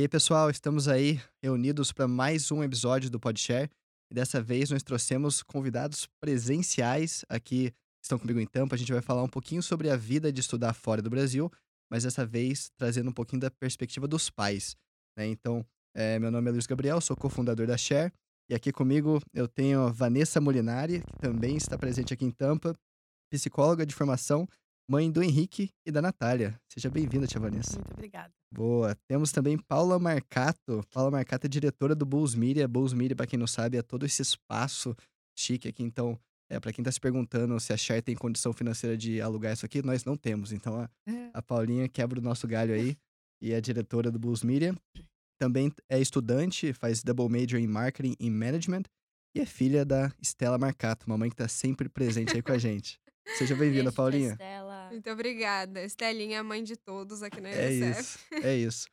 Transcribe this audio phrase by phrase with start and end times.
[0.00, 3.70] E aí, pessoal, estamos aí reunidos para mais um episódio do Podshare.
[4.10, 7.70] E dessa vez nós trouxemos convidados presenciais aqui,
[8.02, 8.76] estão comigo em Tampa.
[8.76, 11.52] A gente vai falar um pouquinho sobre a vida de estudar fora do Brasil,
[11.90, 14.74] mas dessa vez trazendo um pouquinho da perspectiva dos pais.
[15.18, 15.26] Né?
[15.26, 15.62] Então,
[15.94, 18.10] é, meu nome é Luiz Gabriel, sou cofundador da Share.
[18.48, 22.74] E aqui comigo eu tenho a Vanessa Molinari, que também está presente aqui em Tampa,
[23.30, 24.48] psicóloga de formação,
[24.88, 26.58] mãe do Henrique e da Natália.
[26.72, 27.74] Seja bem-vinda, tia Vanessa.
[27.76, 28.39] Muito obrigada.
[28.52, 28.96] Boa.
[29.08, 30.82] Temos também Paula Marcato.
[30.92, 32.66] Paula Marcato é diretora do Bulls Media.
[32.66, 34.94] Bulls Media, para quem não sabe, é todo esse espaço
[35.38, 35.82] chique aqui.
[35.82, 36.18] Então,
[36.50, 39.64] é, para quem está se perguntando se a Share tem condição financeira de alugar isso
[39.64, 40.52] aqui, nós não temos.
[40.52, 41.30] Então, a, É.
[41.32, 42.96] a Paulinha quebra o nosso galho aí
[43.40, 44.74] e é diretora do Bulls Media.
[45.40, 48.82] Também é estudante, faz double major em marketing e management
[49.34, 52.58] e é filha da Estela Marcato, uma mãe que está sempre presente aí com a
[52.58, 52.98] gente.
[53.38, 54.32] Seja bem-vinda, Paulinha.
[54.32, 54.69] Estela.
[54.90, 55.82] Muito obrigada.
[55.84, 58.00] Estelinha é a mãe de todos aqui na É UNICEF.
[58.00, 58.88] isso, é isso.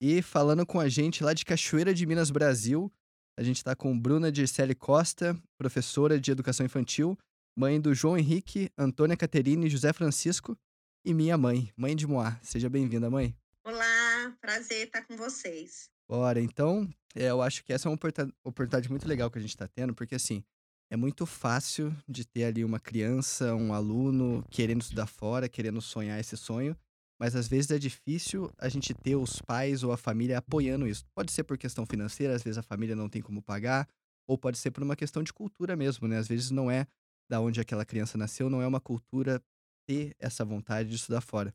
[0.00, 2.90] E falando com a gente lá de Cachoeira de Minas, Brasil,
[3.38, 7.18] a gente tá com Bruna Dircelli Costa, professora de educação infantil,
[7.56, 10.56] mãe do João Henrique, Antônia Caterine e José Francisco,
[11.04, 12.38] e minha mãe, mãe de Moá.
[12.42, 13.34] Seja bem-vinda, mãe.
[13.64, 15.90] Olá, prazer estar com vocês.
[16.08, 17.98] Bora, então, é, eu acho que essa é uma
[18.44, 20.42] oportunidade muito legal que a gente está tendo, porque assim,
[20.90, 26.18] é muito fácil de ter ali uma criança, um aluno querendo estudar fora, querendo sonhar
[26.18, 26.76] esse sonho,
[27.18, 31.04] mas às vezes é difícil a gente ter os pais ou a família apoiando isso.
[31.14, 33.86] Pode ser por questão financeira, às vezes a família não tem como pagar,
[34.26, 36.18] ou pode ser por uma questão de cultura mesmo, né?
[36.18, 36.86] Às vezes não é
[37.30, 39.40] da onde aquela criança nasceu, não é uma cultura
[39.86, 41.54] ter essa vontade de estudar fora.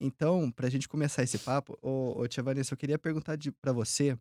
[0.00, 4.18] Então, pra gente começar esse papo, ô, ô tia Vanessa, eu queria perguntar pra você,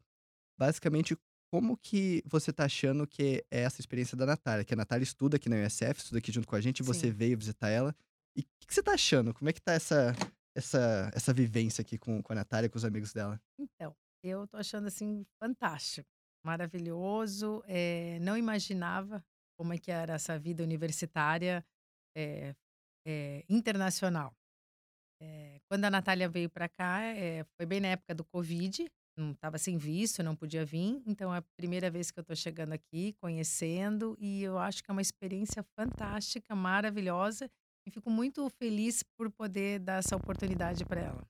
[0.57, 1.17] basicamente,
[1.53, 4.65] como que você tá achando que é essa experiência da Natália?
[4.65, 7.37] Que a Natália estuda aqui na USF, estuda aqui junto com a gente, você veio
[7.37, 7.95] visitar ela.
[8.35, 9.35] E o que, que você tá achando?
[9.35, 10.15] Como é que tá essa,
[10.57, 13.39] essa, essa vivência aqui com, com a Natália, com os amigos dela?
[13.59, 16.09] Então, eu tô achando assim fantástico,
[16.43, 17.63] maravilhoso.
[17.67, 19.23] eh, não imaginava
[19.55, 21.63] como é que era essa vida universitária
[22.17, 22.55] eh,
[23.05, 24.33] eh, internacional.
[25.69, 26.99] Quando a Natália veio para cá,
[27.55, 31.01] foi bem na época do Covid, não estava sem visto, não podia vir.
[31.05, 34.89] Então é a primeira vez que eu estou chegando aqui, conhecendo, e eu acho que
[34.89, 37.49] é uma experiência fantástica, maravilhosa,
[37.85, 41.27] e fico muito feliz por poder dar essa oportunidade para ela.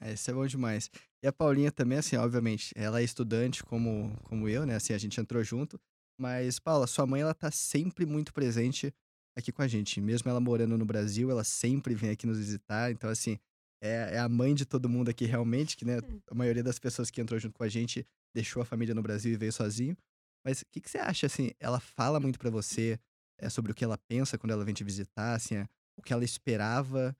[0.00, 0.90] É, isso é bom demais.
[1.22, 4.76] E a Paulinha também, assim, obviamente, ela é estudante como, como eu, né?
[4.76, 5.80] Assim, a gente entrou junto.
[6.18, 8.92] Mas, Paula, sua mãe, ela tá sempre muito presente
[9.36, 10.00] aqui com a gente.
[10.00, 12.90] Mesmo ela morando no Brasil, ela sempre vem aqui nos visitar.
[12.90, 13.38] Então, assim,
[13.82, 15.98] é, é a mãe de todo mundo aqui realmente, que, né?
[15.98, 16.20] Hum.
[16.30, 19.32] A maioria das pessoas que entrou junto com a gente deixou a família no Brasil
[19.32, 19.96] e veio sozinho.
[20.44, 21.50] Mas o que, que você acha, assim?
[21.58, 22.98] Ela fala muito pra você
[23.38, 25.66] é, sobre o que ela pensa quando ela vem te visitar, assim, é,
[25.98, 27.16] o que ela esperava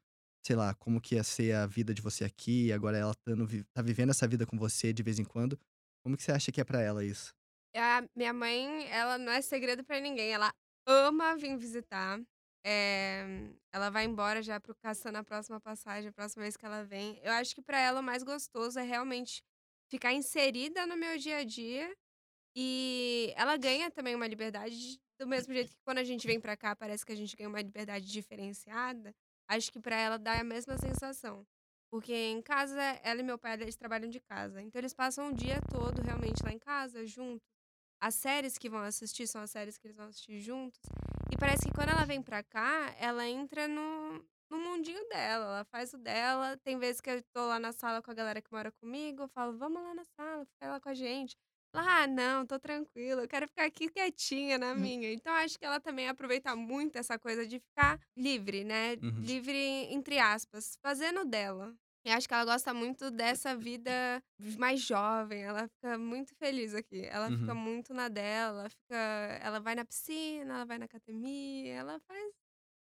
[0.47, 3.35] sei lá, como que ia ser a vida de você aqui, e agora ela tá,
[3.35, 5.59] no tá vivendo essa vida com você de vez em quando.
[6.05, 7.35] Como que você acha que é pra ela isso?
[7.75, 10.31] A minha mãe, ela não é segredo pra ninguém.
[10.31, 10.55] Ela
[10.87, 12.21] ama vir visitar.
[12.69, 13.25] É,
[13.73, 17.19] ela vai embora já pro caçando na próxima passagem, a próxima vez que ela vem.
[17.23, 19.43] Eu acho que pra ela o mais gostoso é realmente
[19.89, 21.95] ficar inserida no meu dia a dia.
[22.57, 26.41] E ela ganha também uma liberdade, de- do mesmo jeito que quando a gente vem
[26.41, 29.15] pra cá, parece que a gente ganha uma liberdade diferenciada.
[29.49, 31.47] Acho que pra ela dá a mesma sensação.
[31.91, 34.61] Porque em casa, ela e meu pai, eles trabalham de casa.
[34.63, 37.47] Então eles passam o dia todo realmente lá em casa, juntos.
[38.01, 40.81] As séries que vão assistir são as séries que eles vão assistir juntos.
[41.31, 45.45] E parece que quando ela vem pra cá, ela entra no, no mundinho dela.
[45.47, 46.57] Ela faz o dela.
[46.59, 49.25] Tem vezes que eu tô lá na sala com a galera que mora comigo.
[49.25, 51.37] Eu falo, vamos lá na sala, fica lá com a gente.
[51.75, 53.23] Ela, ah, não, tô tranquila.
[53.23, 55.13] Eu quero ficar aqui quietinha na minha.
[55.13, 58.95] Então acho que ela também aproveita muito essa coisa de ficar livre, né?
[59.03, 59.21] Uhum.
[59.21, 59.59] Livre,
[59.93, 61.75] entre aspas, fazendo o dela.
[62.09, 64.23] Eu acho que ela gosta muito dessa vida
[64.59, 65.43] mais jovem.
[65.43, 67.05] Ela fica muito feliz aqui.
[67.07, 67.59] Ela fica Uhum.
[67.61, 68.61] muito na dela.
[68.61, 68.97] Ela, fica,
[69.43, 72.33] ela vai na piscina, ela vai na academia, ela faz,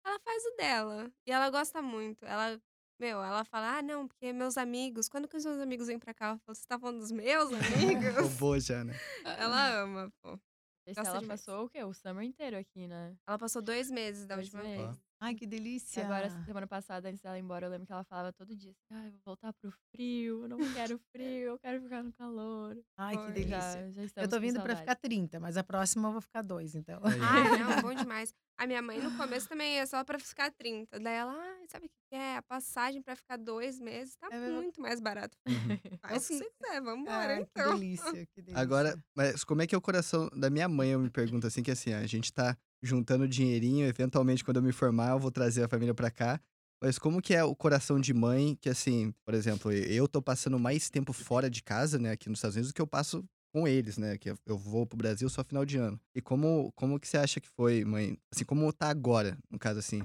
[0.06, 1.12] ela faz o dela.
[1.28, 2.26] E ela gosta muito.
[2.26, 2.60] Ela,
[3.00, 5.08] meu, ela fala: ah, não, porque meus amigos.
[5.10, 6.32] Quando que os meus amigos vêm pra cá?
[6.34, 7.50] Eu falo, você tá falando dos meus
[8.12, 8.16] amigos?
[8.20, 8.94] Roubou já, né?
[9.58, 10.40] ela ama, pô.
[10.86, 11.28] Ela demais.
[11.28, 11.82] passou o quê?
[11.84, 13.16] O summer inteiro aqui, né?
[13.26, 14.86] Ela passou dois meses da Dois última meses.
[14.98, 15.04] vez.
[15.24, 16.02] Ai, que delícia.
[16.02, 18.72] E agora, semana passada, antes dela ir embora, eu lembro que ela falava todo dia
[18.72, 22.12] assim, ah, eu vou voltar pro frio, eu não quero frio, eu quero ficar no
[22.12, 22.78] calor.
[22.98, 23.90] Ai, que delícia.
[23.94, 26.76] Já, já Eu tô vindo pra ficar 30, mas a próxima eu vou ficar dois,
[26.76, 27.00] então.
[27.06, 28.36] Ah, não, bom demais.
[28.64, 30.98] A minha mãe no começo também é só pra ficar 30.
[30.98, 32.38] Daí ela, ah, sabe o que é?
[32.38, 34.40] A passagem pra ficar dois meses tá É.
[34.40, 34.54] Uhum.
[34.56, 35.38] muito mais barato.
[36.02, 37.72] Faz o que você quiser, vambora, Ah, então.
[37.74, 38.62] que delícia, que delícia.
[38.62, 40.92] Agora, mas como é que é o coração da minha mãe?
[40.92, 44.72] Eu me pergunto assim, que assim, a gente tá juntando dinheirinho, eventualmente quando eu me
[44.72, 46.40] formar eu vou trazer a família pra cá.
[46.82, 50.58] Mas como que é o coração de mãe que, assim, por exemplo, eu tô passando
[50.60, 53.68] mais tempo fora de casa, né, aqui nos Estados Unidos, do que eu passo com
[53.68, 56.00] eles, né, que eu vou pro Brasil só final de ano.
[56.16, 59.80] E como como que você acha que foi, mãe assim, como tá agora, no caso,
[59.80, 60.02] assim,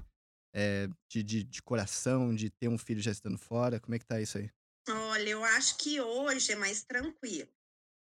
[0.54, 4.06] eh, de de de coração, de ter um filho já estando fora, como é que
[4.06, 4.50] tá isso aí?
[4.88, 7.48] Olha, eu acho que hoje é mais tranquilo.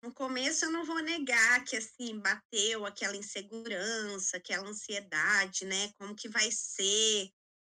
[0.02, 6.16] No começo eu não vou negar que, assim, bateu aquela insegurança, aquela ansiedade, né, como
[6.16, 7.30] que vai ser,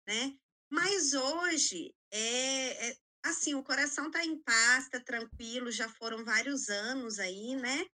[0.08, 0.36] né.
[0.70, 2.96] Mas hoje, é é
[3.30, 7.86] assim, o coração tá em paz, tá tranquilo, já foram vários anos aí, né,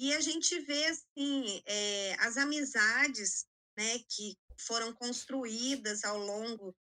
[0.00, 3.46] e a gente vê, assim, eh, as amizades,
[3.78, 6.74] né, que foram construídas ao longo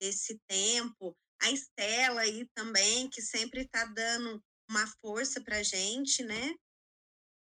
[0.00, 6.54] desse tempo, a Estela aí também, que sempre tá dando uma força pra gente, né.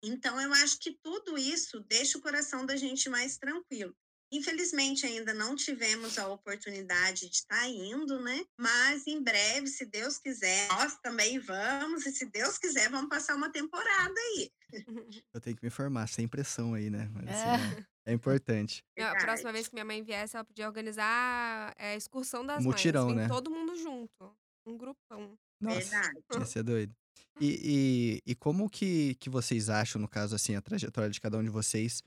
[0.03, 3.95] Então eu acho que tudo isso deixa o coração da gente mais tranquilo.
[4.31, 10.17] Infelizmente ainda não tivemos a oportunidade de estar indo, né, mas em breve, se Deus
[10.19, 14.51] quiser, nós também vamos e se Deus quiser vamos passar uma temporada aí.
[15.33, 17.79] Eu tenho que me informar, sem pressão aí, né, mas assim, É.
[17.79, 18.83] é é importante.
[18.97, 22.65] Não, a próxima vez que minha mãe viesse, ela podia organizar, eh, excursão das mães,
[22.65, 23.27] Mutirão, vem né.
[23.27, 24.35] todo mundo junto,
[24.65, 25.37] um grupão.
[25.61, 26.21] Nossa, Verdade.
[26.37, 26.95] ia ser doido.
[27.39, 31.37] E e e como que que vocês acham, no caso, assim, a trajetória de cada
[31.37, 32.01] um de vocês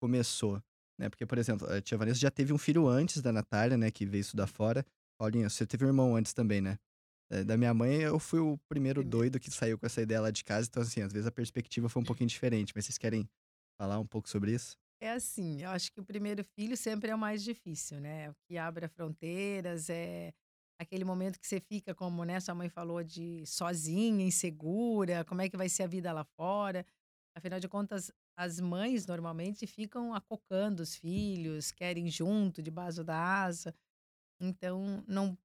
[0.00, 0.62] começou,
[1.00, 3.90] né, porque, por exemplo, a tia Vanessa já teve um filho antes da Natália, né,
[3.90, 4.84] que veio estudar fora.
[5.18, 6.78] Paulinha, você teve um irmão antes também, né.
[7.32, 10.30] Eh, da minha mãe eu fui o primeiro doido que saiu com essa ideia lá
[10.30, 13.28] de casa, então, assim, às vezes a perspectiva foi um pouquinho diferente, mas vocês querem
[13.80, 14.76] falar um pouco sobre isso?
[15.00, 18.34] É assim, eu acho que o primeiro filho sempre é o mais difícil, né, o
[18.46, 20.32] que abre as fronteiras, é
[20.78, 25.48] aquele momento que você fica, como, né, sua mãe falou, de sozinha, insegura, como é
[25.48, 26.84] que vai ser a vida lá fora.
[27.36, 28.10] Afinal de contas,
[28.40, 33.74] as mães normalmente ficam acocando os filhos, querem junto, debaixo da asa.
[34.40, 35.36] Então, não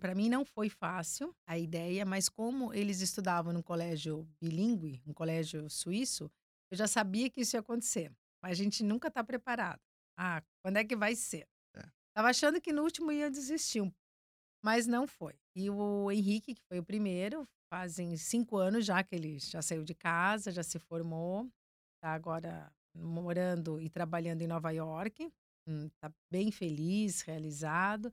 [0.00, 5.12] para mim não foi fácil a ideia, mas como eles estudavam num colégio bilíngue, um
[5.12, 6.30] colégio suíço,
[6.70, 8.12] eu já sabia que isso ia acontecer,
[8.42, 9.80] mas a gente nunca tá preparado.
[10.16, 11.48] "Ah, quando é que vai ser?".
[11.76, 11.80] É.
[12.10, 13.82] Estava achando que no último ia desistir,
[14.62, 15.34] mas não foi.
[15.56, 19.84] E o Henrique, que foi o primeiro, fazem 5 anos já que ele já saiu
[19.84, 21.50] de casa, já se formou,
[22.04, 25.32] tá agora morando e trabalhando em Nova York,
[25.66, 28.12] hum, tá bem feliz, realizado.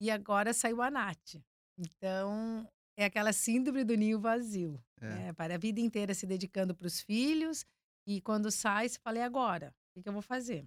[0.00, 1.36] E agora saiu a Nath.
[1.78, 5.26] Então, é aquela síndrome do ninho vazio, É.
[5.26, 7.64] né, para a vida inteira se dedicando para os filhos,
[8.06, 9.68] e quando sai você fala: "E agora?
[9.70, 10.66] O que que eu vou fazer?".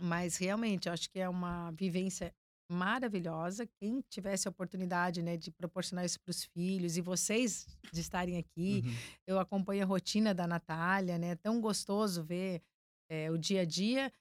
[0.00, 2.34] Mas realmente eu acho que é uma vivência
[2.70, 8.00] maravilhosa, quem tivesse a oportunidade, né, de proporcionar isso para os filhos e vocês de
[8.00, 9.04] estarem aqui, Uhum.
[9.26, 12.62] eu acompanho a rotina da Natália, né, é tão gostoso ver,
[13.10, 14.12] eh, o dia a dia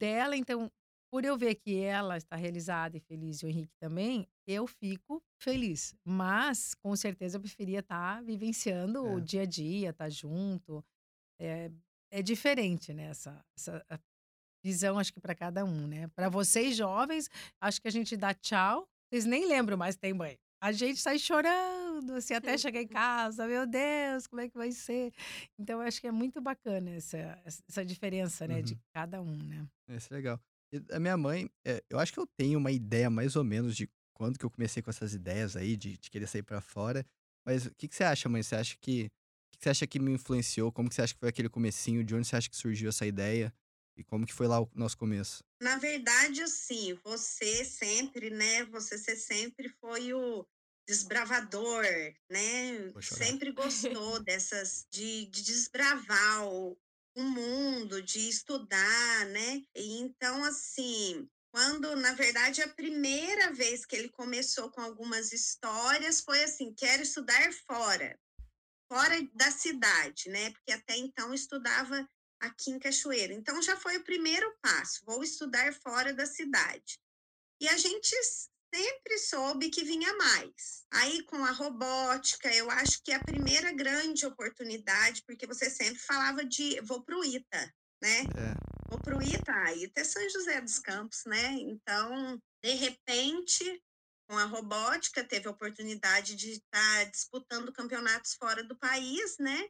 [0.00, 0.70] dela, então,
[1.12, 5.22] por eu ver que ela está realizada e feliz e o Henrique também, eu fico
[5.42, 9.22] feliz, mas com certeza eu preferia estar vivenciando o É.
[9.22, 10.84] dia a dia, estar junto,
[11.40, 11.70] é
[12.12, 13.84] é diferente, né, essa essa
[14.62, 16.08] visão acho que para cada um, né.
[16.08, 17.28] Para vocês jovens,
[17.60, 20.38] acho que a gente dá tchau, vocês nem lembram mais tem mãe.
[20.62, 24.72] A gente sai chorando, assim, até chegar em casa, "Meu Deus, como é que vai
[24.72, 25.12] ser?".
[25.58, 28.80] Então acho que é muito bacana essa essa diferença, né, de Uhum.
[28.94, 29.66] cada um, né.
[29.88, 30.40] Isso é legal.
[30.72, 33.76] E a minha mãe, eh, eu acho que eu tenho uma ideia mais ou menos
[33.76, 37.04] de quando que eu comecei com essas ideias aí de de querer sair pra fora,
[37.46, 38.42] mas o que que você acha, mãe?
[38.42, 39.10] Você acha que o
[39.52, 40.70] que que você acha que me influenciou?
[40.72, 42.04] Como que você acha que foi aquele comecinho?
[42.04, 43.52] De onde você acha que surgiu essa ideia?
[44.00, 45.44] E como que foi lá o nosso começo?
[45.62, 50.46] Na verdade, assim, você sempre, né, você sempre foi o
[50.88, 51.84] desbravador,
[52.30, 56.78] né, sempre gostou dessas de de desbravar o
[57.16, 59.62] o mundo, de estudar, né.
[59.76, 66.22] E então, assim, quando na verdade a primeira vez que ele começou com algumas histórias
[66.22, 68.18] foi assim: "Quero estudar fora,
[68.92, 72.08] fora da cidade", né, porque até então estudava
[72.40, 73.32] aqui em Cachoeira.
[73.34, 76.98] Então já foi o primeiro passo, vou estudar fora da cidade.
[77.60, 78.14] E a gente
[78.74, 80.84] sempre soube que vinha mais.
[80.92, 86.00] Aí com a robótica, eu acho que é a primeira grande oportunidade, porque você sempre
[86.00, 88.30] falava de: "Vou para o ITA", né.
[88.36, 88.54] É.
[88.90, 91.52] "Vou para o ITA", ah, ITA é São José dos Campos, né.
[91.60, 93.82] Então, de repente,
[94.28, 99.68] com a robótica, teve a oportunidade de estar disputando campeonatos fora do país, né.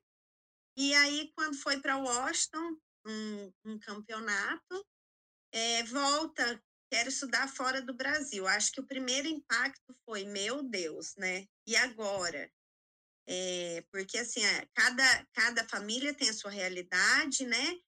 [0.77, 4.87] E aí quando foi pra Washington, um um campeonato,
[5.53, 6.63] eh, volta,
[6.93, 8.47] quero estudar fora do Brasil.
[8.49, 12.51] Acho que o primeiro impacto foi: "Meu Deus, né, e agora?".
[13.29, 17.79] Eh, porque assim, eh, cada cada família tem a sua realidade, né,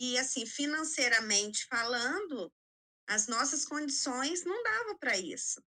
[0.00, 2.52] e assim, financeiramente falando,
[3.08, 5.62] as nossas condições não dava pra isso.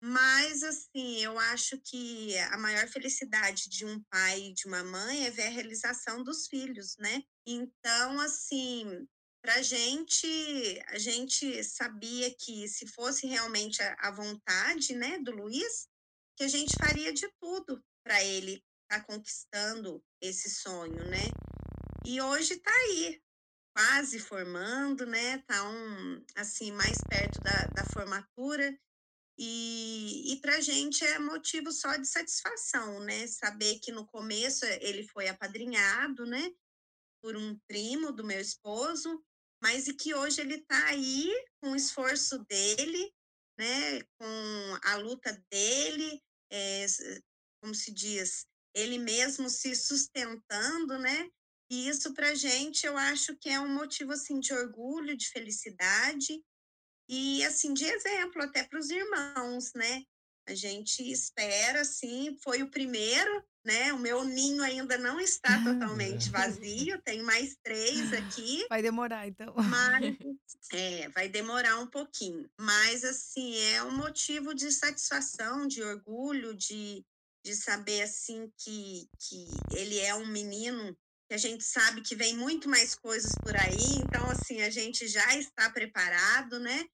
[0.00, 5.26] Mas, assim, eu acho que a maior felicidade de um pai e de uma mãe
[5.26, 7.22] é ver a realização dos filhos, né?
[7.44, 9.08] Então, assim,
[9.42, 15.88] pra gente, a gente sabia que se fosse realmente a, a vontade, né, do Luiz,
[16.36, 21.24] que a gente faria de tudo para ele estar tá conquistando esse sonho, né?
[22.06, 23.20] E hoje está aí,
[23.76, 25.38] quase formando, né?
[25.38, 28.78] Tá um, assim, mais perto da, da formatura.
[29.38, 33.24] E, e para a gente é motivo só de satisfação, né?
[33.28, 36.50] Saber que no começo ele foi apadrinhado, né?
[37.22, 39.24] Por um primo do meu esposo,
[39.62, 43.14] mas e que hoje ele está aí com o esforço dele,
[43.56, 44.02] né?
[44.18, 46.86] Com a luta dele, é,
[47.62, 51.30] como se diz, ele mesmo se sustentando, né?
[51.70, 56.42] E isso para gente eu acho que é um motivo assim de orgulho, de felicidade
[57.08, 60.02] e assim de exemplo até para os irmãos, né?
[60.48, 63.92] A gente espera assim, foi o primeiro, né?
[63.92, 68.66] O meu ninho ainda não está totalmente vazio, tem mais três aqui.
[68.70, 69.54] Vai demorar então.
[69.56, 70.16] Mas
[70.72, 77.04] é, vai demorar um pouquinho, mas assim é um motivo de satisfação, de orgulho, de,
[77.44, 80.96] de saber assim que, que ele é um menino
[81.28, 85.06] que a gente sabe que vem muito mais coisas por aí, então assim a gente
[85.06, 86.88] já está preparado, né?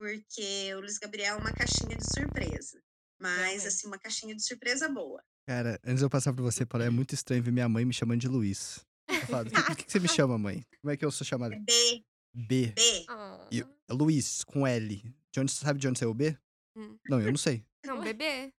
[0.00, 2.82] Porque o Luiz Gabriel é uma caixinha de surpresa,
[3.20, 5.22] mas assim uma caixinha de surpresa boa.
[5.46, 7.92] Cara, antes de eu passar pra você, Paula, é muito estranho ver minha mãe me
[7.92, 8.80] chamando de Luiz.
[9.06, 10.64] Eu falo, o que, que, você me chama, mãe?
[10.80, 11.54] Como é que eu sou chamada?
[11.54, 12.02] B.
[12.32, 12.68] B.
[12.68, 13.04] B.
[13.10, 13.46] Ah.
[13.52, 15.02] E, Luiz, com L.
[15.30, 16.34] De onde, sabe de onde saiu o B?
[16.74, 16.96] Hum.
[17.06, 17.62] Não, eu não sei.
[17.84, 18.54] Não, bebê.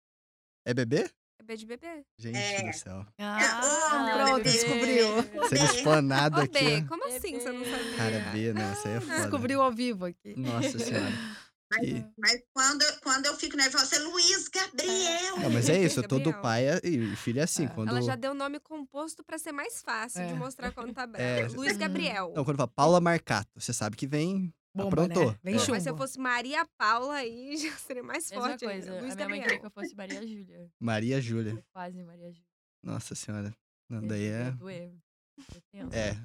[0.63, 1.10] É bebê?
[1.51, 2.05] É B de bebê.
[2.17, 2.63] Gente É.
[2.72, 3.05] do céu.
[3.20, 4.51] Ah, Oh, pronto, bebê.
[4.51, 5.08] descobriu.
[5.50, 6.81] Sendo explanado Ô, aqui.
[6.88, 7.72] Como assim você não Bebê.
[7.77, 7.98] sabia?
[7.98, 9.15] Cara, B, não, essa aí é foda.
[9.20, 10.34] Descobriu ao vivo aqui.
[10.38, 11.12] Nossa senhora.
[11.74, 15.38] Mas, mas quando, eu- quando eu fico nervosa, é Luiz Gabriel.
[15.39, 16.41] Não, mas é isso, todo Gabriel.
[16.41, 17.65] pai é- e filho é assim.
[17.65, 17.70] É.
[17.70, 17.89] Quando...
[17.89, 20.36] Ela já deu nome composto pra ser mais fácil de É.
[20.36, 21.24] mostrar quando tá brava.
[21.24, 21.48] É.
[21.50, 22.34] Luiz Gabriel.
[22.36, 24.53] Não, quando fala Paula Marcato, você sabe que vem.
[24.73, 25.31] Bomba, Aprontou.
[25.31, 25.39] né?
[25.43, 25.59] Vem É.
[25.59, 25.71] chumbo.
[25.71, 28.65] Mas se eu fosse Maria Paula, aí já seria mais Mesma forte.
[28.65, 28.85] ainda.
[28.87, 29.01] coisa.
[29.01, 30.71] Luiz a minha mãe queria que eu fosse Maria Júlia.
[30.79, 31.65] Maria Júlia.
[31.73, 32.47] Quase Maria Júlia.
[32.83, 33.53] Nossa senhora.
[33.89, 34.53] Não, daí é.
[35.93, 36.15] É.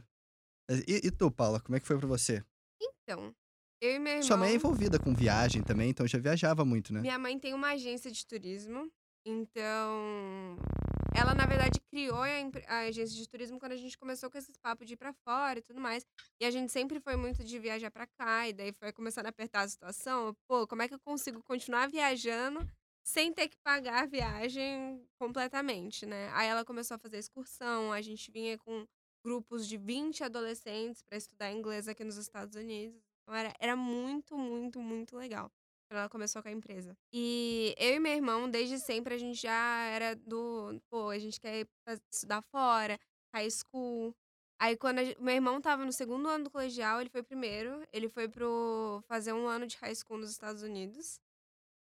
[0.86, 2.44] E, e tu, Paula, como é que foi pra você?
[2.80, 3.34] Então,
[3.80, 4.22] eu e meu irmão...
[4.22, 7.00] Sua mãe é envolvida com viagem também, então já viajava muito, né?
[7.00, 8.90] Minha mãe tem uma agência de turismo,
[9.24, 10.56] então
[11.16, 12.28] ela na verdade criou a,
[12.68, 15.58] a agência de turismo quando a gente começou com esses papos de ir pra fora
[15.58, 16.04] e tudo mais.
[16.38, 19.30] E a gente sempre foi muito de viajar pra cá, e daí foi começando a
[19.30, 20.36] apertar a situação.
[20.46, 22.60] Pô, como é que eu consigo continuar viajando
[23.02, 26.28] sem ter que pagar a viagem completamente, né?
[26.34, 28.86] Aí ela começou a fazer excursão, a gente vinha com
[29.24, 33.00] grupos de 20 adolescentes pra estudar inglês aqui nos Estados Unidos.
[33.22, 35.50] Então era, era muito, muito, muito legal
[35.88, 36.96] quando ela começou com a empresa.
[37.12, 40.80] E eu e meu irmão, desde sempre, a gente já era do.
[40.90, 41.66] Pô, a gente quer
[42.10, 42.98] estudar fora,
[43.34, 44.14] high school.
[44.58, 47.86] Aí, quando meu irmão tava no segundo ano do colegial, ele foi primeiro.
[47.92, 51.20] Ele foi pro fazer um ano de high school nos Estados Unidos.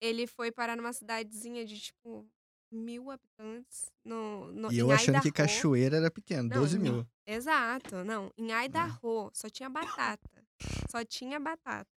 [0.01, 2.25] Ele foi parar numa cidadezinha de, tipo,
[2.71, 3.91] mil habitantes.
[4.03, 5.47] No, no, E eu achando que Idaho.
[5.47, 6.83] Cachoeira era pequeno, Não, 12 não.
[6.83, 7.07] mil.
[7.25, 8.31] Exato, não.
[8.37, 10.29] Em Idaho, só tinha batata.
[10.89, 11.89] Só tinha batata.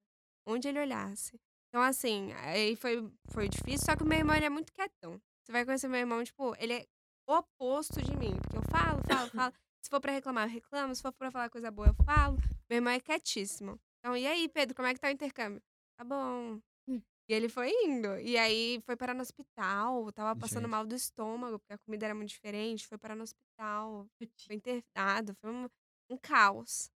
[0.45, 1.39] Onde ele olhasse.
[1.71, 5.21] Então, assim, aí foi, foi difícil, só que o meu irmão ele é muito quietão.
[5.41, 6.85] Você vai conhecer meu irmão, tipo, ele é
[7.25, 8.35] oposto de mim.
[8.41, 9.53] Porque eu falo, falo, falo.
[9.81, 10.93] Se for pra reclamar, eu reclamo.
[10.93, 12.37] Se for pra falar coisa boa, eu falo.
[12.69, 13.79] Meu irmão é quietíssimo.
[13.99, 15.61] Então, e aí, Pedro, como é que tá o intercâmbio?
[15.97, 16.59] Tá bom.
[16.89, 17.01] Hum.
[17.29, 18.19] E ele foi indo.
[18.19, 20.11] E aí foi parar no hospital.
[20.11, 20.71] Tava passando Gente.
[20.71, 22.85] mal do estômago, porque a comida era muito diferente.
[22.85, 24.05] Foi parar no hospital.
[24.45, 25.33] Foi internado.
[25.39, 25.69] Foi um,
[26.09, 26.91] um caos.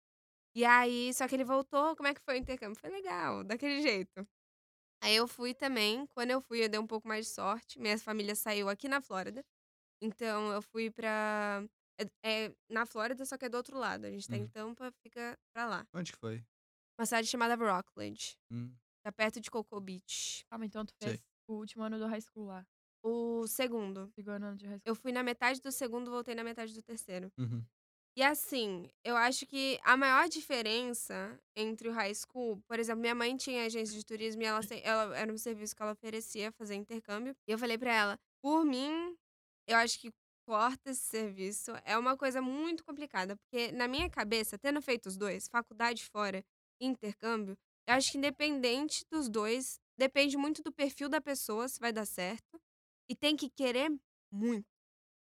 [0.55, 1.95] E aí, só que ele voltou.
[1.95, 2.79] Como é que foi o intercâmbio?
[2.79, 4.27] Foi legal, daquele jeito.
[5.03, 6.07] Aí eu fui também.
[6.07, 7.79] Quando eu fui, eu dei um pouco mais de sorte.
[7.79, 9.43] Minha família saiu aqui na Flórida.
[10.01, 11.65] Então eu fui pra.
[12.23, 14.05] É, é na Flórida, só que é do outro lado.
[14.05, 14.49] A gente tá em Uhum.
[14.49, 15.87] Tampa, fica pra lá.
[15.93, 16.45] Onde que foi?
[16.99, 18.37] Uma cidade chamada Rockledge.
[18.51, 18.77] Hum.
[19.03, 20.45] Tá perto de Cocoa Beach.
[20.49, 21.17] Calma, então tu Sei.
[21.17, 22.65] fez o último ano do high school lá.
[23.03, 24.11] O segundo.
[24.15, 24.91] Segundo ano de high school.
[24.91, 27.31] Eu fui na metade do segundo, voltei na metade do terceiro.
[27.37, 27.65] Uhum.
[28.15, 33.15] E assim, eu acho que a maior diferença entre o high school, por exemplo, minha
[33.15, 36.51] mãe tinha agência de turismo e ela, se- ela era um serviço que ela oferecia
[36.51, 37.35] fazer intercâmbio.
[37.47, 39.17] E eu falei pra ela, por mim,
[39.67, 40.11] eu acho que
[40.45, 41.71] corta esse serviço.
[41.83, 46.43] É uma coisa muito complicada, porque na minha cabeça, tendo feito os dois, faculdade fora
[46.79, 51.91] intercâmbio, eu acho que independente dos dois, depende muito do perfil da pessoa se vai
[51.91, 52.61] dar certo.
[53.09, 53.89] E tem que querer
[54.31, 54.67] muito.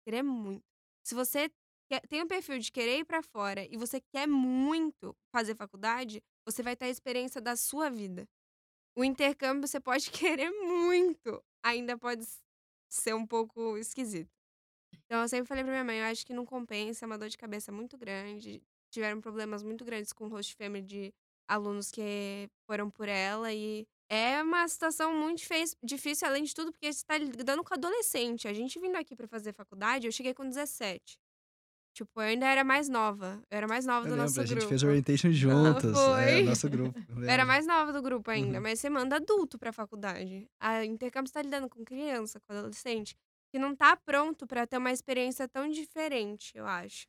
[0.06, 0.64] Querer muito.
[1.04, 1.50] Se você
[1.90, 6.22] quer- tem o perfil de querer ir pra fora e você quer muito fazer faculdade,
[6.46, 8.28] você vai ter a experiência da sua vida.
[8.98, 12.26] o intercâmbio você pode querer muito, ainda pode
[12.90, 14.30] ser um pouco esquisito.
[15.06, 17.30] Então eu sempre falei pra minha mãe, eu acho que não compensa, é uma dor
[17.30, 18.62] de cabeça muito grande.
[18.92, 21.14] Tiveram problemas muito grandes com o host family de
[21.48, 25.42] alunos que foram por ela e é uma situação muito
[25.84, 28.48] difícil, além de tudo, porque você tá lidando com adolescente.
[28.48, 31.18] A gente vindo aqui pra fazer faculdade, eu cheguei com 17.
[31.98, 33.42] Tipo, eu ainda era mais nova.
[33.50, 34.70] Eu era mais nova Eu do lembro, nosso a gente grupo.
[34.70, 35.98] fez orientation juntos.
[35.98, 36.44] É, foi.
[36.44, 37.00] nosso grupo.
[37.10, 38.64] Eu era mais nova do grupo ainda, Uhum.
[38.64, 40.48] mas você manda adulto pra faculdade.
[40.60, 43.16] A intercâmbio você tá lidando com criança, com adolescente,
[43.52, 47.08] que não tá pronto pra ter uma experiência tão diferente, eu acho.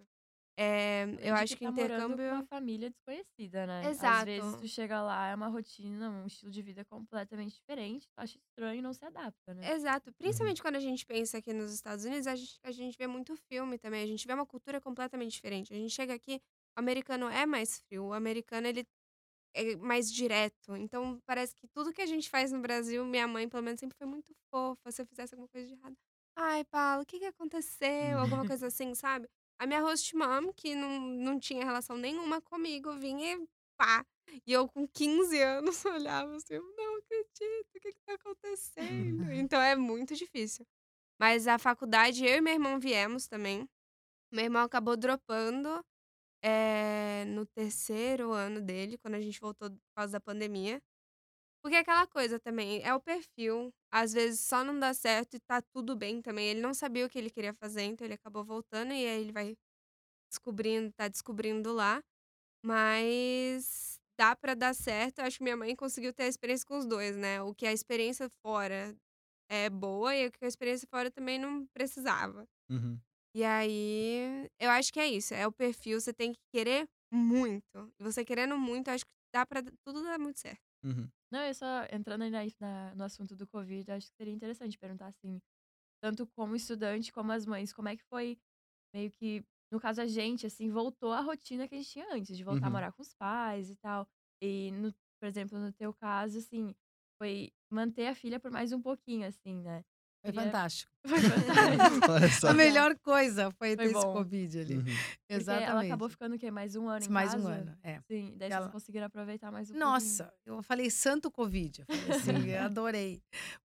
[0.61, 2.33] É, eu acho que tá morando com intercâmbio.
[2.35, 3.83] uma família desconhecida, né?
[3.83, 4.25] Às Exato.
[4.25, 8.37] vezes tu chega lá, é uma rotina, um estilo de vida completamente diferente, tu acha
[8.37, 9.73] estranho e não se adapta, né?
[9.73, 10.11] Exato.
[10.11, 10.15] Uhum.
[10.19, 13.37] Principalmente quando a gente pensa aqui nos Estados Unidos, a gente, a gente vê muito
[13.37, 14.03] filme também.
[14.03, 15.73] A gente vê uma cultura completamente diferente.
[15.73, 16.43] A gente chega aqui,
[16.77, 18.07] o americano é mais frio.
[18.07, 18.85] O americano, ele
[19.55, 20.75] é mais direto.
[20.75, 23.97] Então, parece que tudo que a gente faz no Brasil, minha mãe, pelo menos, sempre
[23.97, 24.91] foi muito fofa.
[24.91, 25.97] Se eu fizesse alguma coisa de errado.
[26.35, 28.19] Ai, Paulo, o que que aconteceu?
[28.19, 29.29] Alguma coisa assim, sabe?
[29.59, 34.05] A minha host mom, que não, não tinha relação nenhuma comigo, vinha e pá.
[34.47, 39.31] E eu, com 15 anos, olhava assim, eu não acredito, o que que tá acontecendo?
[39.33, 40.67] Então, é muito difícil.
[41.21, 43.69] Mas a faculdade, eu e meu irmão viemos também.
[44.33, 45.85] Meu irmão acabou dropando
[46.43, 50.83] eh, no terceiro ano dele, quando a gente voltou por causa da pandemia.
[51.69, 53.71] Porque é aquela coisa também, é o perfil.
[53.93, 56.49] Às vezes só não dá certo e tá tudo bem também.
[56.49, 59.33] Ele não sabia o que ele queria fazer, então ele acabou voltando e aí ele
[59.33, 59.55] vai
[60.31, 62.03] descobrindo, tá descobrindo lá.
[62.65, 65.19] Mas dá pra dar certo.
[65.19, 67.43] Eu acho que minha mãe conseguiu ter a experiência com os dois, né?
[67.43, 68.97] O que a experiência fora
[69.51, 72.47] é boa e o que a experiência fora também não precisava.
[72.71, 72.99] Uhum.
[73.35, 75.35] E aí, eu acho que é isso.
[75.35, 77.93] É o perfil, você tem que querer muito.
[78.01, 80.63] E você querendo muito, acho que dá pra tudo dar muito certo.
[80.83, 81.11] Uhum.
[81.31, 84.79] Não, eu só entrando aí na, na- no assunto do Covid, acho que seria interessante
[84.79, 85.41] perguntar assim,
[86.03, 88.39] tanto como estudante como as mães, como é que foi
[88.95, 92.37] meio que, no caso a gente, assim, voltou à rotina que a gente tinha antes,
[92.37, 92.71] de voltar a Uhum.
[92.71, 94.09] morar com os pais e tal.
[94.43, 96.75] E, no, por exemplo, no teu caso, assim,
[97.19, 99.85] foi manter a filha por mais um pouquinho, assim, né?
[100.29, 100.93] Foi Queria- fantástico.
[101.09, 102.41] Foi fantástico.
[102.41, 102.49] Só.
[102.49, 104.13] A melhor coisa foi Foi ter esse bom.
[104.13, 104.77] Covid ali.
[104.77, 104.85] Uhum.
[104.85, 104.95] Porque
[105.31, 105.71] Exatamente.
[105.71, 106.51] ela acabou ficando o quê?
[106.51, 107.49] Mais um ano em Mais um casa?
[107.55, 108.01] ano, é.
[108.07, 109.91] Sim, daí Ela- vocês conseguiram aproveitar mais um pouquinho.
[109.91, 111.85] Nossa, eu falei santo Covid.
[111.89, 113.23] Eu falei assim, eu adorei.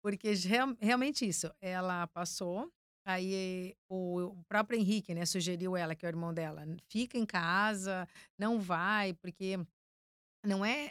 [0.02, 2.68] Porque real- realmente isso, ela passou,
[3.06, 7.24] aí o, o próprio Henrique, né, sugeriu ela, que é o irmão dela, fica em
[7.26, 9.58] casa, não vai, porque
[10.44, 10.90] não é.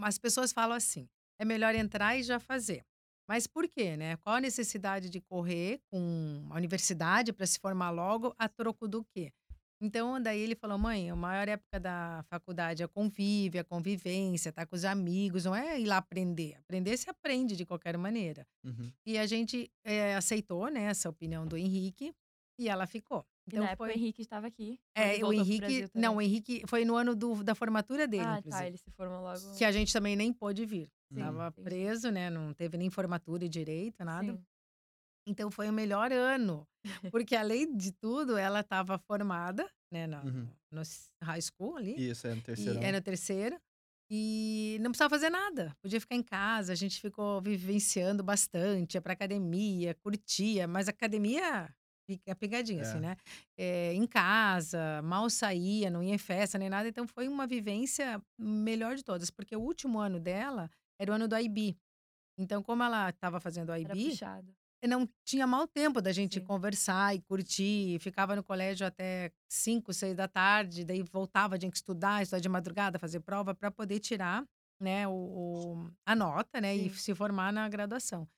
[0.00, 2.84] As pessoas falam assim, é melhor entrar e já fazer.
[3.28, 4.16] Mas por quê, né?
[4.18, 9.04] Qual a necessidade de correr com a universidade para se formar logo a troco do
[9.04, 9.32] quê?
[9.80, 14.64] Então, daí ele falou, mãe, a maior época da faculdade é convívio, a convivência, tá
[14.64, 16.54] com os amigos, não é ir lá aprender.
[16.56, 18.46] Aprender se aprende de qualquer maneira.
[18.64, 18.90] Uhum.
[19.04, 22.14] E a gente eh, aceitou, né, essa opinião do Henrique
[22.58, 23.26] e ela ficou.
[23.52, 24.78] E na época o Henrique estava aqui.
[24.94, 26.22] É, o Henrique, não, o?
[26.22, 29.54] Henrique foi no ano do, da formatura dele, Ah, tá, ele se formou logo.
[29.56, 30.88] Que a gente também nem pôde vir.
[31.14, 31.64] Sim, Tava entendi.
[31.70, 32.30] preso, né?
[32.30, 34.32] Não teve nem formatura e direito, nada.
[34.32, 34.44] Sim.
[35.26, 36.66] Então foi o melhor ano.
[37.12, 40.48] Porque além de tudo, ela estava formada, né, no, Uhum.
[40.72, 40.82] no
[41.22, 41.94] high school ali.
[42.10, 42.80] Isso, é no E terceiro.
[42.80, 43.60] é no terceiro.
[44.10, 45.74] E não precisava fazer nada.
[45.82, 46.72] Podia ficar em casa.
[46.72, 51.74] A gente ficou vivenciando bastante, ia pra academia, curtia, mas academia
[52.06, 53.00] fica pegadinha, assim, É.
[53.00, 53.16] né?
[53.56, 56.86] É, em casa, mal saía, não ia em festa nem nada.
[56.88, 61.28] Então foi uma vivência melhor de todas, porque o último ano dela era o ano
[61.28, 61.76] do IB.
[62.38, 64.16] Então, como ela estava fazendo o IB,
[64.86, 66.44] não tinha mal tempo da gente Sim.
[66.44, 67.98] conversar e curtir.
[68.00, 72.48] Ficava no colégio até 5, 6 da tarde, daí voltava, tinha que estudar, estudar de
[72.48, 74.44] madrugada, fazer prova para poder tirar,
[74.80, 78.28] né, o, o- a nota, né, e se formar na graduação.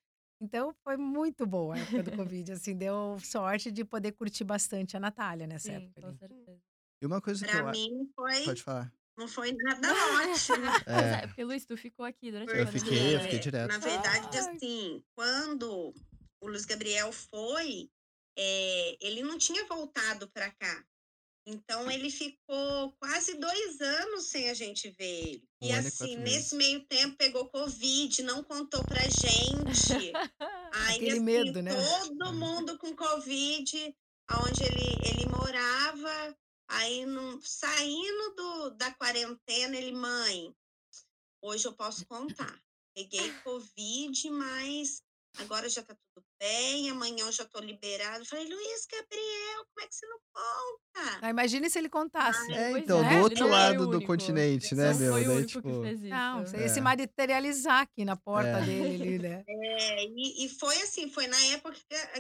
[0.41, 4.97] Então foi muito boa a época do Covid, assim, deu sorte de poder curtir bastante
[4.97, 6.01] a Natália nessa Sim, época.
[6.03, 6.17] com ali.
[6.19, 6.61] certeza.
[7.03, 7.63] E uma coisa que eu.
[7.63, 8.93] Pra mim foi, Pode falar.
[9.17, 10.65] Não foi nada ótimo.
[10.87, 11.23] Mas É.
[11.23, 13.25] é, porque Luiz, tu ficou aqui durante a Eu fiquei, eu né?
[13.25, 13.69] fiquei direto.
[13.69, 14.39] Na verdade, Ai.
[14.39, 15.95] assim, quando
[16.41, 17.91] o Luiz Gabriel foi,
[18.39, 20.85] é, ele não tinha voltado para cá.
[21.49, 25.49] Então, ele ficou quase dois anos sem a gente ver ele.
[25.63, 29.63] Um e e assim, nesse meio tempo, pegou Covid, não contou pra gente.
[30.75, 31.71] Aí, Aquele assim, medo, né?
[31.73, 33.95] todo mundo com Covid,
[34.33, 36.37] onde ele, ele morava.
[36.69, 40.53] Aí, no, saindo do, da quarentena, ele, mãe,
[41.43, 42.61] hoje eu posso contar.
[42.95, 45.03] Peguei Covid, mas
[45.39, 48.21] agora já tá tudo bem, amanhã eu já tô liberado.
[48.23, 51.19] Eu falei, Luiz Gabriel, como é que você não conta?
[51.23, 52.51] Ah, imagine se ele contasse.
[52.53, 54.07] É, Pois então, é, do outro lado do único.
[54.07, 55.13] continente, né, meu?
[55.13, 56.09] foi o Daí, único tipo, que fez isso.
[56.09, 56.69] Não, você ia É.
[56.69, 58.63] se materializar aqui na porta É.
[58.65, 59.45] dele ali, né?
[59.47, 61.77] É, e, e foi assim, foi na época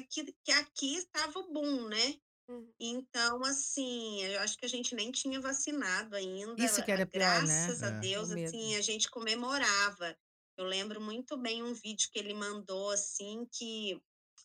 [0.08, 2.14] que, que, que aqui estava o boom, né?
[2.48, 2.72] Uhum.
[2.78, 6.62] Então, assim, eu acho que a gente nem tinha vacinado ainda.
[6.64, 7.66] Isso que era a- pior, né?
[7.66, 8.00] Graças a É.
[8.00, 8.46] Deus, medo.
[8.48, 10.16] assim, a gente comemorava.
[10.56, 14.00] Eu lembro muito bem um vídeo que ele mandou, assim, que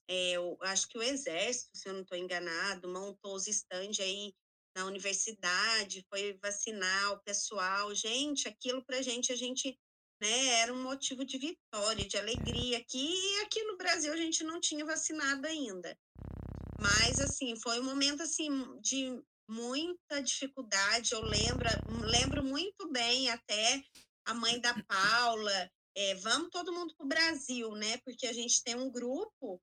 [0.09, 4.33] é, eu acho que o Exército, se eu não estou enganado, montou os estandes aí
[4.75, 7.93] na universidade, foi vacinar o pessoal.
[7.95, 9.77] Gente, aquilo pra gente, a gente,
[10.21, 12.77] né, era um motivo de vitória, de alegria.
[12.79, 15.97] Aqui, e aqui no Brasil a gente não tinha vacinado ainda.
[16.81, 18.49] Mas, assim, foi um momento, assim,
[18.81, 21.13] de muita dificuldade.
[21.13, 23.83] Eu lembro, lembro muito bem até
[24.25, 27.97] a mãe da Paula, é, vamos todo mundo para o Brasil, né?
[27.97, 29.61] Porque a gente tem um grupo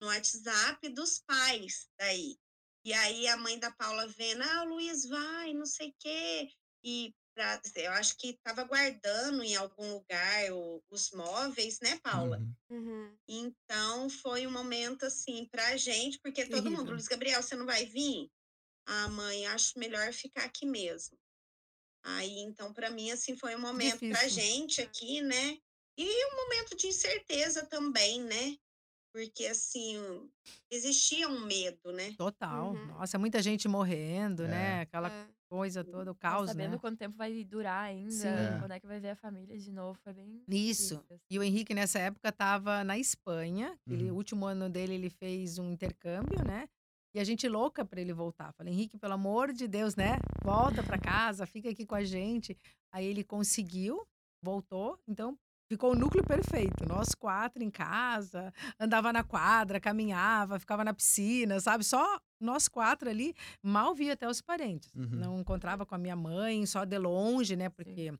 [0.00, 2.36] no WhatsApp dos pais daí.
[2.84, 6.48] E aí a mãe da Paula vendo, ah, o Luiz vai, não sei o quê.
[6.84, 12.38] E pra, eu acho que estava guardando em algum lugar o- os móveis, né, Paula?
[12.38, 12.54] uhum.
[12.70, 13.16] Uhum.
[13.28, 16.90] Então foi um momento assim pra gente, porque todo mundo.
[16.92, 18.30] Luiz Gabriel, você não vai vir?
[18.86, 21.18] Ah, mãe, acho melhor ficar aqui mesmo.
[22.02, 24.30] Aí, então, para mim, assim, foi um momento pra Difícil.
[24.30, 25.58] gente aqui, né?
[25.98, 28.56] E um momento de incerteza também, né?
[29.12, 29.96] Porque, assim,
[30.70, 32.14] existia um medo, né?
[32.16, 32.72] Total.
[32.72, 32.86] Uhum.
[32.86, 34.48] Nossa, muita gente morrendo, É.
[34.48, 34.80] né?
[34.82, 35.35] Aquela É.
[35.48, 36.78] coisa toda, o caos, sabendo né?
[36.78, 38.28] quanto tempo vai durar ainda, Sim.
[38.28, 38.58] É.
[38.58, 40.96] quando é que vai ver a família de novo, foi bem Isso.
[40.96, 41.20] difícil, assim.
[41.30, 43.78] E o Henrique, nessa época, estava na Espanha.
[43.88, 44.12] Ele, Uhum.
[44.12, 46.68] O último ano dele, ele fez um intercâmbio, né?
[47.14, 48.52] E a gente louca para ele voltar.
[48.52, 50.18] Falei, Henrique, pelo amor de Deus, né?
[50.44, 50.98] Volta para
[51.32, 52.56] casa, fica aqui com a gente.
[52.92, 54.06] Aí ele conseguiu,
[54.42, 54.98] voltou.
[55.08, 56.86] Então, ficou o núcleo perfeito.
[56.88, 61.84] Nós quatro em casa, andava na quadra, caminhava, ficava na piscina, sabe?
[61.84, 64.90] Só nós quatro ali, mal via até os parentes.
[64.94, 65.08] Uhum.
[65.10, 67.68] Não encontrava com a minha mãe, só de longe, né?
[67.68, 68.12] Porque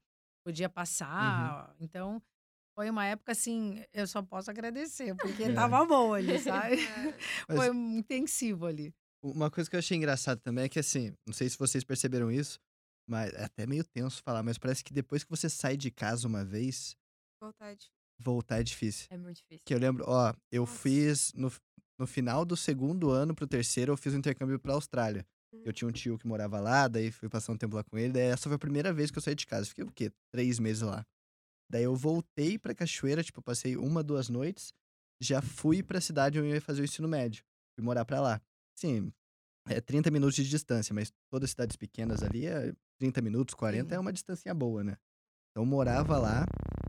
[0.44, 1.74] podia passar.
[1.80, 2.22] Então,
[2.74, 5.52] foi uma época assim, eu só posso agradecer, porque É.
[5.52, 6.76] tava bom ali, sabe?
[6.84, 7.14] É.
[7.48, 8.92] Mas- Foi intensivo ali.
[9.24, 12.30] Uma coisa que eu achei engraçado também é que, assim, não sei se vocês perceberam
[12.30, 12.60] isso,
[13.08, 16.28] mas é até meio tenso falar, mas parece que depois que você sai de casa
[16.28, 16.94] uma vez,
[17.40, 19.06] Voltar de- voltar é difícil.
[19.10, 19.62] É muito difícil.
[19.64, 20.78] Que eu lembro, ó, eu Nossa.
[20.78, 21.52] fiz no,
[21.98, 25.26] no final do segundo ano pro terceiro, eu fiz um intercâmbio pra Austrália.
[25.52, 25.62] Uhum.
[25.64, 28.12] Eu tinha um tio que morava lá, daí fui passar um tempo lá com ele,
[28.12, 29.66] daí essa foi a primeira vez que eu saí de casa.
[29.66, 30.10] Fiquei o quê?
[30.32, 31.04] Três meses lá.
[31.70, 34.72] Daí eu voltei pra Cachoeira, tipo, passei uma, duas noites,
[35.20, 37.44] já fui pra cidade onde eu ia fazer o ensino médio.
[37.74, 38.40] Fui morar pra lá.
[38.78, 39.12] Sim,
[39.68, 43.94] é 30 minutos de distância, mas todas as cidades pequenas ali é 30 minutos, 40
[43.94, 44.96] é uma distância boa, né?
[45.50, 46.44] Então eu morava lá,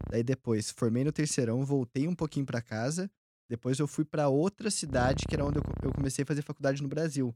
[0.10, 3.10] daí depois formei no terceirão, voltei um pouquinho pra casa,
[3.50, 6.41] depois eu fui pra outra cidade, que era onde eu, co- eu comecei a fazer
[6.41, 7.36] faculdade no Brasil.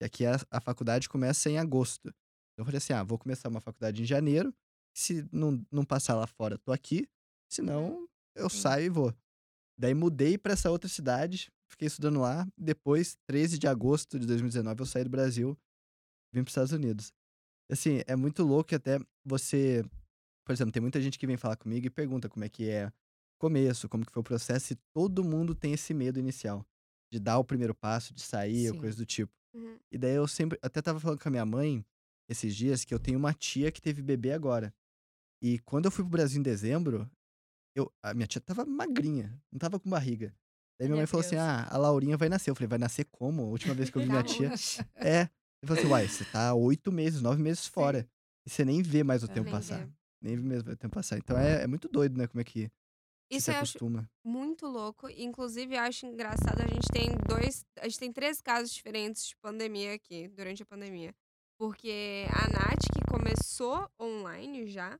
[0.00, 2.08] E aqui a, a faculdade começa em agosto.
[2.08, 4.52] Então eu falei assim: ah, vou começar uma faculdade em janeiro.
[4.94, 7.08] Se não, não passar lá fora, tô aqui.
[7.50, 8.58] Senão, eu Sim.
[8.58, 9.14] saio e vou.
[9.78, 12.46] Daí mudei pra essa outra cidade, fiquei estudando lá.
[12.58, 15.56] Depois, 13 de agosto de 2019, eu saí do Brasil,
[16.32, 17.12] vim pros Estados Unidos.
[17.70, 19.82] Assim, é muito louco até você.
[20.44, 22.88] Por exemplo, tem muita gente que vem falar comigo e pergunta como é que é
[22.88, 22.92] o
[23.38, 26.66] começo, como que foi o processo, e todo mundo tem esse medo inicial
[27.12, 28.80] de dar o primeiro passo, de sair, ou Sim.
[28.80, 29.32] coisa do tipo.
[29.54, 29.78] Uhum.
[29.90, 30.58] E daí eu sempre.
[30.62, 31.84] Até tava falando com a minha mãe
[32.28, 34.74] esses dias que eu tenho uma tia que teve bebê agora.
[35.42, 37.10] E quando eu fui pro Brasil em dezembro,
[37.76, 40.28] eu, a minha tia tava magrinha, não tava com barriga.
[40.80, 42.50] Daí minha Minha mãe falou assim: ah, a Laurinha vai nascer.
[42.50, 43.42] Eu falei: vai nascer como?
[43.42, 44.50] A última vez que eu vi minha tia.
[44.96, 45.28] É.
[45.62, 48.08] Ele falou assim: uai, você tá oito meses, nove meses fora.
[48.46, 49.28] E você nem vê mais o É.
[49.28, 49.86] tempo passar.
[50.22, 51.18] Nem vê mesmo o tempo passar.
[51.18, 52.26] Então é, é muito doido, né?
[52.26, 52.70] Como é que
[53.30, 54.10] você Isso se eu acho acostuma.
[54.24, 55.08] muito louco.
[55.10, 57.64] Inclusive, eu acho engraçado, a gente tem dois.
[57.80, 61.14] A gente tem três casos diferentes de pandemia aqui, durante a pandemia.
[61.58, 64.98] Porque a Nath, que começou online já,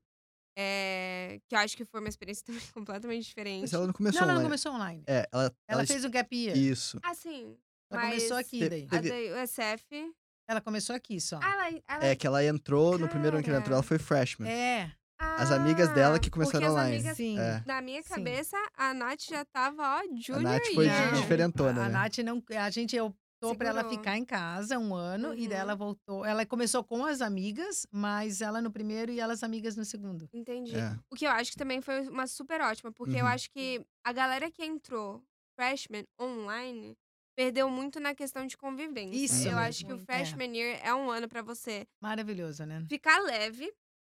[0.56, 3.62] é, que eu acho que foi uma experiência também completamente diferente.
[3.62, 4.48] Mas ela não começou Não, ela não online.
[4.48, 5.02] começou online.
[5.06, 6.56] É, ela, Ela ela fez um gap year.
[6.56, 6.98] Isso.
[7.02, 7.56] Assim,
[7.90, 8.86] Ela mas começou aqui daí.
[8.90, 10.14] a da USF.
[10.48, 11.38] Ela começou aqui só.
[11.42, 13.88] Ah, ela, ela, É que ela entrou, no primeiro ano que ela entrou, ela Cara.
[13.88, 14.48] foi freshman.
[14.50, 14.92] É,
[15.38, 16.96] As amigas dela que Ah, começaram porque as online.
[16.96, 17.38] amigas- sim.
[17.38, 17.62] É.
[17.66, 18.08] Na minha Sim.
[18.08, 21.14] cabeça, a Nath já tava, ó, Junior Nath foi year.
[21.14, 21.92] de- diferentona, A, a né?
[21.94, 22.42] Nath não.
[22.56, 23.98] A gente optou pra ela Segurou.
[23.98, 25.62] ficar em casa um ano e daí Uhum.
[25.62, 26.24] ela voltou.
[26.24, 30.28] Ela começou com as amigas, mas ela no primeiro e elas amigas no segundo.
[30.32, 30.76] Entendi.
[30.76, 30.96] É.
[31.10, 33.30] O que eu acho que também foi uma super ótima, porque eu Uhum.
[33.30, 35.22] acho que a galera que entrou
[35.58, 36.96] freshman online
[37.36, 39.16] perdeu muito na questão de convivência.
[39.16, 39.58] Isso Eu mesmo.
[39.60, 40.14] acho que o Muito, é.
[40.14, 42.84] freshman year é um ano pra você Maravilhoso, né?
[42.88, 43.72] ficar leve,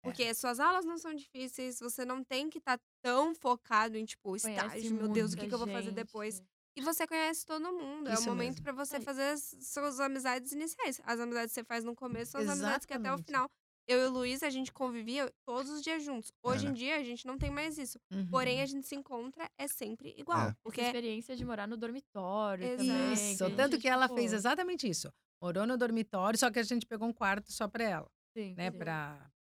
[0.06, 4.30] Porque suas aulas não são difíceis, você não tem que estar tão focado em, tipo,
[4.30, 6.42] Conhece estágio, meu Deus, o que, que eu vou fazer depois?
[6.78, 8.08] E você conhece todo mundo.
[8.10, 11.00] é o Isso momento pra você Aí- fazer as suas amizades iniciais.
[11.06, 13.26] As amizades que você faz no começo são as amizades que até o Exatamente.
[13.28, 13.50] final.
[13.88, 16.32] Eu e o Luiz, a gente convivia todos os dias juntos.
[16.44, 16.70] Hoje É.
[16.70, 18.00] em dia, a gente não tem mais isso.
[18.12, 18.28] Uhum.
[18.30, 20.40] Porém, a gente se encontra é sempre igual.
[20.40, 20.44] É.
[20.48, 22.90] Essa Porque experiência de morar no dormitório Exato.
[22.90, 23.14] também.
[23.14, 25.10] Isso, a tanto que ela pô, fez exatamente isso.
[25.42, 28.72] Morou no dormitório, só que a gente pegou um quarto só para ela, sim, né?
[28.72, 28.78] sim.
[28.80, 29.32] Para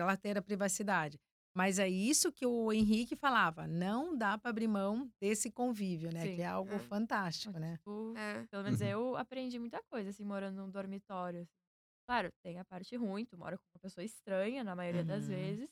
[0.00, 1.20] ela ter a privacidade.
[1.54, 6.28] Mas é isso que o Henrique falava, não dá para abrir mão desse convívio, né?
[6.28, 6.28] Sim.
[6.28, 6.80] Que é algo É.
[6.80, 7.78] fantástico, né?
[7.84, 8.82] Tipo, é, Pelo menos Uhum.
[8.82, 11.42] eu aprendi muita coisa, assim, morando num dormitório.
[11.42, 11.50] assim.
[12.08, 15.28] Claro, tem a parte ruim, tu mora com uma pessoa estranha na maioria das Uhum.
[15.28, 15.70] vezes.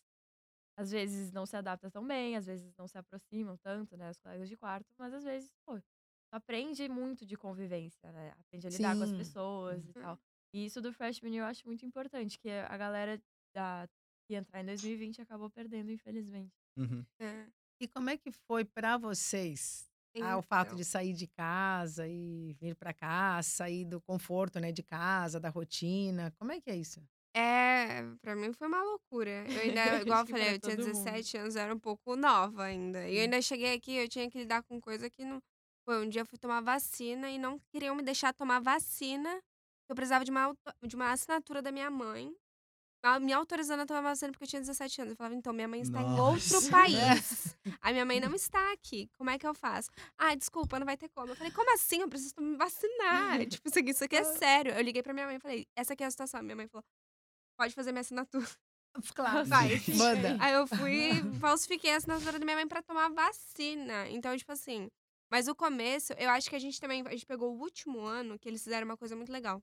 [0.77, 4.19] Às vezes não se adapta tão bem, às vezes não se aproximam tanto, né, os
[4.19, 5.85] colegas de quarto, mas às vezes, pô, tu
[6.33, 8.33] aprende muito de convivência, né?
[8.41, 9.15] Aprende a lidar com as Sim.
[9.15, 9.95] pessoas e Uhum.
[9.95, 10.19] tal.
[10.55, 13.23] E isso do freshman eu acho muito importante, que a galera
[13.55, 13.89] da,
[14.35, 16.53] ia entrar em 2020 acabou perdendo, infelizmente.
[16.77, 17.05] Uhum.
[17.21, 17.47] é.
[17.81, 19.89] E como é que foi para vocês
[20.21, 24.59] ah, o fato Então, de sair de casa e vir para cá, sair do conforto,
[24.61, 26.33] né, de casa, da rotina?
[26.39, 27.01] Como é que é isso?
[27.35, 29.47] É, pra mim foi uma loucura.
[29.53, 30.93] Eu ainda, igual eu falei, eu tinha todo mundo.
[30.95, 33.07] 17 anos, eu era um pouco nova ainda.
[33.09, 33.23] E eu Hum.
[33.25, 35.43] ainda cheguei aqui, eu tinha que lidar com coisa que não.
[35.85, 39.41] Pô, um dia eu fui tomar vacina e não queriam me deixar tomar vacina.
[39.89, 42.35] Eu precisava de uma, auto- de uma assinatura da minha mãe.
[43.23, 45.11] Me autorizando a tomar vacina porque eu tinha 17 anos.
[45.13, 46.71] Eu falava, então, minha mãe está em outro Nossa.
[46.71, 47.57] país.
[47.81, 49.09] A minha mãe não está aqui.
[49.17, 49.91] Como é que eu faço?
[50.19, 51.29] Ah, desculpa, não vai ter como.
[51.29, 52.01] Eu falei, como assim?
[52.01, 53.47] Eu preciso me vacinar.
[53.47, 54.73] tipo, isso aqui, isso aqui é sério.
[54.73, 56.43] Eu liguei pra minha mãe e falei, essa aqui é a situação.
[56.43, 56.85] Minha mãe falou,
[57.57, 58.47] pode fazer minha assinatura.
[59.15, 59.45] Claro.
[59.45, 59.79] Vai.
[59.95, 60.39] Manda.
[60.41, 64.09] Aí eu fui, falsifiquei a assinatura da minha mãe pra tomar vacina.
[64.09, 64.89] Então, tipo assim.
[65.31, 67.03] Mas o começo, eu acho que a gente também.
[67.07, 69.63] A gente pegou o último ano que eles fizeram uma coisa muito legal.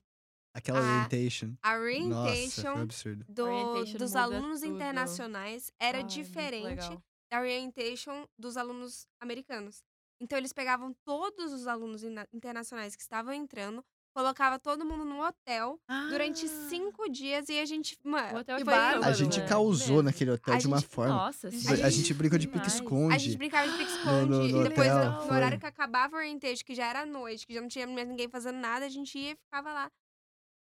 [0.54, 1.52] Aquela A- orientation.
[1.62, 3.24] A Nossa, foi orientation absurdo.
[3.28, 4.74] do- Orientation dos alunos tudo.
[4.74, 6.98] internacionais era Ai, diferente
[7.30, 9.82] da orientation dos alunos americanos.
[10.20, 13.84] Então, eles pegavam todos os alunos internacionais que estavam entrando,
[14.16, 15.76] colocava todo mundo num hotel
[16.08, 17.98] durante Ah, cinco dias e a gente.
[18.04, 19.46] O Mano, hotel foi- de A bárbaro, gente né?
[19.48, 21.12] causou naquele hotel A de uma gente- forma.
[21.14, 21.82] Nossa, sim.
[21.82, 23.12] a gente brincou de pique-esconde.
[23.12, 24.30] A gente brincava de pique-esconde.
[24.30, 25.36] No- no- no e depois, hotel, no foi.
[25.36, 28.28] horário que acabava o orientation, que já era noite, que já não tinha mais ninguém
[28.28, 29.90] fazendo nada, a gente ia e ficava lá.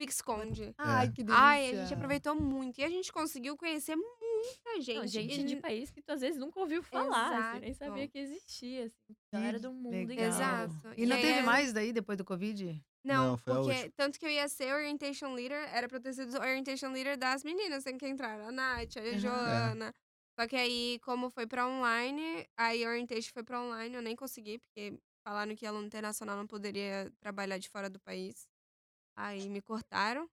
[0.04, 0.74] Pique-esconde.
[0.78, 1.12] Ai, É.
[1.12, 1.42] que delícia.
[1.42, 2.80] Ai, a gente aproveitou muito.
[2.80, 4.98] E a gente conseguiu conhecer muita gente.
[5.00, 7.90] Não, gente E- de país que tu às vezes nunca ouviu falar, assim, nem Exato.
[7.92, 9.16] sabia que existia, assim.
[9.32, 10.26] Galera do mundo legal.
[10.28, 10.74] Exato.
[10.98, 12.84] E não E aí teve é- mais daí depois do Covid?
[13.06, 13.94] Não, Não, foi a porque última.
[13.98, 17.44] tanto que eu ia ser orientation leader, era pra eu ter sido orientation leader das
[17.44, 18.40] meninas tem que entrar.
[18.42, 19.20] A Nath, a Aham.
[19.20, 19.94] Joana.
[20.40, 24.16] Só que aí, como foi pra online, aí a orientation foi pra online, eu nem
[24.16, 28.48] consegui, porque falaram que aluno internacional não poderia trabalhar de fora do país.
[29.16, 30.30] Aí me cortaram.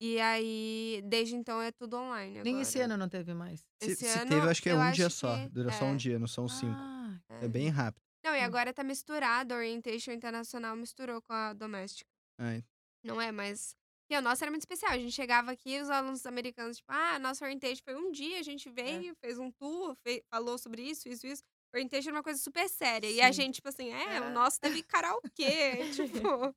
[0.00, 2.94] E aí, desde então, é tudo online Nem esse agora.
[2.94, 3.60] ano não teve mais.
[3.82, 5.34] Se, Esse se ano, teve, acho que é um dia só.
[5.36, 5.96] que- Dura só um é.
[5.96, 6.74] dia, não são cinco.
[6.76, 8.02] Ah, É bem rápido.
[8.24, 8.44] Não, e Hum.
[8.44, 12.10] agora tá misturado, a orientation internacional misturou com a doméstica.
[12.38, 12.64] Ai,
[13.02, 13.76] Não é, mas.
[14.10, 14.92] E a nossa era muito especial.
[14.92, 18.38] A gente chegava aqui, os alunos americanos, tipo, ah, a nossa orientation foi um dia,
[18.40, 21.42] a gente veio, fez um tour, fe- falou sobre isso, isso, isso.
[21.74, 23.10] Orientation era uma coisa super séria.
[23.10, 23.42] E a Sim.
[23.42, 24.20] gente, tipo assim, é, É.
[24.20, 25.78] o nosso teve karaokê.
[26.24, 26.54] tipo,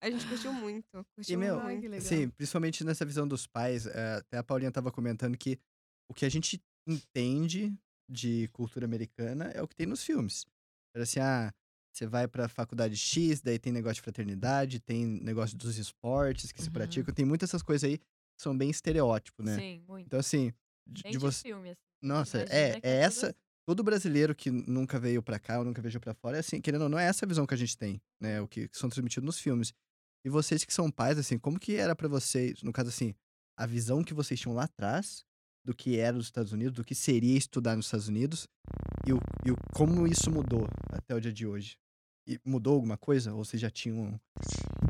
[0.00, 0.86] a gente curtiu muito.
[0.98, 1.80] E, Curtiu meu, Ai, muito.
[1.82, 2.06] que legal.
[2.06, 3.86] Sim, principalmente nessa visão dos pais.
[3.86, 5.58] eh, até a Paulinha tava comentando que
[6.10, 7.74] o que a gente entende
[8.08, 10.44] de cultura americana é o que tem nos filmes.
[10.94, 11.52] Era assim, ah,
[11.92, 16.60] você vai pra faculdade X, daí tem negócio de fraternidade, tem negócio dos esportes que
[16.62, 16.72] se Uhum.
[16.74, 18.04] praticam, tem muitas essas coisas aí que
[18.42, 19.56] são bem estereótipo, né?
[19.58, 20.06] Sim, muito.
[20.06, 20.52] Então, assim,
[20.86, 21.42] de, de você.
[21.42, 21.80] filme, assim.
[22.00, 23.26] Nossa, Imagina é, é é essa.
[23.28, 23.36] assim.
[23.68, 26.84] Todo brasileiro que nunca veio pra cá ou nunca viajou pra fora, é assim, querendo
[26.84, 28.40] ou não, é essa visão que a gente tem, né?
[28.40, 29.74] O que, que são transmitidos nos filmes.
[30.24, 33.14] E vocês que são pais, assim, como que era pra vocês, no caso assim,
[33.58, 35.22] a visão que vocês tinham lá atrás
[35.62, 38.48] do que era os Estados Unidos, do que seria estudar nos Estados Unidos
[39.06, 41.76] e o, e o como isso mudou até o dia de hoje?
[42.26, 43.34] E mudou alguma coisa?
[43.34, 44.18] Ou vocês já tinham.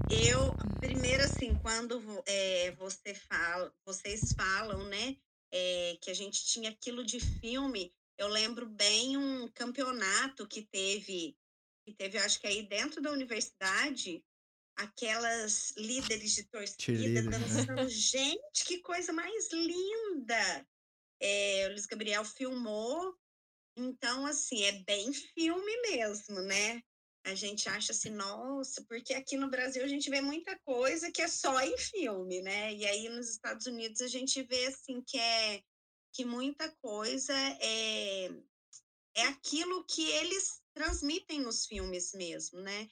[0.08, 5.16] Eu, primeiro assim, quando é, você fala, vocês falam, né,
[5.52, 11.36] é, que a gente tinha aquilo de filme, eu lembro bem um campeonato que teve,
[11.86, 14.22] que teve, eu acho que aí dentro da universidade,
[14.76, 17.30] aquelas líderes de torcida né?
[17.30, 17.88] dançando.
[17.88, 20.68] Gente, que coisa mais linda!
[21.20, 23.16] É, o Luiz Gabriel filmou,
[23.76, 26.82] então, assim, é bem filme mesmo, né?
[27.24, 31.22] A gente acha assim, nossa, porque aqui no Brasil a gente vê muita coisa que
[31.22, 32.74] é só em filme, né?
[32.74, 35.62] E aí nos Estados Unidos a gente vê assim que é
[36.18, 38.28] que muita coisa é
[39.14, 42.88] é aquilo que eles transmitem nos filmes mesmo, né?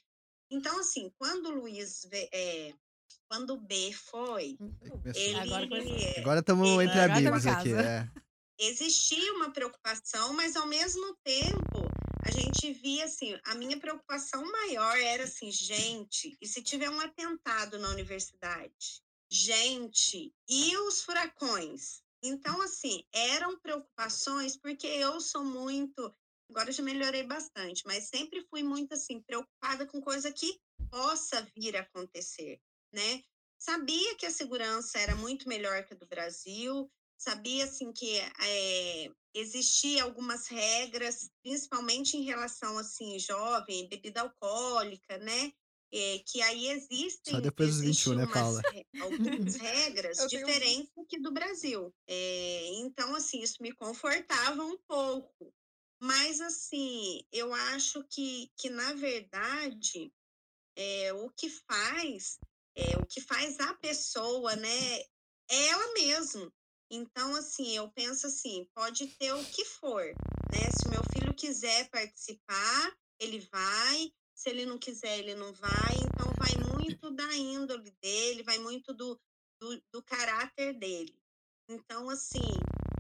[0.49, 2.73] Então assim, quando o Luiz é,
[3.29, 4.57] quando o B foi,
[4.89, 5.21] Começou.
[5.21, 7.73] ele Agora estamos entre Agora amigos aqui.
[7.75, 8.09] É.
[8.61, 11.93] existia uma preocupação, mas ao mesmo tempo
[12.25, 17.01] a gente via assim, a minha preocupação maior era assim, gente, e se tiver um
[17.01, 19.03] atentado na universidade?
[19.29, 22.06] Gente, e os furacões?
[22.27, 26.15] Então, assim, eram preocupações, porque eu sou muito.
[26.51, 30.61] Agora já melhorei bastante, mas sempre fui muito assim, preocupada com coisa que
[30.91, 32.61] possa vir a acontecer,
[32.93, 33.23] né?
[33.59, 39.11] Sabia que a segurança era muito melhor que a do Brasil, sabia assim que é,
[39.35, 45.53] existia algumas regras, principalmente em relação assim jovem, bebida alcoólica, né?
[45.93, 48.61] É, que aí existem Só depois dos 21, né, Paula?
[49.01, 51.95] algumas regras Eu tenho- diferentes aqui do Brasil.
[52.09, 55.55] É, então, assim, isso me confortava um pouco.
[56.03, 60.13] Mas, assim, eu acho que, que na verdade,
[60.77, 62.39] é, o que faz,
[62.77, 64.99] é, o que faz a pessoa, né,
[65.49, 66.53] é ela mesma.
[66.91, 70.05] Então, assim, eu penso assim, pode ter o que for,
[70.53, 70.71] né?
[70.71, 74.13] Se o meu filho quiser participar, ele vai.
[74.37, 75.95] Se ele não quiser, ele não vai.
[75.95, 79.19] Então, vai muito da índole dele, vai muito do,
[79.61, 81.19] do, do caráter dele.
[81.69, 82.45] Então, assim,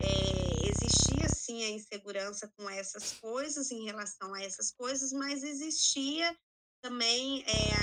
[0.00, 6.36] é, existia sim a insegurança com essas coisas, em relação a essas coisas, mas existia
[6.82, 7.74] também é,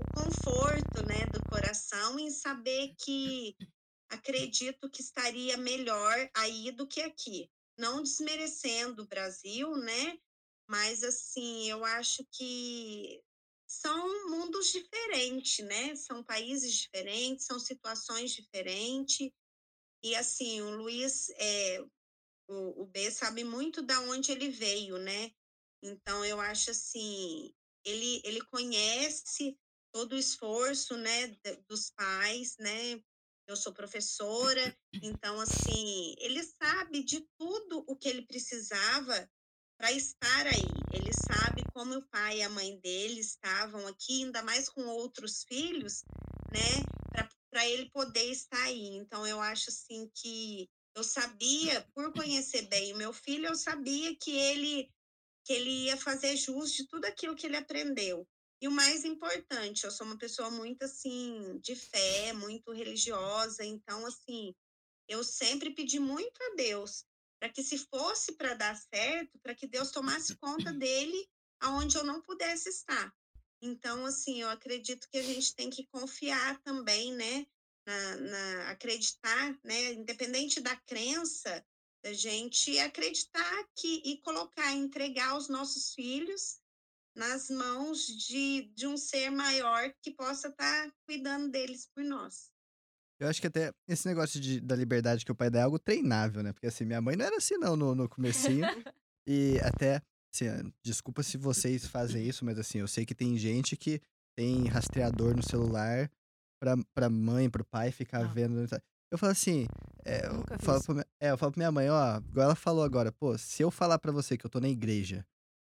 [0.00, 3.56] o conforto né, do coração em saber que
[4.10, 7.50] acredito que estaria melhor aí do que aqui.
[7.78, 10.18] Não desmerecendo o Brasil, né?
[10.72, 13.22] Mas assim, eu acho que
[13.68, 15.94] são mundos diferentes, né?
[15.94, 19.30] São países diferentes, são situações diferentes.
[20.02, 21.78] E assim, o Luiz, é,
[22.48, 25.30] o, o B sabe muito da onde ele veio, né?
[25.82, 27.54] Então eu acho assim,
[27.84, 29.58] ele, ele conhece
[29.92, 31.36] todo o esforço, né,
[31.68, 32.98] dos pais, né?
[33.46, 39.30] Eu sou professora, então assim, ele sabe de tudo o que ele precisava
[39.82, 40.68] para estar aí.
[40.94, 45.42] Ele sabe como o pai e a mãe dele estavam aqui, ainda mais com outros
[45.42, 46.02] filhos,
[46.52, 47.26] né?
[47.50, 48.94] Para ele poder estar aí.
[48.94, 54.16] Então, eu acho assim que eu sabia, por conhecer bem o meu filho, eu sabia
[54.16, 54.88] que ele
[55.44, 58.24] que ele ia fazer jus de tudo aquilo que ele aprendeu.
[58.60, 64.06] E o mais importante, eu sou uma pessoa muito assim de fé, muito religiosa, então
[64.06, 64.54] assim,
[65.08, 67.04] eu sempre pedi muito a Deus
[67.42, 71.28] para que se fosse para dar certo, para que Deus tomasse conta dele
[71.58, 73.12] aonde eu não pudesse estar.
[73.60, 77.44] Então, assim, eu acredito que a gente tem que confiar também, né?
[77.84, 79.94] Na, na- acreditar, né?
[79.94, 81.66] Independente da crença,
[82.04, 86.60] da gente acreditar que e colocar, entregar os nossos filhos
[87.12, 92.51] nas mãos de, de um ser maior que possa estar cuidando deles por nós.
[93.22, 95.78] Eu acho que até esse negócio de, da liberdade que o pai dá é algo
[95.78, 96.52] treinável, né?
[96.52, 98.64] Porque assim, minha mãe não era assim não no, no comecinho.
[99.28, 100.02] e até,
[100.34, 104.02] assim, ah, desculpa se vocês fazem isso, mas assim, eu sei que tem gente que
[104.36, 106.10] tem rastreador no celular
[106.60, 108.32] pra, pra mãe, pro pai ficar Não.
[108.32, 108.66] vendo.
[109.08, 109.68] Eu falo assim,
[110.04, 112.82] é, eu, falo pra, minha- é, eu falo pra minha mãe, ó, igual ela falou
[112.82, 115.24] agora, pô, se eu falar pra você que eu tô na igreja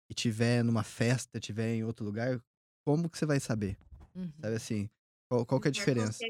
[0.10, 2.41] e tiver numa festa, tiver em outro lugar,
[2.84, 3.77] como que você vai saber?
[4.15, 4.31] Uhum.
[4.41, 4.89] Sabe assim?
[5.29, 6.23] Qual, qual que é a diferença?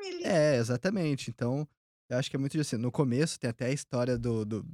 [0.00, 0.24] Dele.
[0.24, 1.30] É, exatamente.
[1.30, 1.66] Então,
[2.08, 2.76] eu acho que é muito assim.
[2.76, 4.44] No começo tem até a história do.
[4.44, 4.66] do-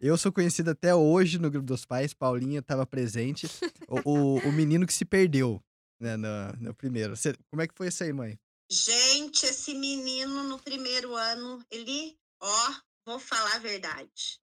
[0.00, 3.46] eu, sou conhecido até hoje no grupo dos pais, Paulinha estava presente.
[3.88, 5.62] O, o, o menino que se perdeu,
[6.00, 6.28] né, no,
[6.60, 7.16] no primeiro.
[7.16, 8.38] Cê- como é que foi isso aí, mãe?
[8.70, 12.72] Gente, esse menino no primeiro ano, ele, ó,
[13.04, 14.40] vou falar a verdade.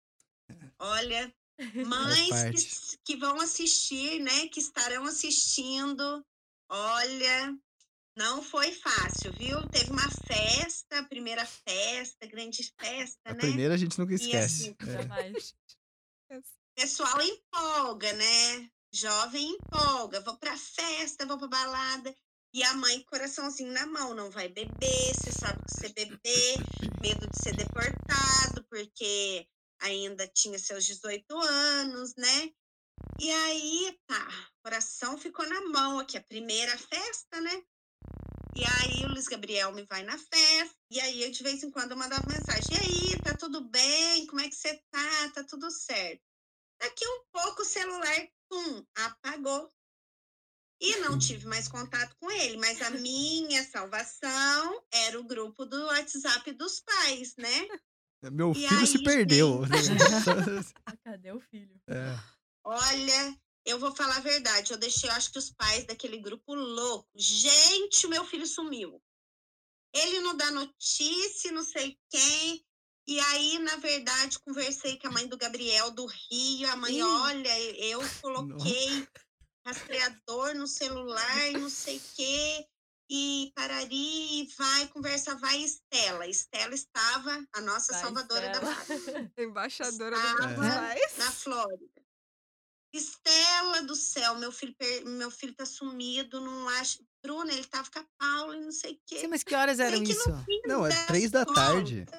[0.80, 1.34] Olha,
[1.86, 6.26] mães que, que vão assistir, né, que estarão assistindo,
[6.70, 7.58] olha,
[8.16, 9.68] não foi fácil, viu?
[9.70, 13.40] Teve uma festa, primeira festa, grande festa, A né?
[13.40, 14.70] primeira a gente nunca esquece.
[14.70, 14.76] assim,
[16.30, 16.40] É.
[16.76, 18.70] Pessoal empolga, né?
[18.92, 22.16] Jovem empolga, vou pra festa, vou pra balada.
[22.54, 26.58] E a mãe, coraçãozinho na mão, não vai beber, você sabe que você beber,
[27.02, 29.48] medo de ser deportado, porque
[29.82, 32.52] ainda tinha seus 18 anos, né?
[33.20, 34.28] E aí, tá,
[34.64, 37.64] coração ficou na mão aqui, a primeira festa, né?
[38.56, 41.72] E aí o Luiz Gabriel me vai na festa, e aí eu de vez em
[41.72, 44.28] quando eu mandava mensagem, e aí, tá tudo bem?
[44.28, 45.30] Como é que você tá?
[45.34, 46.22] Tá tudo certo.
[46.80, 49.72] Daqui um pouco o celular, pum, apagou.
[50.80, 55.86] E não tive mais contato com ele, mas a minha salvação era o grupo do
[55.86, 57.68] WhatsApp dos pais, né?
[58.32, 59.62] Meu E filho se aí, perdeu.
[60.86, 61.82] Ah, Cadê o filho?
[61.88, 62.20] É.
[62.66, 66.54] Olha, eu vou falar a verdade, eu deixei, eu acho que os pais daquele grupo
[66.54, 67.10] louco.
[67.16, 69.02] Gente, o meu filho sumiu.
[69.94, 72.66] Ele não dá notícia, não sei quem.
[73.08, 76.70] E aí, na verdade, conversei com a mãe do Gabriel do Rio.
[76.72, 77.02] A mãe, Ih.
[77.04, 79.08] olha, eu coloquei
[79.66, 82.68] rastreador no celular não sei o quê.
[83.10, 86.26] E parari, vai, conversa, vai, Estela.
[86.28, 88.76] Estela estava, a nossa Vai, salvadora da Estela.
[88.76, 91.18] pátria, Embaixadora Ah, do pais.
[91.18, 92.03] na Flórida.
[92.94, 94.76] Estela do céu, meu filho,
[95.06, 97.04] meu filho tá sumido, não acho.
[97.24, 99.20] Bruna, ele tava com a Paula e não sei o quê.
[99.20, 100.30] Sim, mas que horas que isso?
[100.30, 102.06] no Não, é três da tarde.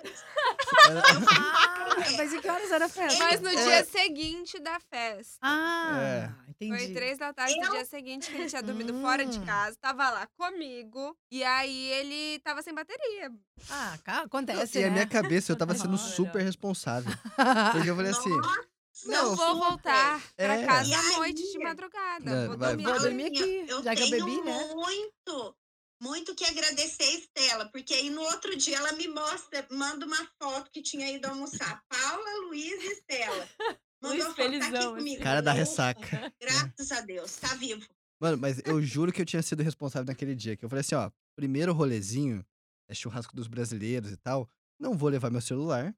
[0.89, 3.19] Era- Ah, mas em que horas era a festa?
[3.23, 3.63] Mas no É.
[3.65, 5.39] dia seguinte da festa.
[5.43, 6.75] Ah, entendi.
[6.77, 9.45] Foi três da tarde do Eu- dia seguinte que ele tinha dormido fora de Hum.
[9.45, 13.31] casa, tava lá comigo, e aí ele tava sem bateria.
[13.71, 14.91] Ah, acontece, E a né?
[14.93, 17.13] minha cabeça, eu tava sendo super responsável.
[17.85, 18.67] Porque eu falei assim, Nossa,
[19.07, 19.69] Não, Não, vou super.
[19.69, 20.67] voltar pra É.
[20.67, 22.25] casa E à noite de madrugada.
[22.25, 22.85] Não, vou vai- dormir.
[22.85, 24.75] Vou dormir aqui, eu já que eu tenho bebi, né?
[24.75, 25.57] muito,
[26.01, 30.29] muito que agradecer a Estela, porque aí no outro dia ela me mostra, manda uma
[30.41, 31.83] foto que tinha ido almoçar.
[31.89, 33.49] Paula, Luiz e Estela.
[34.01, 35.23] Mandou Luiz uma foto, tá aqui felizão, comigo.
[35.23, 36.33] cara da Ufa, ressaca.
[36.41, 37.87] Graças a Deus, tá vivo.
[38.21, 40.57] Mano, mas eu juro que eu tinha sido responsável naquele dia.
[40.57, 42.45] Que eu falei assim, ó, primeiro rolezinho,
[42.89, 44.49] é churrasco dos brasileiros e tal.
[44.79, 45.95] Não vou levar meu celular.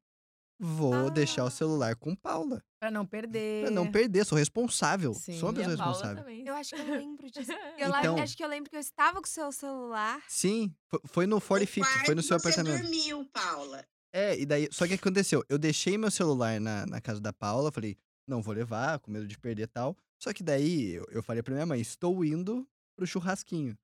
[0.59, 1.50] Vou deixar o Ah.
[1.50, 2.62] celular com Paula.
[2.80, 3.62] Pra não perder.
[3.66, 5.12] Pra não perder, sou responsável.
[5.14, 5.38] Sim.
[5.38, 6.16] Sou uma pessoa responsável.
[6.22, 6.46] também.
[6.46, 7.50] Eu acho que eu lembro disso.
[7.78, 10.22] Eu Então- acho que eu lembro que eu estava com o seu celular.
[10.28, 12.82] Sim, fo- foi no 40 No Fit, foi no seu você apartamento.
[12.82, 13.84] dormiu, Paula.
[14.12, 15.44] É, e daí, só que o que aconteceu?
[15.48, 19.26] Eu deixei meu celular na, na casa da Paula, falei, não vou levar, com medo
[19.26, 19.94] de perder e tal.
[20.18, 23.76] Só que daí eu, eu falei pra minha mãe, estou indo pro churrasquinho.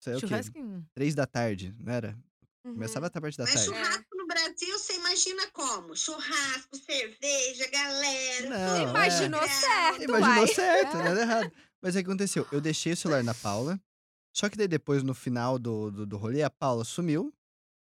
[0.00, 0.26] Isso é o quê?
[0.26, 0.86] Churrasquinho.
[0.94, 2.16] Três da tarde, não era?
[2.64, 2.72] Uhum.
[2.74, 3.68] Começava a parte da Mas tarde.
[3.68, 5.96] churrasco no Brasil, você imagina como?
[5.96, 8.48] Churrasco, cerveja, galera.
[8.50, 9.48] Não, tudo Imaginou é.
[9.48, 10.46] certo, Imaginou uai.
[10.48, 11.52] certo, nada errado.
[11.80, 12.46] Mas o que aconteceu?
[12.50, 13.80] Eu deixei o celular na Paula,
[14.34, 17.32] só que daí depois, no final do, do, do rolê, a Paula sumiu.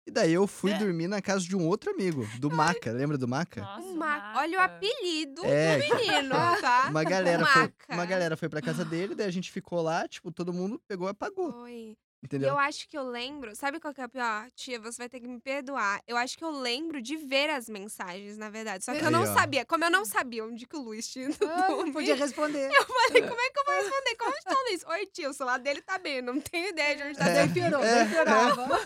[0.07, 0.79] E daí eu fui É.
[0.79, 2.93] dormir na casa de um outro amigo, do Maca.
[2.93, 3.63] Lembra do Maca?
[3.63, 4.75] Nossa, Uma- Olha o Maca.
[4.77, 6.89] apelido É, do menino, tá?
[6.91, 7.95] Uma galera, foi, Maca.
[7.95, 11.09] uma galera foi pra casa dele, daí a gente ficou lá, tipo, todo mundo pegou
[11.09, 11.53] e apagou.
[11.53, 11.97] Foi.
[12.25, 12.49] E Entendeu?
[12.49, 13.55] eu acho que eu lembro.
[13.55, 14.51] Sabe qual que é a pior?
[14.57, 16.01] Tia, você vai ter que me perdoar.
[16.09, 18.83] Eu acho que eu lembro de ver as mensagens, na verdade.
[18.83, 19.27] Só que eu Aí, não ó.
[19.27, 19.63] sabia.
[19.67, 22.71] Como eu não sabia onde que o Luiz tinha ido Ah, não dormir, podia responder.
[22.75, 24.17] Eu falei, como é que eu vou responder?
[24.17, 24.85] Como está o Luiz?
[24.87, 26.17] Oi, tio, o celular dele tá bem.
[26.17, 27.29] eu Não tenho ideia de onde tá.
[27.29, 27.35] É.
[27.35, 28.81] Daí piorou, é, piorava.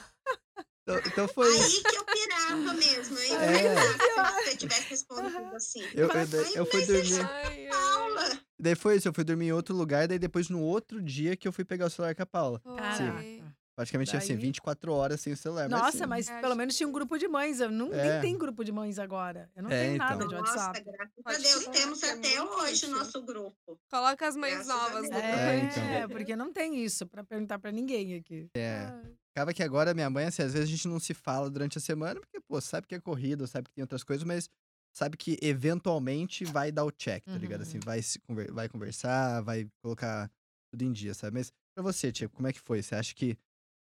[0.88, 1.54] Então, então foi.
[1.54, 3.18] Aí que eu pirava mesmo.
[3.18, 3.66] Aí É.
[3.66, 3.76] é.
[3.76, 5.82] se você tivesse respondido assim.
[5.94, 7.20] Eu, eu, Ai, eu fui mas dormir.
[7.30, 7.68] Ai, ai.
[7.70, 8.38] Paula.
[8.58, 11.46] Daí foi isso, eu fui dormir em outro lugar, daí depois no outro dia que
[11.46, 12.60] eu fui pegar o celular com a Paula.
[12.64, 13.37] Foi.
[13.78, 15.68] Praticamente assim, Daí- 24 horas sem o celular.
[15.68, 16.06] Nossa, sim.
[16.06, 17.60] mas Eu pelo menos tinha um grupo de mães.
[17.60, 18.10] Eu não, É.
[18.14, 19.48] nem tem grupo de mães agora.
[19.54, 20.08] Eu não É, tenho então.
[20.08, 20.84] nada de Nossa, WhatsApp.
[20.84, 23.78] graças a Deus, temos é até hoje o nosso grupo.
[23.88, 25.22] Coloca as mães Graças novas no Deus.
[25.22, 25.78] É, grupo.
[25.78, 26.08] então.
[26.08, 28.48] porque não tem isso pra perguntar pra ninguém aqui.
[28.56, 28.78] É.
[28.90, 29.12] Ai.
[29.36, 31.80] Acaba que agora minha mãe, assim, às vezes a gente não se fala durante a
[31.80, 34.48] semana, porque, pô, sabe que é corrida, sabe que tem outras coisas, mas
[34.92, 37.60] sabe que eventualmente vai dar o check, tá ligado?
[37.62, 37.82] Assim, Uhum.
[37.84, 40.28] vai, se conver- vai conversar, vai colocar
[40.72, 41.34] tudo em dia, sabe?
[41.38, 42.82] Mas pra você, tipo, como é que foi?
[42.82, 43.38] Você acha que.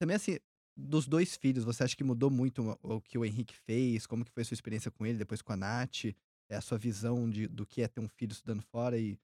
[0.01, 0.39] Também, assim,
[0.75, 4.07] dos dois filhos, você acha que mudou muito o que o Henrique fez?
[4.07, 6.05] Como que foi a sua experiência com ele, depois com a Nath?
[6.49, 9.15] É a sua visão de, do que é ter um filho estudando fora e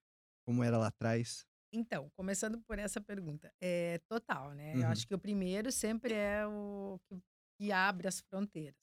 [0.45, 1.47] como era lá atrás?
[1.73, 4.75] Então, começando por essa pergunta, é total, né?
[4.75, 4.91] Eu Uhum.
[4.91, 7.19] acho que o primeiro sempre é o que,
[7.59, 8.78] que abre as fronteiras.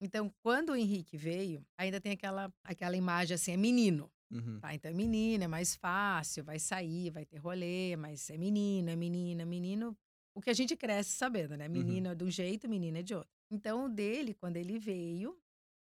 [0.00, 4.10] Então, quando o Henrique veio, ainda tem aquela, aquela imagem assim, é menino.
[4.30, 4.58] Uhum.
[4.60, 8.88] Tá, então é menino, é mais fácil, vai sair, vai ter rolê, mas é menino,
[8.88, 9.96] é menina, é menino.
[10.38, 11.66] O que a gente cresce sabendo, né?
[11.66, 13.28] Menino é de um jeito, menina é de outro.
[13.50, 15.36] Então, o dele, quando ele veio,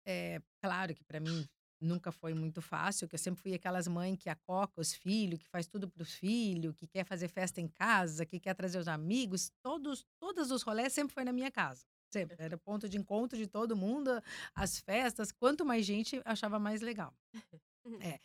[0.08, 1.46] é claro que pra mim
[1.82, 5.50] nunca foi muito fácil, que eu sempre fui aquelas mães que acoca os filhos, que
[5.50, 9.52] faz tudo pros filhos, que quer fazer festa em casa, que quer trazer os amigos,
[9.62, 11.86] todos, todos os rolês sempre foi na minha casa.
[12.10, 12.38] Sempre.
[12.40, 14.10] Era ponto de encontro de todo mundo,
[14.54, 15.34] as festas.
[15.34, 17.14] Quanto mais gente, achava mais legal.
[18.02, 18.20] É.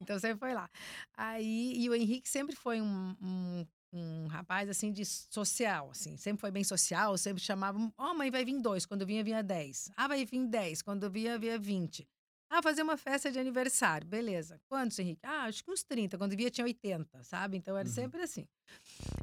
[0.00, 0.68] Então sempre foi lá.
[1.16, 3.64] Aí, e o Henrique sempre foi um, um,
[3.94, 8.44] um rapaz assim de social, assim, sempre foi bem social, sempre chamava, ó, mãe, vai
[8.44, 9.90] vir dois, quando vinha, vinha dez.
[9.96, 12.06] Ah, vai vir dez, quando vinha, vinha vinte.
[12.50, 14.60] Ah, fazer uma festa de aniversário, beleza.
[14.68, 15.20] Quantos, Henrique?
[15.24, 17.56] Ah, acho que uns 30, quando via tinha 80, sabe?
[17.56, 17.94] Então era Uhum.
[17.94, 18.46] sempre assim.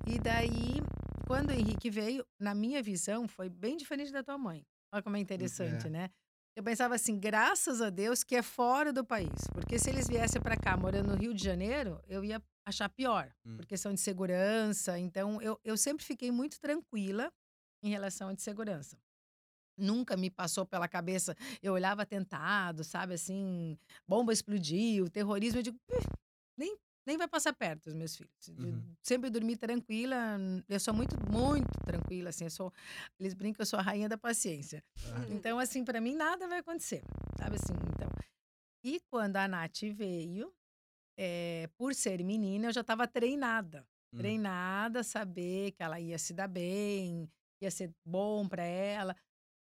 [0.08, 0.82] E daí,
[1.28, 4.66] quando o Henrique veio, na minha visão, foi bem diferente da tua mãe.
[4.94, 5.90] Olha como é interessante, É.
[5.90, 6.10] né?
[6.56, 9.48] Eu pensava assim, graças a Deus que é fora do país.
[9.54, 13.34] Porque se eles viessem para cá morando no Rio de Janeiro, eu ia achar pior.
[13.46, 13.56] Hum.
[13.56, 15.00] Por questão de segurança.
[15.00, 17.32] Então, eu, eu sempre fiquei muito tranquila
[17.82, 18.98] em relação à de segurança.
[19.78, 23.78] Nunca me passou pela cabeça, eu olhava atentado, sabe assim,
[24.08, 26.08] bomba explodiu, terrorismo, eu digo, "Ih,
[27.06, 28.48] nem, vai passar perto dos meus filhos.
[28.50, 28.82] Uhum.
[29.02, 30.38] Sempre dormir tranquila.
[30.70, 32.46] Eu sou muito, muito tranquila, assim.
[32.46, 32.74] Eu sou,
[33.20, 34.84] eles brincam que eu sou a rainha da paciência.
[35.06, 35.26] Ah.
[35.30, 37.02] Então, assim, para mim nada vai acontecer,
[37.38, 37.74] sabe assim?
[37.74, 38.10] Então.
[38.84, 40.54] E quando a Nath veio,
[41.18, 43.86] eh, por ser menina, eu já estava treinada.
[44.14, 44.18] Hum.
[44.18, 47.30] Treinada, a saber que ela ia se dar bem,
[47.62, 49.16] ia ser bom para ela.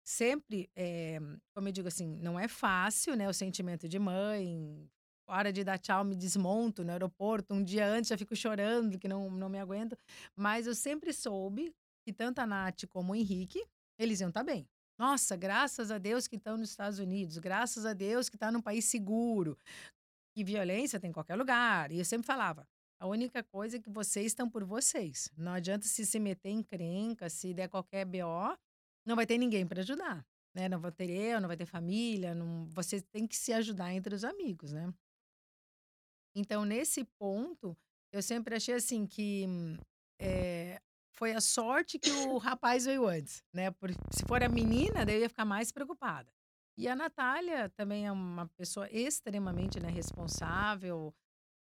[0.03, 1.19] Sempre, eh,
[1.55, 3.29] como eu digo assim, não é fácil, né?
[3.29, 4.89] O sentimento de mãe.
[5.27, 7.53] Hora de dar tchau, me desmonto no aeroporto.
[7.53, 9.97] Um dia antes já fico chorando, que não, não me aguento.
[10.35, 11.73] Mas eu sempre soube
[12.05, 13.63] que tanto a Nath como o Henrique,
[13.97, 14.67] eles iam estar bem.
[14.97, 18.61] Nossa, graças a Deus que estão nos Estados Unidos, graças a Deus que está num
[18.61, 19.57] país seguro.
[20.35, 21.91] Que violência tem em qualquer lugar.
[21.91, 22.67] E eu sempre falava:
[22.99, 25.29] a única coisa é que vocês estão por vocês.
[25.37, 28.57] Não adianta se se meter em crenca, se der qualquer BO,
[29.05, 30.25] não vai ter ninguém para ajudar.
[30.55, 30.69] Né?
[30.69, 32.33] Não vai ter eu, não vai ter família.
[32.33, 32.65] Não...
[32.67, 34.93] Você tem que se ajudar entre os amigos, né?
[36.35, 37.77] Então, nesse ponto,
[38.11, 39.45] eu sempre achei assim que
[40.19, 40.79] eh,
[41.11, 43.71] foi a sorte que o rapaz veio antes, né?
[43.71, 46.31] Por, se for a menina, daí eu ia ficar mais preocupada.
[46.77, 51.13] E a Natália também é uma pessoa extremamente né, responsável,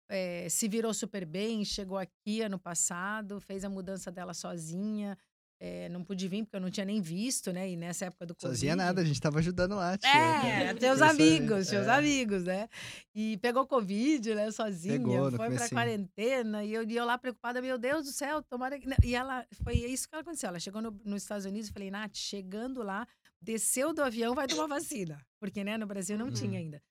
[0.09, 5.17] eh, se virou super bem, chegou aqui ano passado, fez a mudança dela sozinha.
[5.65, 7.69] Eh, não pude vir porque eu não tinha nem visto, né?
[7.69, 8.53] E nessa época do Covid.
[8.53, 9.97] Sozinha nada, a gente tava ajudando lá.
[9.97, 10.09] tia.
[10.09, 11.91] É, teus Foi amigos, teus é.
[11.91, 12.67] amigos, né?
[13.15, 17.61] E pegou Covid, né, sozinha, Pegou foi pra quarentena, e eu, e eu lá preocupada,
[17.61, 18.87] meu Deus do céu, tomara que...
[19.03, 22.15] E ela, foi isso que aconteceu, ela chegou no- nos Estados Unidos, eu falei, Nath,
[22.15, 23.07] chegando lá,
[23.41, 26.33] desceu do avião, vai tomar vacina, porque, né, no Brasil não Uhum.
[26.33, 26.81] tinha ainda.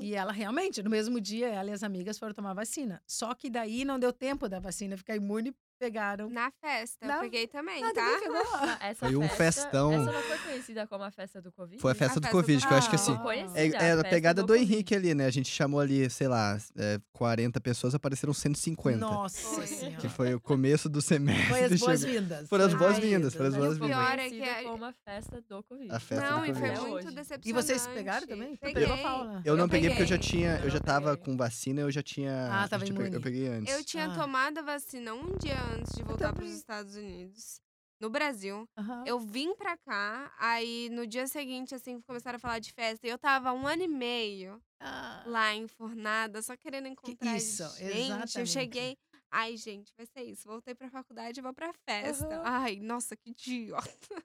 [0.00, 3.02] E ela realmente, no mesmo dia, ela e as amigas foram tomar vacina.
[3.06, 6.28] Só que daí não deu tempo da vacina ficar imune, pegaram.
[6.30, 8.04] Na festa, Na- eu peguei também, Ah, tá?
[8.04, 8.68] também pegou?
[8.80, 9.92] Essa Foi um festa, festão.
[9.92, 11.80] Essa não foi conhecida como a festa do Covid?
[11.80, 12.98] Foi a festa A do festa do Covid, que eu acho que Ah.
[12.98, 13.14] assim.
[13.16, 14.72] Foi conhecida É, é a pegada do, Covid.
[14.72, 15.26] Henrique ali, né?
[15.26, 18.98] A gente chamou ali, sei lá, é, 40 pessoas, apareceram 150.
[18.98, 19.66] Nossa Foi.
[19.66, 19.96] Senhora.
[19.96, 21.46] Que foi o começo do semestre.
[21.46, 22.48] Foi as chegou- boas-vindas.
[22.48, 23.88] Foram as foi boas-vindas, foram as boas-vindas.
[23.96, 25.90] pior é conhecida que- como a festa do Covid.
[25.94, 26.80] A festa não, do e foi Covid.
[26.80, 27.14] muito Hoje.
[27.14, 27.48] decepcionante.
[27.48, 28.56] E vocês pegaram também?
[28.56, 28.82] Tu Peguei.
[28.86, 29.42] pegou, Paula?
[29.44, 30.30] Eu não Eu peguei porque eu já peguei.
[30.30, 31.24] tinha, Eu eu já tava peguei.
[31.24, 32.48] com vacina, eu já tinha.
[32.52, 33.12] Ah, tava pe- imune.
[33.14, 33.72] Eu peguei antes.
[33.74, 34.14] Eu tinha Ah.
[34.14, 36.50] tomado a vacina um dia antes de voltar para os.
[36.50, 37.60] Estados Unidos.
[38.00, 38.68] No Brasil.
[38.76, 39.04] Aham.
[39.06, 43.06] Eu vim pra cá, aí no dia seguinte, assim, começaram a falar de festa.
[43.06, 45.22] E eu tava um ano e meio Ah.
[45.26, 47.82] lá enfornada, só querendo encontrar isso, gente.
[48.10, 48.50] Eu exatamente.
[48.50, 48.96] cheguei.
[49.30, 50.46] Ai, gente, vai ser isso.
[50.46, 52.26] Voltei pra faculdade e vou pra festa.
[52.26, 52.42] Aham.
[52.44, 54.22] Ai, nossa, que idiota.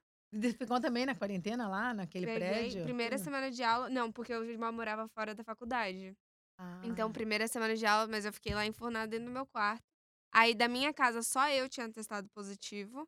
[0.58, 2.84] Ficou também na quarentena lá, naquele Peguei prédio?
[2.84, 3.24] Primeira Tudo?
[3.26, 3.90] semana de aula.
[3.90, 6.14] Não, porque eu já morava fora da faculdade.
[6.84, 7.12] Então, Ah.
[7.14, 9.89] primeira semana de aula, mas eu fiquei lá enfornada dentro do meu quarto.
[10.32, 13.08] Aí, da minha casa, só eu tinha testado positivo.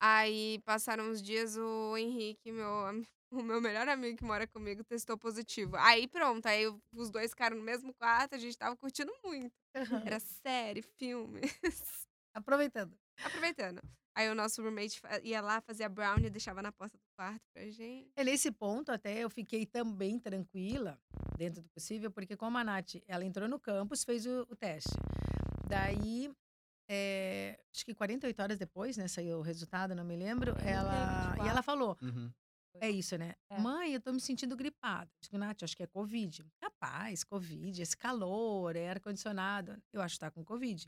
[0.00, 2.66] Aí, passaram uns dias, o Henrique, meu,
[3.30, 5.76] o meu melhor amigo que mora comigo, testou positivo.
[5.76, 6.46] Aí, pronto.
[6.46, 9.52] Aí, os dois ficaram no mesmo quarto, a gente tava curtindo muito.
[9.74, 10.02] Aham.
[10.04, 11.40] Era série, filme.
[12.34, 12.98] Aproveitando.
[13.24, 13.80] Aproveitando.
[14.14, 18.10] Aí, o nosso roommate ia lá, fazia brownie, deixava na porta do quarto pra gente.
[18.14, 21.00] É nesse ponto até eu fiquei também tranquila,
[21.38, 24.90] dentro do possível, porque como a Nath, ela entrou no campus, fez o, o teste.
[25.68, 26.30] Daí,
[26.94, 31.26] é, acho que 48 horas depois, né, saiu o resultado, não me lembro, ela, e
[31.30, 31.48] 24.
[31.48, 32.30] ela falou, Uhum.
[32.74, 33.34] é isso, né?
[33.50, 33.58] É.
[33.58, 35.10] Mãe, eu tô me sentindo gripada.
[35.22, 36.44] Digo, Nath, acho que é Covid.
[36.62, 39.80] Rapaz, Covid, esse calor, é ar-condicionado.
[39.92, 40.86] Eu acho que tá com Covid.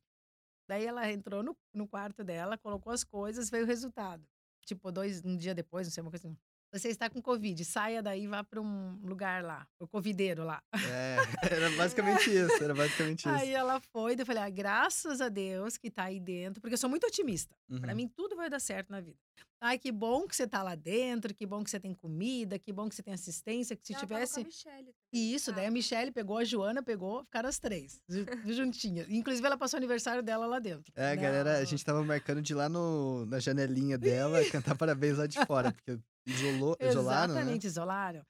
[0.68, 4.26] Daí ela entrou no, no quarto dela, colocou as coisas, veio o resultado.
[4.66, 6.36] Tipo, dois, um dia depois, não sei, uma coisa assim.
[6.74, 10.60] Você está com Covid, saia daí e vá para um lugar lá, o covideiro lá.
[10.74, 11.16] É,
[11.54, 13.28] era basicamente isso, era basicamente isso.
[13.28, 16.74] Aí ela foi, daí eu falei, ah, graças a Deus que tá aí dentro, porque
[16.74, 17.54] eu sou muito otimista.
[17.80, 17.96] Pra Uhum.
[17.96, 19.16] mim, tudo vai dar certo na vida.
[19.60, 22.72] Ai, que bom que você tá lá dentro, que bom que você tem comida, que
[22.72, 24.44] bom que você tem assistência, que se Ela tava com a tivesse.
[24.44, 25.72] Michelle E isso, daí a tava.
[25.74, 29.06] Michelle pegou, a Joana pegou, ficaram as três, ju- juntinhas.
[29.08, 30.92] Inclusive, ela passou o aniversário dela lá dentro.
[30.96, 31.22] É, né?
[31.22, 35.26] galera, a gente tava marcando de ir lá no, na janelinha dela cantar parabéns lá
[35.26, 37.40] de fora, porque isolou, isolaram, né?
[37.40, 38.22] Exatamente, isolaram.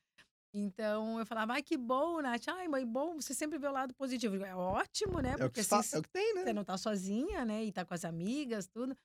[0.56, 2.46] Então, eu falava, ai, que bom, Nath.
[2.48, 4.36] Ai, mãe, bom, você sempre vê o lado positivo.
[4.44, 5.30] É ótimo, né?
[5.30, 6.44] É o, Porque que assim, fa- é o que tem, né?
[6.44, 7.64] você não tá sozinha, né?
[7.64, 8.96] E tá com as amigas, tudo.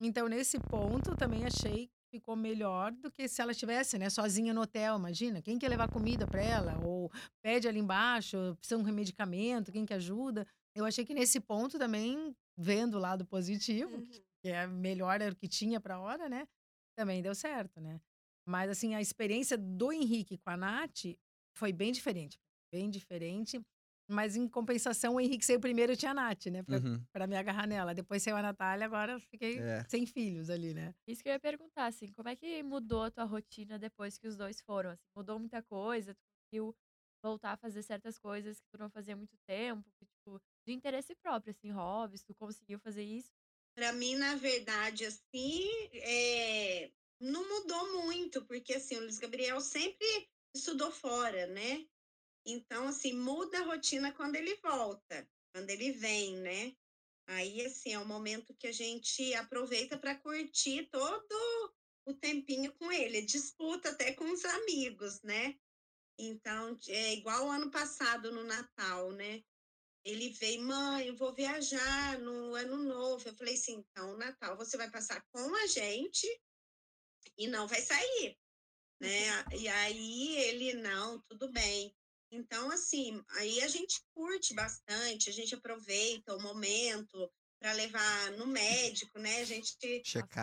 [0.00, 4.10] Então, nesse ponto, também achei que ficou melhor do que se ela estivesse, né?
[4.10, 5.42] Sozinha no hotel, imagina.
[5.42, 6.78] Quem quer levar comida para ela?
[6.84, 7.10] Ou
[7.42, 10.46] pede ali embaixo, precisa de um medicamento, quem que ajuda?
[10.74, 14.08] Eu achei que nesse ponto também, vendo o lado positivo, Uhum.
[14.42, 16.46] que é melhor era o que tinha pra hora, né?
[16.96, 18.00] Também deu certo, né?
[18.46, 21.04] Mas, assim, a experiência do Henrique com a Nath
[21.56, 22.38] foi bem diferente.
[22.72, 23.60] Bem diferente.
[24.10, 26.62] Mas, em compensação, o Henrique saiu primeiro e tinha a Nath, né?
[26.62, 27.06] Pra, Uhum.
[27.12, 27.94] pra me agarrar nela.
[27.94, 29.84] Depois saiu a Natália, agora eu fiquei É.
[29.88, 30.94] sem filhos ali, né?
[31.08, 34.26] Isso que eu ia perguntar, assim, como é que mudou a tua rotina depois que
[34.28, 34.90] os dois foram?
[34.90, 36.14] Assim, mudou muita coisa?
[36.14, 36.76] Tu conseguiu
[37.22, 40.72] voltar a fazer certas coisas que tu não fazia há muito tempo, que, tipo, de
[40.72, 43.30] interesse próprio, assim, hobbies, tu conseguiu fazer isso?
[43.76, 45.64] Para mim, na verdade, assim,
[45.94, 46.90] é,
[47.22, 51.86] não mudou muito, porque assim, o Luiz Gabriel sempre estudou fora, né?
[52.44, 56.76] Então, assim, muda a rotina quando ele volta, quando ele vem, né?
[57.28, 62.90] Aí, assim, é o momento que a gente aproveita para curtir todo o tempinho com
[62.90, 65.56] ele, disputa até com os amigos, né?
[66.18, 69.42] Então, é igual ano passado no Natal, né?
[70.04, 73.28] Ele veio, mãe, eu vou viajar no ano novo.
[73.28, 76.26] Eu falei assim, então, Natal você vai passar com a gente
[77.36, 78.36] e não vai sair,
[79.00, 79.44] né?
[79.52, 81.94] E aí ele, não, tudo bem.
[82.30, 88.46] Então, assim, aí a gente curte bastante, a gente aproveita o momento para levar no
[88.46, 89.40] médico, né?
[89.40, 89.76] A gente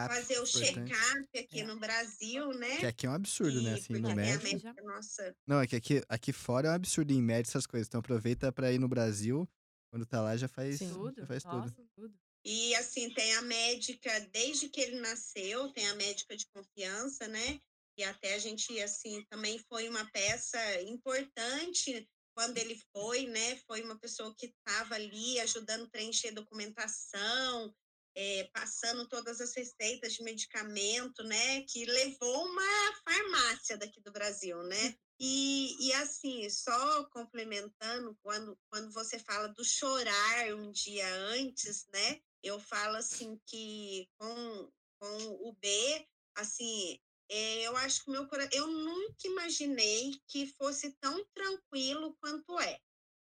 [0.07, 1.63] fazer o check-up aqui é.
[1.65, 2.77] no Brasil, né?
[2.77, 3.73] Que aqui é um absurdo, né?
[3.73, 4.43] Assim, no médico.
[4.43, 5.35] Médica, nossa...
[5.45, 7.87] Não, é que aqui, aqui fora é um absurdo em médico essas coisas.
[7.87, 9.49] Então aproveita para ir no Brasil.
[9.91, 11.13] Quando tá lá já faz, tudo.
[11.17, 11.89] Já faz nossa, tudo.
[11.95, 12.13] tudo.
[12.45, 17.59] E assim, tem a médica, desde que ele nasceu, tem a médica de confiança, né?
[17.97, 23.57] E até a gente, assim, também foi uma peça importante quando ele foi, né?
[23.67, 27.75] Foi uma pessoa que estava ali ajudando a preencher documentação,
[28.15, 31.63] é, passando todas as receitas de medicamento, né?
[31.63, 34.77] Que levou uma farmácia daqui do Brasil, né?
[35.21, 42.21] E, e assim, só complementando, quando, quando você fala do chorar um dia antes, né?
[42.43, 45.17] Eu falo assim que com, com
[45.47, 48.49] o B, assim, é, eu acho que meu coração.
[48.53, 52.79] Eu nunca imaginei que fosse tão tranquilo quanto é,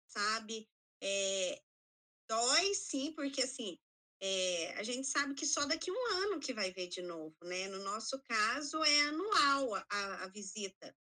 [0.08, 0.68] sabe?
[1.02, 1.62] É,
[2.28, 3.78] dói sim, porque assim,
[4.22, 7.68] é, a gente sabe que só daqui um ano que vai ver de novo, né?
[7.68, 10.96] No nosso caso, é anual a, a visita.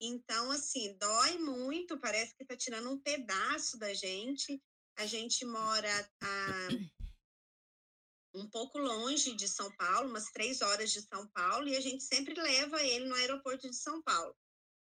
[0.00, 4.62] Então, assim, dói muito, parece que tá tirando um pedaço da gente.
[4.98, 6.68] A gente mora a
[8.36, 12.04] um pouco longe de São Paulo, umas três horas de São Paulo, e a gente
[12.04, 14.36] sempre leva ele no aeroporto de São Paulo.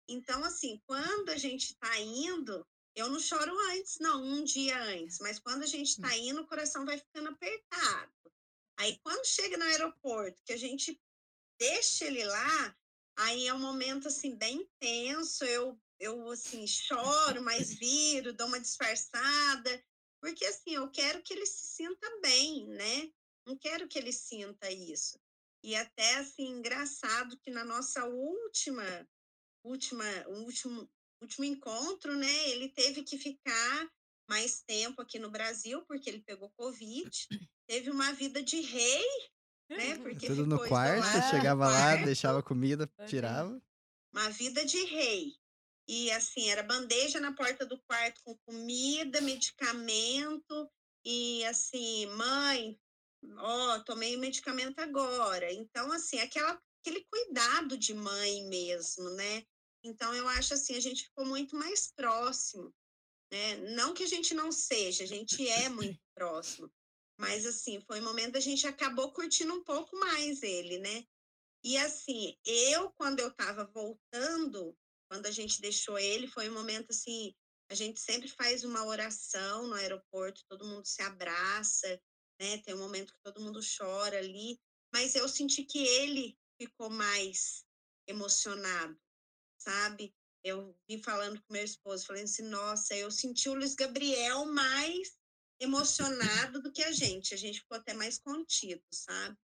[0.08, 2.66] Então, assim, quando a gente está indo,
[2.96, 6.48] eu não choro antes, não, um dia antes, mas quando a gente está indo, o
[6.48, 8.12] coração vai ficando apertado.
[8.78, 11.00] Aí, quando chega no aeroporto, que a gente
[11.60, 12.78] deixa ele lá,
[13.18, 18.60] aí é um momento, assim, bem tenso, eu, eu assim, choro, mas viro, dou uma
[18.60, 19.84] disfarçada,
[20.22, 23.12] porque, assim, eu quero que ele se sinta bem, né?
[23.46, 25.20] Não quero que ele sinta isso.
[25.64, 28.84] E até assim engraçado que na nossa última
[29.64, 30.90] última último
[31.22, 33.90] último encontro, né, ele teve que ficar
[34.30, 37.10] mais tempo aqui no Brasil porque ele pegou covid,
[37.68, 39.06] teve uma vida de rei,
[39.70, 39.98] né?
[40.00, 43.62] Porque tudo no quarto, chegava lá, deixava comida, tirava.
[44.14, 45.34] Uma vida de rei.
[45.88, 50.70] E assim, era bandeja na porta do quarto com comida, medicamento
[51.04, 52.80] e assim, mãe,
[53.38, 55.52] ó, oh, tomei o medicamento agora.
[55.52, 59.44] Então, assim, aquela, aquele cuidado de mãe mesmo, né?
[59.84, 62.74] Então, eu acho assim, a gente ficou muito mais próximo,
[63.32, 63.56] né?
[63.76, 66.72] Não que a gente não seja, a gente é muito próximo.
[67.20, 71.06] Mas, assim, foi um momento da gente acabou curtindo um pouco mais ele, né?
[71.64, 74.78] E, assim, eu, quando eu estava voltando,
[75.10, 77.34] quando a gente deixou ele, foi um momento, assim,
[77.70, 82.00] a gente sempre faz uma oração no aeroporto, todo mundo se abraça,
[82.40, 82.58] né?
[82.60, 84.60] Tem um momento que todo mundo chora ali,
[84.94, 87.66] mas eu senti que ele ficou mais
[88.08, 89.00] emocionado,
[89.58, 90.14] sabe?
[90.44, 95.18] Eu vim falando com meu esposo, falei assim, nossa, eu senti o Luiz Gabriel mais
[95.60, 99.38] emocionado do que a gente, a gente ficou até mais contido, sabe?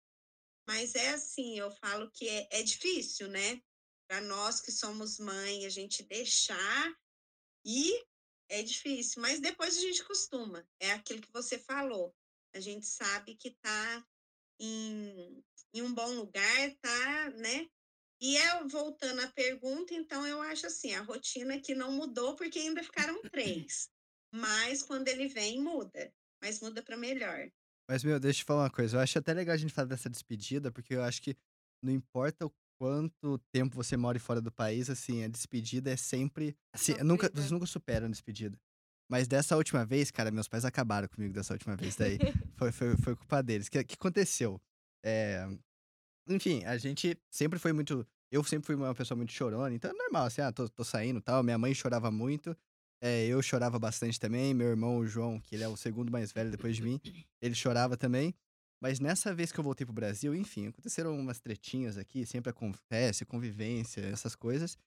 [0.68, 3.62] Mas é assim, eu falo que é, é difícil, né?
[4.08, 6.96] Para nós que somos mãe, a gente deixar
[7.66, 8.06] e
[8.50, 10.68] é difícil, mas depois a gente costuma.
[10.80, 12.14] É aquilo que você falou
[12.54, 14.06] a gente sabe que está
[14.60, 15.44] em,
[15.74, 17.68] em um bom lugar, tá, né?
[18.22, 22.60] E é, voltando à pergunta, então eu acho assim, a rotina que não mudou porque
[22.60, 23.90] ainda ficaram três.
[24.32, 26.14] Mas quando ele vem, muda.
[26.42, 27.52] Mas muda para melhor.
[27.90, 28.98] Mas, meu, deixa eu te falar uma coisa.
[28.98, 31.36] Eu acho até legal a gente falar dessa despedida, porque eu acho que
[31.84, 36.56] não importa o quanto tempo você mora fora do país, assim, a despedida é sempre.
[36.74, 38.58] Assim, nunca, vocês nunca superam a despedida.
[39.12, 41.98] Mas dessa última vez, cara, meus pais acabaram comigo dessa última vez.
[41.98, 42.18] Daí
[42.56, 43.68] foi, foi, foi culpa deles.
[43.68, 44.58] O que, que aconteceu?
[45.04, 45.46] É...
[46.30, 48.08] Enfim, a gente sempre foi muito.
[48.32, 51.20] Eu sempre fui uma pessoa muito chorona, então é normal, assim, ah, tô, tô saindo
[51.20, 51.44] e tal.
[51.44, 52.56] Minha mãe chorava muito.
[53.04, 54.54] É, eu chorava bastante também.
[54.54, 57.02] Meu irmão, o João, que ele é o segundo mais velho depois de mim,
[57.42, 58.34] ele chorava também.
[58.82, 63.26] Mas nessa vez que eu voltei pro Brasil, enfim, aconteceram umas tretinhas aqui, sempre acontece,
[63.26, 64.78] convivência, essas coisas.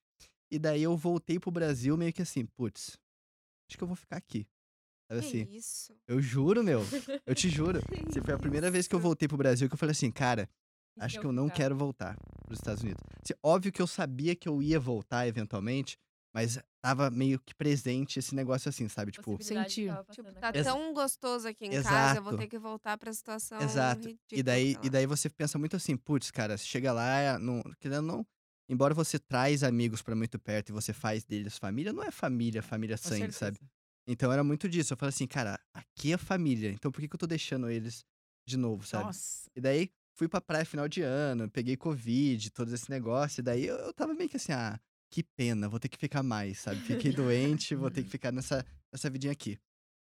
[0.50, 2.98] E daí eu voltei pro Brasil meio que assim, putz,
[3.68, 4.46] acho que eu vou ficar aqui.
[5.10, 5.56] Sabe Que assim?
[5.56, 5.94] isso?
[6.06, 6.80] Eu juro, meu.
[7.26, 7.78] Eu te juro.
[7.78, 10.48] Assim, foi a primeira vez que eu voltei pro Brasil que eu falei assim, cara,
[10.98, 13.02] acho se que eu não quero voltar pros Estados Unidos.
[13.22, 15.98] Assim, óbvio que eu sabia que eu ia voltar eventualmente,
[16.32, 19.12] mas tava meio que presente esse negócio assim, sabe?
[19.12, 19.90] Tipo, Sentir.
[20.10, 22.36] Tipo, tá tão gostoso aqui em casa, eu vou Exato.
[22.42, 24.08] ter que voltar pra situação Exato.
[24.08, 24.18] ridícula.
[24.32, 28.02] E daí, e daí você pensa muito assim, putz, cara, você chega lá, não, querendo
[28.02, 28.26] não,
[28.68, 32.62] embora você traz amigos pra muito perto e você faz deles família, não é família,
[32.62, 33.58] família sangue, sabe?
[34.06, 34.92] Então era muito disso.
[34.92, 38.04] Eu falei assim, cara, aqui é família, então por que, que eu tô deixando eles
[38.46, 39.04] de novo, sabe?
[39.06, 39.48] Nossa.
[39.56, 43.66] E daí fui pra praia final de ano, peguei Covid, todo esse negócio, e daí
[43.66, 44.78] eu, eu tava meio que assim, ah,
[45.10, 46.80] que pena, vou ter que ficar mais, sabe?
[46.80, 49.58] Fiquei doente, vou ter que ficar nessa, nessa vidinha aqui.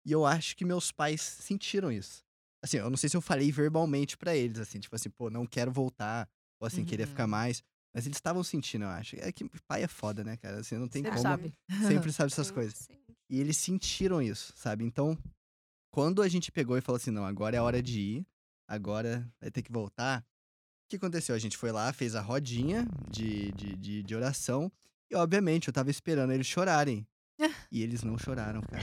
[0.07, 2.23] E eu acho que meus pais sentiram isso.
[2.63, 5.47] Assim, eu não sei se eu falei verbalmente pra eles, assim, tipo assim, pô, não
[5.47, 6.29] quero voltar,
[6.61, 7.31] ou assim, querer ficar Uhum.
[7.31, 7.63] mais.
[7.99, 9.17] Mas eles estavam sentindo, eu acho.
[9.19, 10.61] É que pai é foda, né, cara?
[10.61, 11.23] Assim, não tem Sempre como.
[11.29, 11.53] sabe.
[11.89, 12.79] Sempre sabe essas coisas.
[12.79, 12.93] sim.
[13.29, 14.85] E eles sentiram isso, sabe?
[14.85, 15.19] Então,
[15.91, 18.27] quando a gente pegou e falou assim, não, agora é a hora de ir,
[18.69, 20.21] agora vai ter que voltar.
[20.21, 21.35] O que aconteceu?
[21.35, 24.71] A gente foi lá, fez a rodinha de, de, de, de oração,
[25.11, 27.05] e obviamente eu tava esperando eles chorarem.
[27.73, 28.83] E eles não choraram, cara.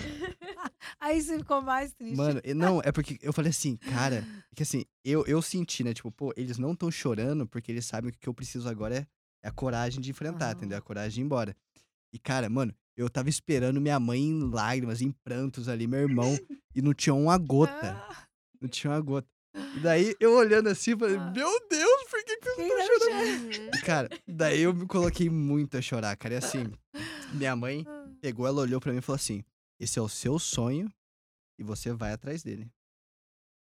[1.00, 2.16] Aí você ficou mais triste.
[2.16, 4.26] Mano, não, é porque eu falei assim, cara,
[4.56, 5.94] que assim, eu, eu senti, né?
[5.94, 8.96] Tipo, pô, eles não estão chorando porque eles sabem que o que eu preciso agora
[8.98, 9.08] é,
[9.44, 10.54] é a coragem de enfrentar, Aham.
[10.58, 10.78] entendeu?
[10.78, 11.56] A coragem de ir embora.
[12.14, 16.38] E, cara, mano, eu tava esperando minha mãe em lágrimas, em prantos ali, meu irmão,
[16.74, 17.74] e não tinha uma gota.
[18.10, 18.16] Ah,
[18.62, 19.28] Não tinha uma gota.
[19.54, 21.32] E daí, eu olhando assim, falei, Ah.
[21.36, 23.30] meu Deus, por que, que tô não chorando?
[23.30, 23.70] Uhum.
[23.74, 26.36] E, Cara, daí eu me coloquei muito a chorar, cara.
[26.36, 26.72] E assim,
[27.34, 28.12] minha mãe chora?
[28.22, 29.44] pegou, ela olhou pra mim e falou assim:
[29.80, 30.92] esse é o seu sonho
[31.60, 32.70] e você vai atrás dele.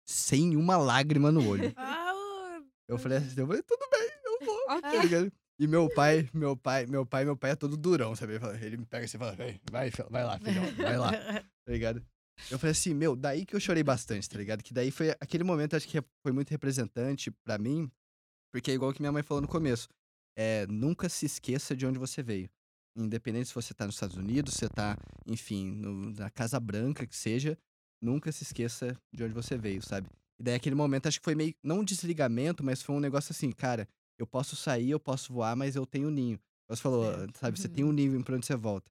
[0.09, 1.73] Sem uma lágrima no olho.
[1.77, 4.61] Ah, Eu falei assim, eu falei, tudo bem, eu vou.
[4.71, 5.31] Ok.
[5.31, 5.37] tá?
[5.61, 8.35] E meu pai, meu pai, meu pai, meu pai é todo durão, sabe?
[8.63, 11.11] Ele, me pega assim e fala, vai, vai, vai lá, filhão, vai lá,
[11.65, 12.05] tá ligado?
[12.51, 14.63] Eu falei assim, meu, daí que eu chorei bastante, tá ligado?
[14.63, 17.91] Que daí foi aquele momento, acho que foi muito representante pra mim,
[18.53, 19.89] porque é igual que minha mãe falou no começo.
[20.37, 22.49] É, nunca se esqueça de onde você veio.
[23.05, 24.97] Independente se você tá nos Estados Unidos, se você tá,
[25.27, 27.59] enfim, no- na Casa Branca, que seja,
[28.01, 30.09] nunca se esqueça de onde você veio, sabe?
[30.39, 33.33] E daí aquele momento, acho que foi meio, não um desligamento, mas foi um negócio
[33.33, 33.89] assim, cara,
[34.19, 36.39] eu posso sair, eu posso voar, mas eu tenho um ninho.
[36.69, 37.75] Você falou, sabe, você Uhum.
[37.75, 38.91] tem um ninho pra onde você volta.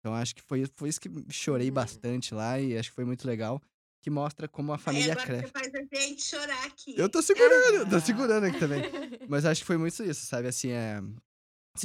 [0.00, 1.74] Então acho que foi, foi isso que chorei Uhum.
[1.74, 3.62] bastante lá e acho que foi muito legal,
[4.02, 5.46] que mostra como a família agora cresce.
[5.46, 6.94] você faz a gente chorar aqui.
[6.98, 8.00] Eu tô segurando, eu tô Ah.
[8.00, 8.82] segurando aqui também.
[9.28, 10.48] Mas acho que foi muito isso, sabe?
[10.48, 11.00] Assim, é.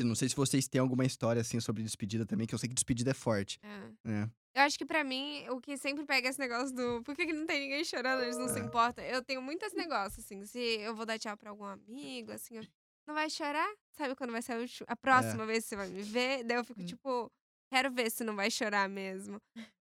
[0.03, 2.75] Não sei se vocês têm alguma história assim sobre despedida também, que eu sei que
[2.75, 3.59] despedida é forte.
[3.63, 3.91] É.
[4.09, 4.31] né?
[4.55, 7.33] Eu acho que pra mim, o que sempre pega esse negócio do por que, que
[7.33, 8.63] não tem ninguém chorando, eles não se É.
[8.63, 9.03] importam.
[9.03, 12.57] Eu tenho muito esse negócio, assim, se eu vou dar tchau pra algum amigo, assim,
[12.57, 12.67] eu-
[13.05, 13.67] não vai chorar?
[13.97, 14.57] Sabe quando vai ser a,
[14.87, 16.43] a próxima vez que você vai me ver?
[16.45, 16.85] Daí eu fico Hum.
[16.85, 17.29] tipo,
[17.69, 19.41] quero ver se não vai chorar mesmo.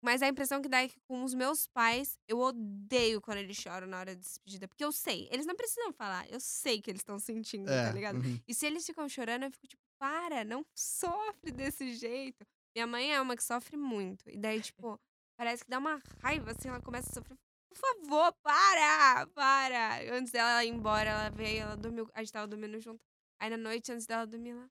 [0.03, 3.55] Mas a impressão que dá é que com os meus pais, eu odeio quando eles
[3.55, 4.67] choram na hora de despedida.
[4.67, 7.87] Porque eu sei, eles não precisam falar, eu sei que eles estão sentindo, É.
[7.87, 8.15] tá ligado?
[8.17, 8.39] uhum.
[8.47, 12.43] E se eles ficam chorando, eu fico tipo, para, não sofre desse jeito.
[12.75, 14.27] Minha mãe é uma que sofre muito.
[14.27, 14.99] E daí, tipo,
[15.37, 17.37] parece que dá uma raiva, assim, ela começa a sofrer.
[17.69, 19.27] Por favor, para!
[19.27, 20.15] Para!
[20.17, 22.99] Antes dela ir embora, ela veio, ela dormiu, a gente tava dormindo junto.
[23.39, 24.67] Aí na noite, antes dela dormir, ela.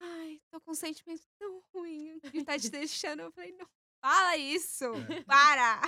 [0.00, 3.20] Ai, tô com um sentimento tão ruim de tá te deixando.
[3.22, 3.66] Eu falei, não
[4.02, 4.84] fala isso!
[4.94, 5.22] É.
[5.26, 5.80] Para!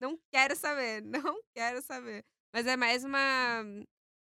[0.00, 2.24] Não quero saber, não quero saber.
[2.52, 3.62] Mas é mais uma.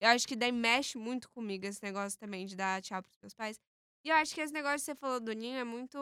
[0.01, 3.33] Eu acho que daí mexe muito comigo esse negócio também de dar tchau pros meus
[3.33, 3.57] pais.
[4.03, 5.97] E eu acho que esse negócio que você falou do ninho é muito.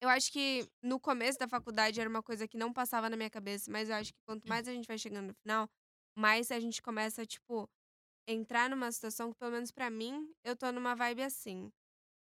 [0.00, 3.30] Eu acho que no começo da faculdade era uma coisa que não passava na minha
[3.30, 5.68] cabeça, mas eu acho que quanto mais a gente vai chegando no final,
[6.16, 7.68] mais a gente começa, tipo,
[8.28, 11.72] entrar numa situação que, pelo menos pra mim, eu tô numa vibe assim.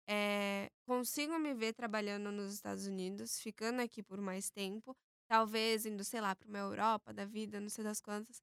[0.08, 4.95] É, consigo me ver trabalhando nos Estados Unidos, ficando aqui por mais tempo,
[5.30, 8.41] talvez indo, sei lá, pra uma Europa da vida, não sei das quantas.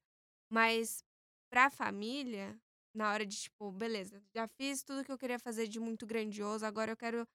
[0.49, 1.03] Mas
[1.51, 2.59] pra família,
[2.95, 6.65] na hora de, tipo, beleza, já fiz tudo que eu queria fazer de muito grandioso,
[6.65, 7.27] agora eu quero,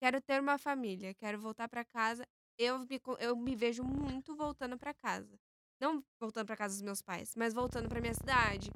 [0.00, 2.24] quero ter uma família, quero voltar pra casa.
[2.58, 5.38] Eu me, eu me vejo muito voltando pra casa.
[5.80, 8.70] Não voltando pra casa dos meus pais, mas voltando pra minha cidade.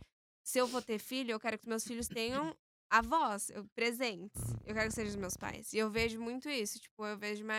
[0.44, 2.56] Se eu for ter filho, eu quero que os meus filhos tenham
[2.90, 4.40] avós, eu- presentes.
[4.64, 5.72] Eu quero que sejam os meus pais.
[5.72, 6.78] E eu vejo muito isso.
[6.78, 7.54] Tipo, eu vejo uma.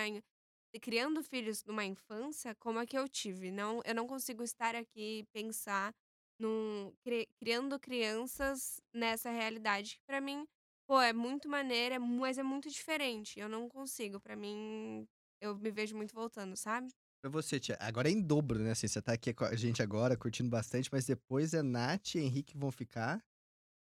[0.81, 3.49] Criando filhos numa infância como a que eu tive.
[3.51, 5.91] Não, eu não consigo estar aqui e pensar
[6.39, 9.95] num, cri- criando crianças nessa realidade.
[9.95, 10.45] Que pra mim,
[10.87, 13.39] pô, é muito maneira, é mas é muito diferente.
[13.39, 14.19] Eu não consigo.
[14.19, 15.07] Pra mim,
[15.41, 16.89] eu me vejo muito voltando, sabe?
[17.23, 18.71] Pra você, tia, agora é em dobro, né?
[18.71, 22.19] Assim, você tá aqui com a gente agora, curtindo bastante, mas depois é Nath e
[22.19, 23.25] Henrique vão ficar.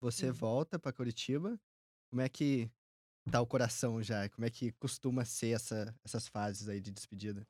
[0.05, 0.33] Você Uhum.
[0.33, 1.59] volta pra Curitiba.
[2.11, 2.69] Como é que.
[3.31, 4.29] tá o coração já?
[4.29, 7.43] Como é que costuma ser essa, essas fases aí de despedida?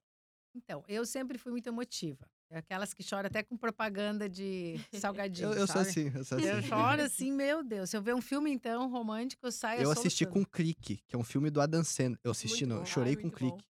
[0.56, 2.26] Então, eu sempre fui muito emotiva.
[2.49, 6.38] É aquelas que choram até com propaganda de salgadinho, Eu, eu sou assim, eu sou
[6.39, 6.47] assim.
[6.47, 7.89] Eu choro assim, meu Deus.
[7.89, 11.20] Se eu ver um filme, então, romântico, eu saio Eu assisti com Clique, que é
[11.20, 12.20] um filme do Adam Sandler.
[12.24, 12.86] Eu assisti, Muito não, bom.
[12.86, 13.36] chorei Ai, com bom.
[13.36, 13.66] Clique.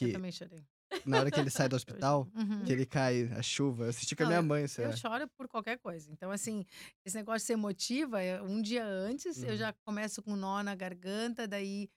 [0.00, 0.66] Eu Que também chorei.
[1.04, 2.64] Na hora que ele sai do hospital, Uhum.
[2.64, 3.84] que ele cai a chuva.
[3.84, 6.10] Eu assisti com a minha mãe, sei Eu choro por qualquer coisa.
[6.12, 6.64] Então, assim,
[7.04, 9.56] esse negócio de ser emotiva, é um dia antes eu Uhum.
[9.56, 11.88] já começo com nó na garganta, daí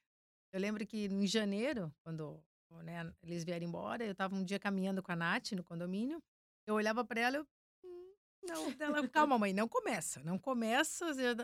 [0.54, 2.44] eu lembro que em janeiro, quando
[2.84, 6.22] né, eles vieram embora, eu tava um dia caminhando com a Nath no condomínio,
[6.68, 7.48] eu olhava para ela, eu
[7.86, 11.36] "Hum, não, ela, calma, mãe, não começa, não começa, eu,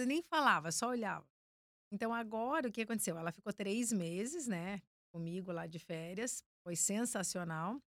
[0.00, 1.26] eu nem falava, só olhava.
[1.92, 3.18] Então agora o que aconteceu?
[3.18, 7.80] Ela ficou três meses, né, comigo lá de férias, foi sensacional.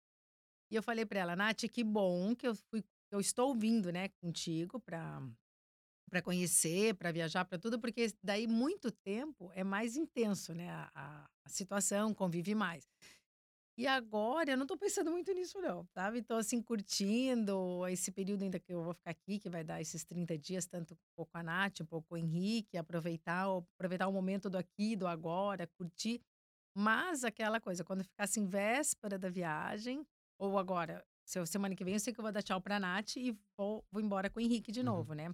[0.70, 4.08] E eu falei para ela, Nath, que bom que eu fui, eu estou vindo, né,
[4.22, 5.22] contigo para
[6.10, 10.90] para conhecer, para viajar, para tudo, porque daí muito tempo é mais intenso, né, a,
[10.94, 12.86] a- situação, convive mais.
[13.78, 16.22] E agora eu não tô pensando muito nisso não, sabe?
[16.22, 20.04] Tô assim curtindo esse período ainda que eu vou ficar aqui, que vai dar esses
[20.04, 24.50] 30 dias, tanto um pouco a Nath, um pouco o Henrique, aproveitar, aproveitar o momento
[24.50, 26.20] do aqui, do agora, curtir.
[26.74, 30.06] Mas aquela coisa, quando ficasse em véspera da viagem,
[30.38, 32.80] ou agora, se eu- semana que vem, eu sei que eu vou dar tchau pra
[32.80, 34.86] Nath e vou, vou embora com o Henrique de Uhum.
[34.86, 35.32] novo, né?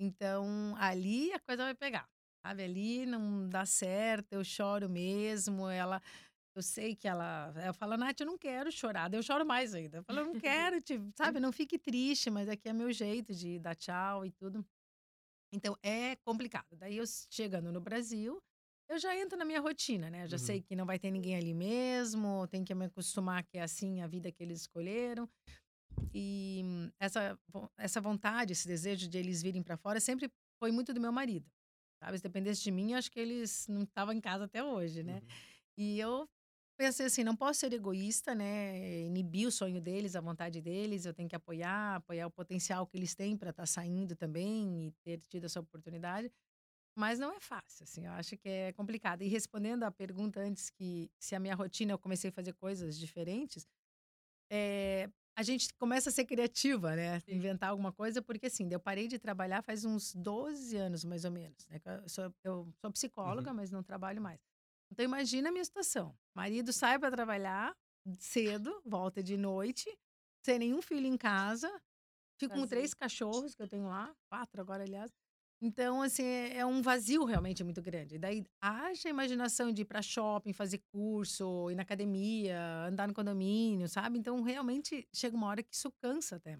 [0.00, 2.08] Então, ali a coisa vai pegar,
[2.44, 2.62] sabe?
[2.62, 6.00] Ali não dá certo, eu choro mesmo, ela...
[6.52, 9.98] Eu sei que ela, ela fala, Nath, eu não quero chorar, eu choro mais ainda.
[9.98, 11.38] Eu falo, eu não quero, te, sabe?
[11.38, 14.66] Não fique triste, mas aqui é meu jeito de dar tchau e tudo.
[15.52, 16.76] Então, é complicado.
[16.76, 18.42] Daí, eu chegando no Brasil,
[18.90, 20.24] eu já entro na minha rotina, né?
[20.24, 20.38] Eu já Uhum.
[20.38, 24.00] sei que não vai ter ninguém ali mesmo, tem que me acostumar que é assim
[24.02, 25.28] a vida que eles escolheram.
[26.14, 26.62] E
[27.00, 27.38] essa,
[27.78, 31.48] essa vontade, esse desejo de eles virem para fora sempre foi muito do meu marido.
[32.02, 32.18] Sabe?
[32.18, 35.20] Se dependesse de mim, eu acho que eles não estavam em casa até hoje, né?
[35.20, 35.28] Uhum.
[35.78, 36.28] E eu
[36.78, 39.02] pensei assim, não posso ser egoísta, né?
[39.02, 42.96] Inibir o sonho deles, a vontade deles, eu tenho que apoiar, apoiar o potencial que
[42.96, 46.32] eles têm para estar saindo também e ter tido essa oportunidade.
[46.94, 49.22] Mas não é fácil, assim, eu acho que é complicado.
[49.22, 52.98] E respondendo à pergunta antes que se a minha rotina eu comecei a fazer coisas
[52.98, 53.66] diferentes,
[54.50, 57.20] é, a gente começa a ser criativa, né?
[57.20, 57.36] Sim.
[57.36, 61.30] Inventar alguma coisa, porque assim, eu parei de trabalhar faz uns 12 anos, mais ou
[61.30, 61.66] menos.
[61.68, 61.80] Né?
[62.02, 64.40] Eu sou, eu sou psicóloga, mas não trabalho mais.
[64.90, 66.14] Então imagina a minha situação.
[66.34, 67.74] Marido sai para trabalhar
[68.18, 69.88] cedo, volta de noite,
[70.44, 71.70] sem nenhum filho em casa,
[72.38, 75.12] fico com três cachorros que eu tenho lá, quatro agora, aliás.
[75.62, 78.18] Então, assim, é é um vazio realmente muito grande.
[78.18, 82.58] Daí, haja imaginação de ir para shopping, fazer curso, ir na academia,
[82.88, 84.18] andar no condomínio, sabe?
[84.18, 86.58] Então, realmente, chega uma hora que isso cansa até.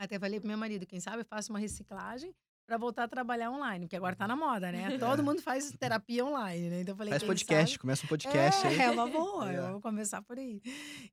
[0.00, 2.32] Até falei pro meu marido, quem sabe eu faço uma reciclagem
[2.66, 4.96] para voltar a trabalhar online, porque agora tá na moda, né?
[4.98, 6.80] Todo mundo faz terapia online, né?
[6.80, 8.78] Então, eu falei, Faz podcast, sabe- começa um podcast aí.
[8.78, 9.58] é, é uma boa, É.
[9.58, 10.60] eu vou começar por aí.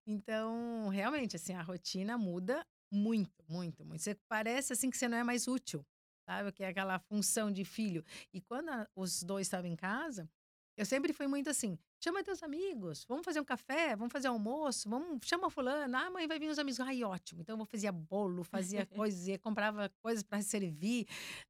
[0.06, 4.02] Então, realmente, assim, a rotina muda muito, muito, muito.
[4.02, 5.86] Você parece assim que você não é mais útil,
[6.32, 6.52] sabe?
[6.52, 8.04] Que é aquela função de filho.
[8.34, 10.30] E quando a- os dois estavam em casa,
[10.78, 14.90] eu sempre fui muito assim: chama teus amigos, vamos fazer um café, vamos fazer almoço,
[14.90, 16.80] vamos, chama fulano, ah, mãe, vai vir os amigos.
[16.80, 17.42] Ai, ótimo.
[17.42, 21.06] Então eu fazia bolo, fazia coisas, comprava coisas para servir,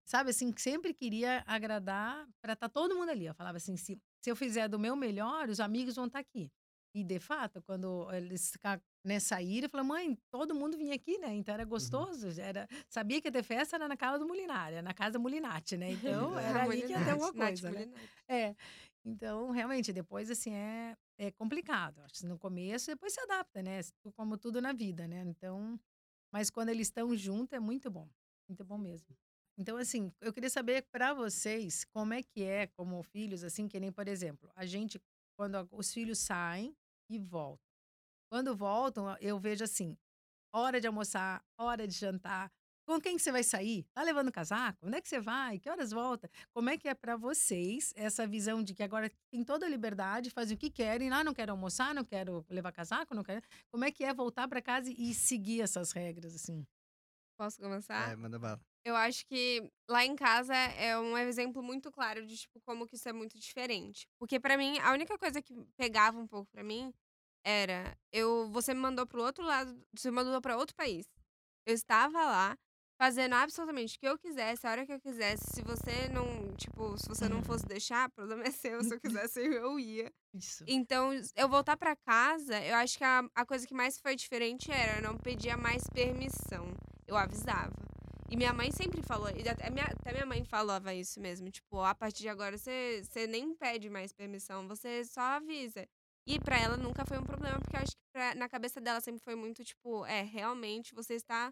[0.06, 0.32] sabe?
[0.32, 3.26] Assim, sempre queria agradar para estar todo mundo ali.
[3.26, 6.52] Eu falava assim: se, se eu fizer do meu melhor, os amigos vão estar aqui.
[6.94, 8.58] E de fato, quando eles
[9.04, 11.34] ca- né, saíram, eu falei, mãe, todo mundo vinha aqui, né?
[11.36, 12.28] Então era gostoso.
[12.40, 15.78] Era, sabia que ia ter festa era na casa do Mulinário, era na casa Mulinati,
[15.78, 15.88] né?
[16.30, 17.88] Então era ali que ia ter alguma coisa, né?
[18.28, 18.56] É.
[19.04, 22.02] Então, realmente, depois, assim, é, é complicado.
[22.02, 23.80] Acho no começo, depois se adapta, né?
[24.16, 25.24] Como tudo na vida, né?
[25.26, 25.80] Então,
[26.32, 28.08] mas quando eles estão juntos, é muito bom.
[28.48, 29.16] Muito bom mesmo.
[29.58, 33.80] Então, assim, eu queria saber para vocês como é que é, como filhos, assim, que
[33.80, 35.00] nem, por exemplo, a gente,
[35.38, 36.76] quando os filhos saem
[37.10, 37.71] e voltam.
[38.32, 39.98] Quando voltam, eu vejo assim,
[40.54, 42.50] hora de almoçar, hora de jantar.
[42.88, 43.84] Com quem que você vai sair?
[43.94, 44.88] Tá levando casaco?
[44.88, 45.60] Onde é que você vai?
[45.60, 46.32] Que horas volta?
[46.54, 50.30] Como é que é para vocês essa visão de que agora tem toda a liberdade,
[50.30, 53.42] fazem o que querem, ah, não quero almoçar, não quero levar casaco, não quero.
[53.70, 56.66] Como é que é voltar para casa e seguir essas regras assim?
[57.38, 58.14] Posso começar?
[58.14, 58.62] É, manda bala.
[58.86, 62.96] Eu acho que lá em casa é um exemplo muito claro de tipo como que
[62.96, 64.08] isso é muito diferente.
[64.18, 66.94] Porque pra mim, a única coisa que pegava um pouco pra mim
[67.44, 71.08] era eu você me mandou pro outro lado, você me mandou pra outro país.
[71.66, 72.58] Eu estava lá
[73.02, 75.44] fazendo absolutamente o que eu quisesse, a hora que eu quisesse.
[75.56, 78.84] Se você não, tipo, se você não fosse deixar, o problema é seu.
[78.84, 80.14] Se eu quisesse, eu ia.
[80.32, 80.64] Isso.
[80.68, 84.72] Então, eu voltar pra casa, eu acho que a, a coisa que mais foi diferente
[84.72, 86.72] era eu não pedia mais permissão.
[87.08, 87.74] Eu avisava.
[88.30, 91.50] E minha mãe sempre falou, e até minha, até minha mãe falava isso mesmo.
[91.50, 95.88] Tipo, a partir de agora você, você nem pede mais permissão, você só avisa.
[96.28, 99.02] E pra ela nunca foi um problema, porque eu acho que pra- na cabeça dela
[99.02, 101.52] sempre foi muito tipo, é, realmente você está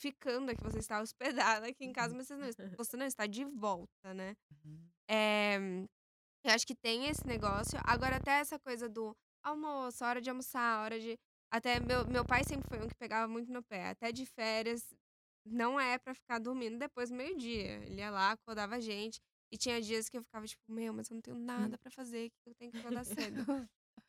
[0.00, 1.00] ficando aqui, você está
[1.60, 2.48] hospedada aqui em casa, mas você não,
[2.80, 4.34] você não está de volta, né?
[4.64, 4.90] Uhum.
[5.10, 5.58] É,
[6.44, 7.78] eu acho que tem esse negócio.
[7.84, 11.16] Agora, até essa coisa do almoço, hora de almoçar, hora de.
[11.52, 13.88] Até meu, meu pai sempre foi um que pegava muito no pé.
[13.90, 14.94] Até de férias,
[15.46, 17.84] não é pra ficar dormindo depois do meio-dia.
[17.86, 19.20] Ele ia lá, acordava a gente.
[19.52, 22.30] E tinha dias que eu ficava tipo, meu, mas eu não tenho nada pra fazer,
[22.30, 23.46] que eu tenho que acordar cedo.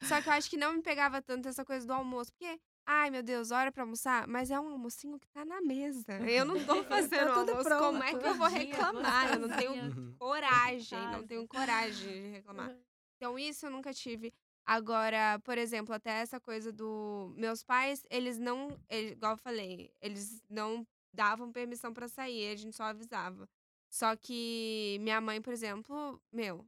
[0.03, 3.09] Só que eu acho que não me pegava tanto essa coisa do almoço, porque, ai
[3.09, 6.19] meu Deus, hora pra almoçar, mas é um almocinho que tá na mesa.
[6.27, 8.53] Eu não tô fazendo tudo almoço, como é que eu vou pronto.
[8.57, 9.33] reclamar?
[9.33, 9.83] Eu não tenho.
[9.97, 10.15] Uhum.
[10.19, 12.75] coragem, não tenho coragem de reclamar.
[13.17, 14.33] Então, isso eu nunca tive.
[14.65, 17.33] Agora, por exemplo, até essa coisa do.
[17.37, 18.77] Meus pais, eles não.
[18.89, 23.47] ele- igual eu falei, eles não davam permissão pra sair, a gente só avisava.
[23.89, 26.65] Só que minha mãe, por exemplo, meu,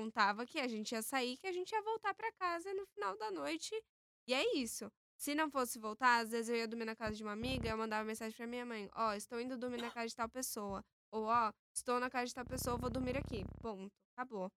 [0.00, 3.16] contava que a gente ia sair, que a gente ia voltar pra casa no final
[3.18, 3.74] da noite.
[4.26, 4.90] E é isso.
[5.16, 7.76] Se não fosse voltar, às vezes eu ia dormir na casa de uma amiga, eu
[7.76, 10.82] mandava mensagem pra minha mãe: Ó, estou indo dormir na casa de tal pessoa.
[11.12, 13.44] Ou, ó, estou na casa de tal pessoa, vou dormir aqui.
[13.60, 13.92] Ponto.
[14.16, 14.50] Acabou.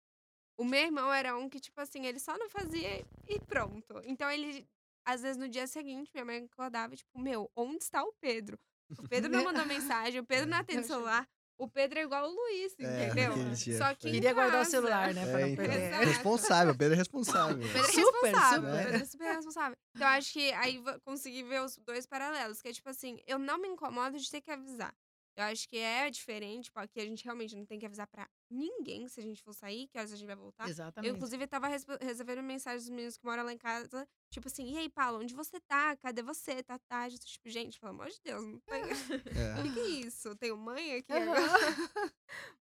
[0.57, 4.01] O meu irmão era um que, tipo assim, ele só não fazia e pronto.
[4.05, 4.65] Então ele,
[5.03, 8.57] às vezes no dia seguinte, minha mãe acordava, tipo, meu, onde está o Pedro?
[8.97, 11.27] O Pedro não mandou mensagem, o Pedro não atende o celular.
[11.57, 13.33] O Pedro é igual o Luiz, É, entendeu?
[13.77, 15.25] Só que Queria guardar o celular, né?
[15.25, 15.65] Pra É, não então.
[15.65, 15.93] perder.
[16.07, 17.57] Responsável, Pedro é responsável.
[17.57, 18.69] Pedro é Super, responsável.
[18.71, 18.83] super.
[18.85, 19.77] Pedro é super responsável.
[19.95, 22.61] Então, eu acho que aí consegui ver os dois paralelos.
[22.61, 24.93] Que é tipo assim, eu não me incomodo de ter que avisar.
[25.35, 28.27] Eu acho que é diferente, tipo, aqui a gente realmente não tem que avisar pra
[28.53, 30.65] ninguém se a gente for sair, que horas a gente vai voltar.
[30.65, 31.15] Eu, Exatamente.
[31.15, 34.89] inclusive, tava recebendo mensagens dos meninos que moram lá em casa, tipo assim, e aí,
[34.89, 35.95] Paulo, onde você tá?
[35.97, 36.61] Cadê você?
[36.63, 37.17] Tá tarde?
[37.19, 38.83] Tipo, gente, pelo amor de Deus, não tem.
[38.83, 38.85] É.
[38.85, 40.35] O que, que é isso?
[40.35, 41.41] Tenho mãe aqui agora?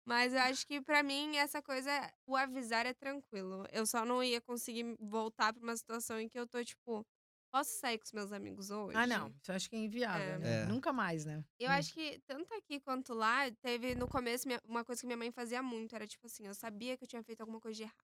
[0.05, 1.91] Mas eu acho que pra mim essa coisa,
[2.25, 3.65] o avisar é tranquilo.
[3.71, 7.05] Eu só não ia conseguir voltar pra uma situação em que eu tô, tipo,
[7.51, 8.97] posso sair com os meus amigos hoje?
[8.97, 9.27] Ah, não.
[9.41, 10.37] Isso eu acho que é inviável, É.
[10.39, 10.61] né?
[10.63, 10.65] É.
[10.65, 11.43] Nunca mais, né?
[11.59, 11.73] Eu Hum.
[11.73, 15.31] acho que tanto aqui quanto lá, teve no começo minha- uma coisa que minha mãe
[15.31, 17.97] fazia muito, era tipo assim, eu sabia que eu tinha feito alguma coisa de errado.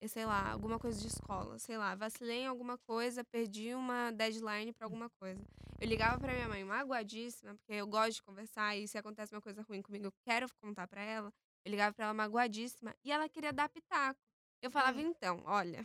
[0.00, 4.10] Eu sei lá, alguma coisa de escola, sei lá, vacilei em alguma coisa, perdi uma
[4.12, 5.40] deadline pra alguma coisa.
[5.80, 9.40] Eu ligava pra minha mãe magoadíssima, porque eu gosto de conversar e se acontece uma
[9.42, 11.32] coisa ruim comigo, eu quero contar pra ela.
[11.64, 14.20] Eu ligava pra ela magoadíssima e ela queria dar pitaco.
[14.64, 15.84] Eu falava, então, olha,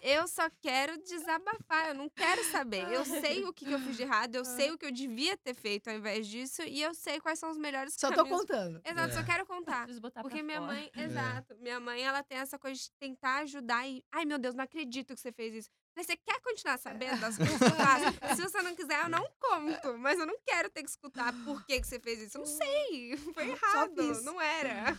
[0.00, 2.88] eu só quero desabafar, eu não quero saber.
[2.92, 5.36] Eu sei o que, que eu fiz de errado, eu sei o que eu devia
[5.36, 8.40] ter feito ao invés disso, e eu sei quais são os melhores Só tô caminhos.
[8.42, 8.80] contando.
[8.84, 9.24] Exato, só É.
[9.24, 9.88] quero contar.
[10.22, 10.72] Porque minha fora.
[10.72, 14.54] mãe, exato, minha mãe, ela tem essa coisa de tentar ajudar e, ai meu Deus,
[14.54, 15.70] não acredito que você fez isso.
[15.94, 18.36] Falei, Você quer continuar sabendo das coisas que eu faço?
[18.36, 19.96] Se você não quiser, eu não conto.
[19.98, 22.36] Mas eu não quero ter que escutar por que, que você fez isso.
[22.36, 23.16] Eu não sei.
[23.32, 24.22] Foi errado.
[24.24, 24.98] Não era.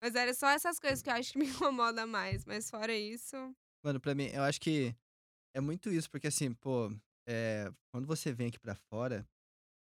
[0.00, 2.44] Mas era só essas coisas que eu acho que me incomoda mais.
[2.44, 3.36] Mas fora isso.
[3.84, 4.94] Mano, pra mim, eu acho que
[5.54, 6.90] é muito isso, porque assim, pô,
[7.26, 9.26] é, quando você vem aqui pra fora,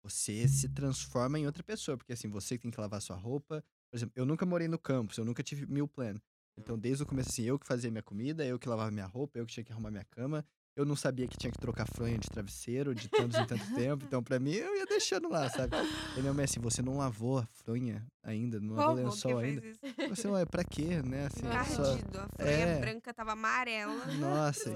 [0.02, 3.64] você se transforma em outra pessoa, porque assim, você que tem que lavar sua roupa.
[3.90, 6.20] Por exemplo, eu nunca morei no campus, eu nunca tive meal plan.
[6.58, 9.38] Então, desde o começo, assim, eu que fazia minha comida, eu que lavava minha roupa,
[9.38, 10.44] eu que tinha que arrumar minha cama.
[10.74, 14.04] Eu não sabia que tinha que trocar fronha de travesseiro de tantos em tanto tempo.
[14.06, 15.76] Então, pra mim, eu ia deixando lá, sabe?
[16.16, 19.38] E minha mãe assim, você não lavou a fronha ainda, não lavou o Como lençol
[19.38, 19.62] ainda.
[20.08, 21.26] Você, ué, pra quê, né?
[21.26, 21.42] Assim,
[21.74, 21.82] só...
[21.82, 22.18] Encardido.
[22.20, 22.80] A fronha É.
[22.80, 24.06] branca tava amarela.
[24.18, 24.70] Nossa,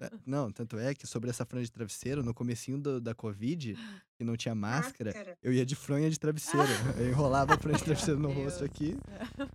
[0.00, 3.76] É, Não, tanto é que sobre essa fronha de travesseiro, no comecinho do- da Covid,
[4.16, 5.36] que não tinha máscara, Máscara.
[5.42, 6.68] eu ia de fronha de travesseiro.
[6.96, 7.82] Eu enrolava a fronha de
[8.14, 8.96] travesseiro no rosto aqui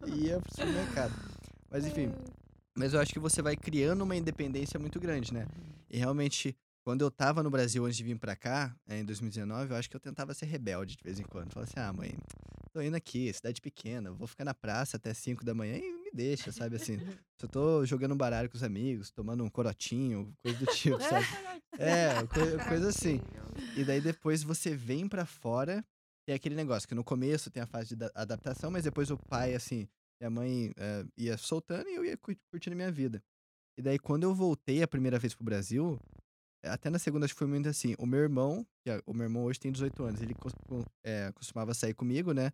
[0.08, 1.14] e ia pro supermercado.
[1.72, 2.12] Mas enfim,
[2.76, 5.48] mas eu acho que você vai criando uma independência muito grande, né?
[5.90, 9.72] E realmente, quando eu tava no Brasil antes de vir pra cá, eh, em 2019,
[9.72, 11.52] eu acho que eu tentava ser rebelde de vez em quando.
[11.54, 12.14] Falava assim, ah, mãe,
[12.74, 16.12] tô indo aqui, cidade pequena, vou ficar na praça até 5 da manhã e me
[16.14, 16.98] deixa, sabe assim?
[17.42, 21.26] Eu tô jogando um baralho com os amigos, tomando um corotinho, coisa do tipo, sabe?
[21.78, 23.20] É, coi- coisa assim.
[23.76, 25.84] E daí depois você vem pra fora,
[26.26, 29.12] e é aquele negócio que no começo tem a fase de da- adaptação, mas depois
[29.12, 29.86] o pai, assim,
[30.20, 33.24] minha mãe eh, ia soltando e eu ia cu- curtindo minha vida.
[33.78, 36.00] E daí quando eu voltei a primeira vez pro Brasil,
[36.64, 39.14] eh, até na segunda acho que foi muito assim, o meu irmão, que é- o
[39.14, 40.34] meu irmão hoje tem 18 anos, ele
[41.04, 42.52] eh, costumava sair comigo, né?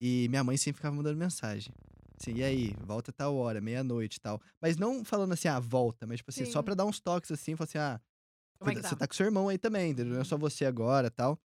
[0.00, 1.72] E minha mãe sempre ficava mandando mensagem.
[2.20, 4.40] Assim, e aí, volta tal hora, meia-noite e tal.
[4.60, 6.64] Mas não falando assim, ah, volta, mas tipo assim, só Sim.
[6.64, 8.00] pra dar uns toques assim, falar assim, ah,
[8.60, 8.96] é você tá?
[8.96, 10.14] tá com seu irmão aí também, entendeu?
[10.14, 11.38] Não é só você agora tal.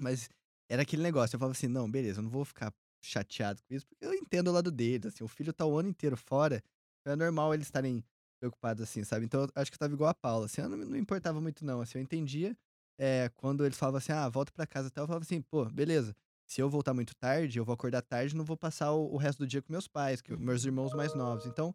[0.00, 0.28] Mas
[0.68, 2.72] era aquele negócio, eu falava assim, não, beleza, eu não vou ficar
[3.02, 5.88] chateado com isso, porque eu entendo o lado deles, assim, o filho tá o ano
[5.88, 6.62] inteiro fora,
[7.00, 8.04] então é normal eles estarem
[8.40, 9.24] preocupados assim, sabe?
[9.26, 11.64] Então eu acho que eu tava igual a Paula, assim, eu não, não importava muito
[11.64, 12.56] não, assim, eu entendia
[12.98, 16.14] é, quando eles falavam assim, ah, volta pra casa tal, eu falava assim, pô, beleza.
[16.46, 19.16] se eu voltar muito tarde, eu vou acordar tarde e não vou passar o, o
[19.16, 21.46] resto do dia com meus pais, que, meus irmãos mais novos.
[21.46, 21.74] Então,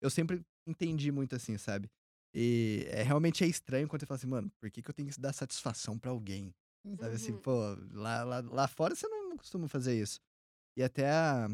[0.00, 1.90] eu sempre entendi muito assim, sabe?
[2.34, 5.08] E é, realmente é estranho quando você fala assim, mano, por que, que eu tenho
[5.10, 6.54] que dar satisfação pra alguém?
[7.00, 7.38] Sabe assim, Uhum.
[7.38, 7.52] pô,
[7.92, 10.20] lá, lá, lá fora você não costuma fazer isso.
[10.78, 11.48] E até a-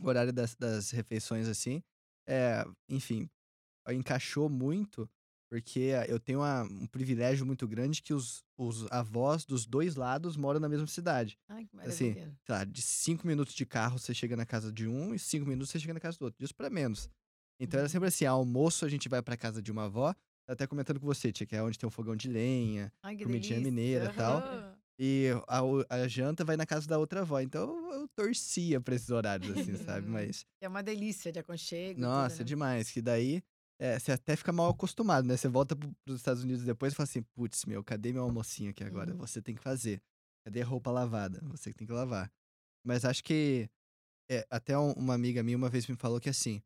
[0.00, 1.82] o horário das, das refeições, assim,
[2.28, 3.28] é, enfim,
[3.90, 5.10] encaixou muito,
[5.50, 10.36] porque eu tenho uma- um privilégio muito grande que os, os avós dos dois lados
[10.36, 11.36] moram na mesma cidade.
[11.48, 12.38] Ai, que Assim, maravilha.
[12.46, 15.44] Sei lá, de cinco minutos de carro você chega na casa de um e cinco
[15.46, 16.38] minutos você chega na casa do outro.
[16.38, 17.10] Disso pra menos.
[17.60, 17.90] Então era Uhum.
[17.90, 20.14] sempre assim, almoço a gente vai pra casa de uma avó,
[20.46, 23.16] tá até comentando com você, tia, que é onde tem um fogão de lenha, Ai,
[23.16, 23.70] comidinha delícia.
[23.72, 24.40] mineira e tal.
[24.98, 25.60] E a,
[26.02, 27.40] a janta vai na casa da outra avó.
[27.40, 30.06] Então eu, eu torcia pra esses horários, assim, sabe?
[30.08, 31.92] Mas, É uma delícia de aconchego.
[31.92, 32.44] e tudo, nossa, né?
[32.44, 32.90] demais.
[32.90, 33.42] Que daí
[33.80, 35.36] é, você até fica mal acostumado, né?
[35.36, 38.70] Você volta pro, pros Estados Unidos depois e fala assim: putz, meu, cadê meu almocinho
[38.70, 39.12] aqui agora?
[39.12, 39.18] Uhum.
[39.18, 40.00] Você tem que fazer.
[40.44, 41.40] Cadê a roupa lavada?
[41.46, 42.30] Você que tem que lavar.
[42.84, 43.68] Mas acho que
[44.30, 46.60] é, até um- uma amiga minha uma vez me falou que assim,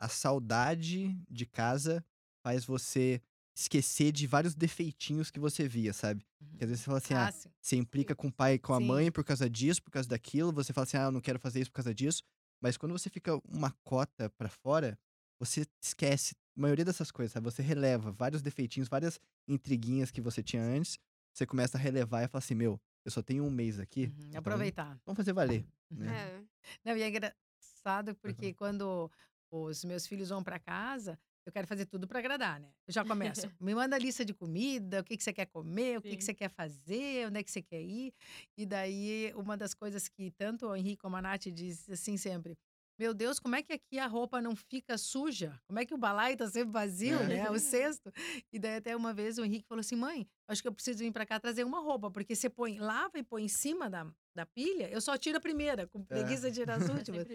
[0.00, 2.04] a saudade de casa
[2.44, 3.20] faz você
[3.56, 6.24] esquecer de vários defeitinhos que você via, sabe?
[6.58, 8.74] Que às vezes você fala assim, ah, Ah, você implica com o pai e com
[8.74, 8.80] a Sim.
[8.80, 11.60] mãe por causa disso, por causa daquilo, você fala assim, ah, eu não quero fazer
[11.60, 12.22] isso por causa disso.
[12.60, 14.98] Mas quando você fica uma cota pra fora,
[15.38, 17.44] você esquece a maioria dessas coisas, sabe?
[17.50, 20.98] Você releva vários defeitinhos, várias intriguinhas que você tinha antes,
[21.32, 24.36] você começa a relevar e fala assim, meu, eu só tenho um mês aqui, Uhum,
[24.36, 25.00] então Aproveitar.
[25.06, 25.72] vamos fazer valer, Uhum.
[25.90, 26.18] né?
[26.18, 26.42] É.
[26.84, 29.10] Não, e é engraçado porque quando
[29.50, 32.68] os meus filhos vão para casa, eu quero fazer tudo para agradar, né?
[32.86, 35.98] Eu já começo, me manda a lista de comida, o que, que você quer comer,
[35.98, 38.14] o que, que você quer fazer, onde é que você quer ir.
[38.56, 42.56] E daí, uma das coisas que tanto o Henrique como a Nath diz assim sempre,
[42.98, 45.60] meu Deus, como é que aqui a roupa não fica suja?
[45.66, 47.26] Como é que o balaio tá sempre vazio, É.
[47.26, 47.50] né?
[47.50, 48.12] O cesto.
[48.52, 51.12] E daí até uma vez o Henrique falou assim, mãe, acho que eu preciso vir
[51.12, 54.46] para cá trazer uma roupa, porque você põe, lava e põe em cima da, da
[54.46, 57.26] pilha, eu só tiro a primeira, com preguiça de tirar as últimas.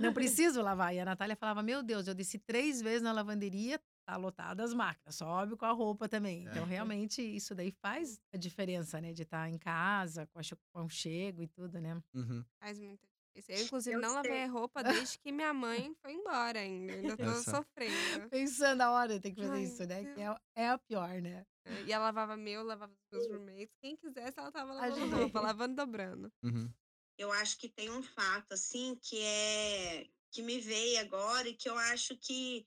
[0.00, 0.94] Não preciso lavar.
[0.94, 4.72] E a Natália falava: Meu Deus, eu desci três vezes na lavanderia, tá lotada as
[4.74, 6.44] máquinas, sobe com a roupa também.
[6.44, 6.66] Então, É.
[6.66, 9.12] realmente, isso daí faz a diferença, né?
[9.12, 12.00] De estar em casa, com acho- com chego e tudo, né?
[12.14, 12.44] Uhum.
[12.60, 13.09] Faz muita diferença.
[13.34, 14.42] Eu, inclusive, Eu não lavei sei.
[14.42, 16.92] a roupa desde que minha mãe foi embora ainda.
[16.94, 17.56] Ainda tô só.
[17.56, 18.28] sofrendo.
[18.28, 20.04] Pensando a hora, tem que fazer Ai, isso, né?
[20.14, 21.44] Que é, é a pior, né?
[21.64, 23.74] É, E ela lavava meu, lavava dos meus roommates.
[23.80, 25.16] Quem quisesse, ela tava lavando Ajuda.
[25.16, 26.32] roupa, lavando dobrando.
[26.42, 26.72] Uhum.
[27.18, 30.06] Eu acho que tem um fato, assim, que é.
[30.32, 32.66] que me veio agora e que eu acho que,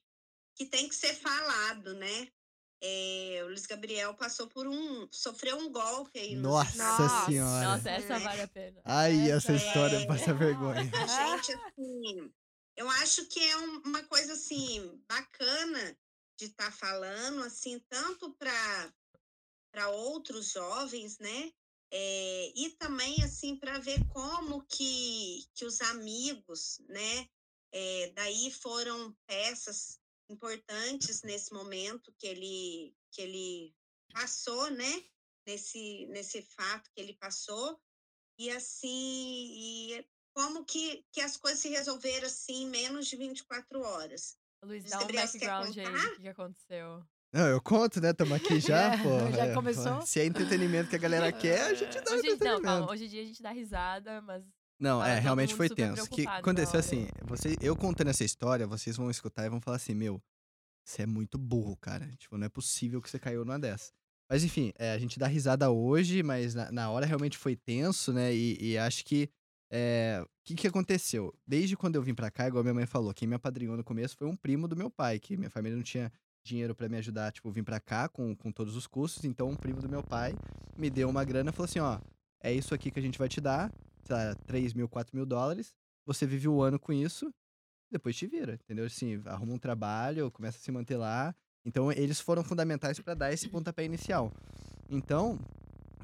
[0.54, 2.32] que tem que ser falado, né?
[2.86, 5.08] É, o Luiz Gabriel passou por um.
[5.10, 6.34] sofreu um golpe aí.
[6.36, 7.26] nos Nossa Nossa.
[7.26, 7.64] senhora.
[7.68, 8.18] Nossa, essa É.
[8.18, 8.80] vale a pena.
[8.84, 10.82] Ai, essa Essa história é- passa vergonha.
[11.48, 12.30] Gente, assim,
[12.76, 15.96] eu acho que é um- uma coisa assim bacana
[16.38, 18.92] de estar falando, assim, tanto para
[19.72, 21.50] para outros jovens, né?
[21.90, 27.28] É, e também assim para ver como que, que os amigos, né?
[27.76, 29.98] é, daí foram peças
[30.30, 33.74] importantes nesse momento que ele que ele
[34.12, 35.04] passou, né?
[35.46, 37.78] Nesse nesse fato que ele passou
[38.38, 43.80] e assim e como que, que as coisas se resolveram assim em menos de 24
[43.80, 44.36] horas.
[44.64, 46.08] Luiz, Luiz dá um background aí contar?
[46.10, 47.04] do que aconteceu.
[47.32, 48.12] Não, eu conto, né?
[48.12, 49.30] Tamo aqui já, É, pô.
[49.32, 50.02] já é, começou?
[50.02, 52.62] Se é entretenimento que a galera quer, a gente dá Hoje, não, entretenimento.
[52.62, 54.44] calma, hoje em dia a gente dá risada, mas
[54.78, 56.04] Não, Tava é, todo realmente foi tenso.
[56.04, 59.76] O que aconteceu assim, você, eu contando essa história, vocês vão escutar e vão falar
[59.76, 60.20] assim, meu,
[60.84, 62.10] você é muito burro, cara.
[62.18, 63.92] Tipo, não é possível que você caiu numa dessa.
[64.28, 68.12] Mas enfim, é, a gente dá risada hoje, mas na, na hora realmente foi tenso,
[68.12, 68.34] né?
[68.34, 69.30] E, e acho que.
[69.70, 71.32] é, O que, que aconteceu?
[71.46, 74.16] Desde quando eu vim pra cá, igual minha mãe falou, quem me apadrinhou no começo
[74.16, 76.12] foi um primo do meu pai, que minha família não tinha
[76.44, 79.24] dinheiro pra me ajudar, tipo, vir pra cá com, com todos os custos.
[79.24, 80.34] Então, um primo do meu pai
[80.76, 81.98] me deu uma grana e falou assim: ó,
[82.42, 83.72] é isso aqui que a gente vai te dar,
[84.04, 85.74] sei lá, 3 mil, 4 mil dólares.
[86.06, 87.32] Você vive o ano com isso,
[87.90, 88.84] depois te vira, entendeu?
[88.84, 91.34] Assim, arruma um trabalho, começa a se manter lá.
[91.64, 94.30] Então, eles foram fundamentais pra dar esse pontapé inicial.
[94.90, 95.38] Então,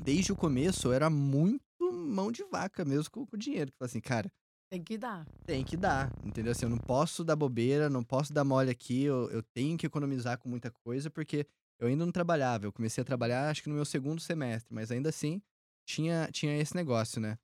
[0.02, 1.62] desde o começo, eu era muito
[1.93, 3.70] mão de vaca mesmo com, o dinheiro.
[3.70, 4.32] Que falei assim, cara,
[4.70, 5.27] Tem que dar.
[5.44, 6.52] tem que dar, entendeu?
[6.52, 9.86] Assim, eu não posso dar bobeira, não posso dar mole aqui, eu, eu tenho que
[9.86, 11.47] economizar com muita coisa, porque
[11.78, 12.64] eu ainda não trabalhava.
[12.64, 15.43] Eu comecei a trabalhar, acho que no meu segundo semestre, mas ainda assim,
[15.85, 17.39] tinha, tinha esse negócio, né?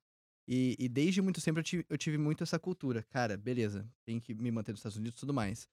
[0.47, 3.03] E, e desde muito sempre eu tive, eu tive muito essa cultura.
[3.09, 5.67] Cara, beleza, tenho que me manter nos Estados Unidos e tudo mais.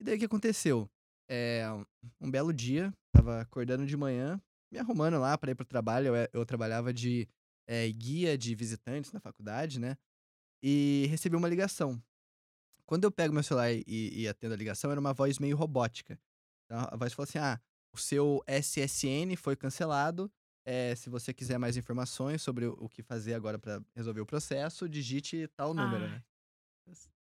[0.00, 0.88] E daí o que aconteceu?
[1.28, 1.64] É,
[2.20, 4.40] um belo dia, tava acordando de manhã,
[4.72, 6.14] me arrumando lá para ir pro trabalho.
[6.14, 7.28] Eu, eu trabalhava de
[7.66, 9.98] é, guia de visitantes na faculdade, né?
[10.62, 12.02] E recebi uma ligação.
[12.86, 16.18] Quando eu pego meu celular e, e atendo a ligação, era uma voz meio robótica.
[16.64, 17.60] Então, a voz falou assim: ah,
[17.92, 20.30] o seu SSN foi cancelado
[20.66, 24.88] é, se você quiser mais informações sobre o, que fazer agora pra resolver o processo,
[24.88, 26.22] digite tal número, Ai, né?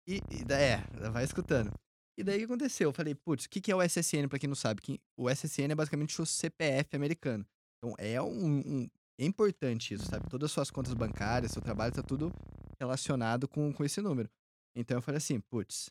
[0.07, 0.77] E, e é,
[1.09, 1.71] vai escutando.
[2.17, 2.89] E daí o que aconteceu?
[2.89, 4.81] Eu falei, putz, o que, que é o SSN, pra quem não sabe?
[4.81, 7.43] Que o SSN é basicamente o CPF americano.
[7.77, 8.89] Então é um, um-
[9.19, 10.29] é importante isso, sabe?
[10.29, 12.31] Todas as suas contas bancárias, seu trabalho, tá tudo
[12.79, 14.29] relacionado com, com esse número.
[14.75, 15.89] Então eu falei assim, putz,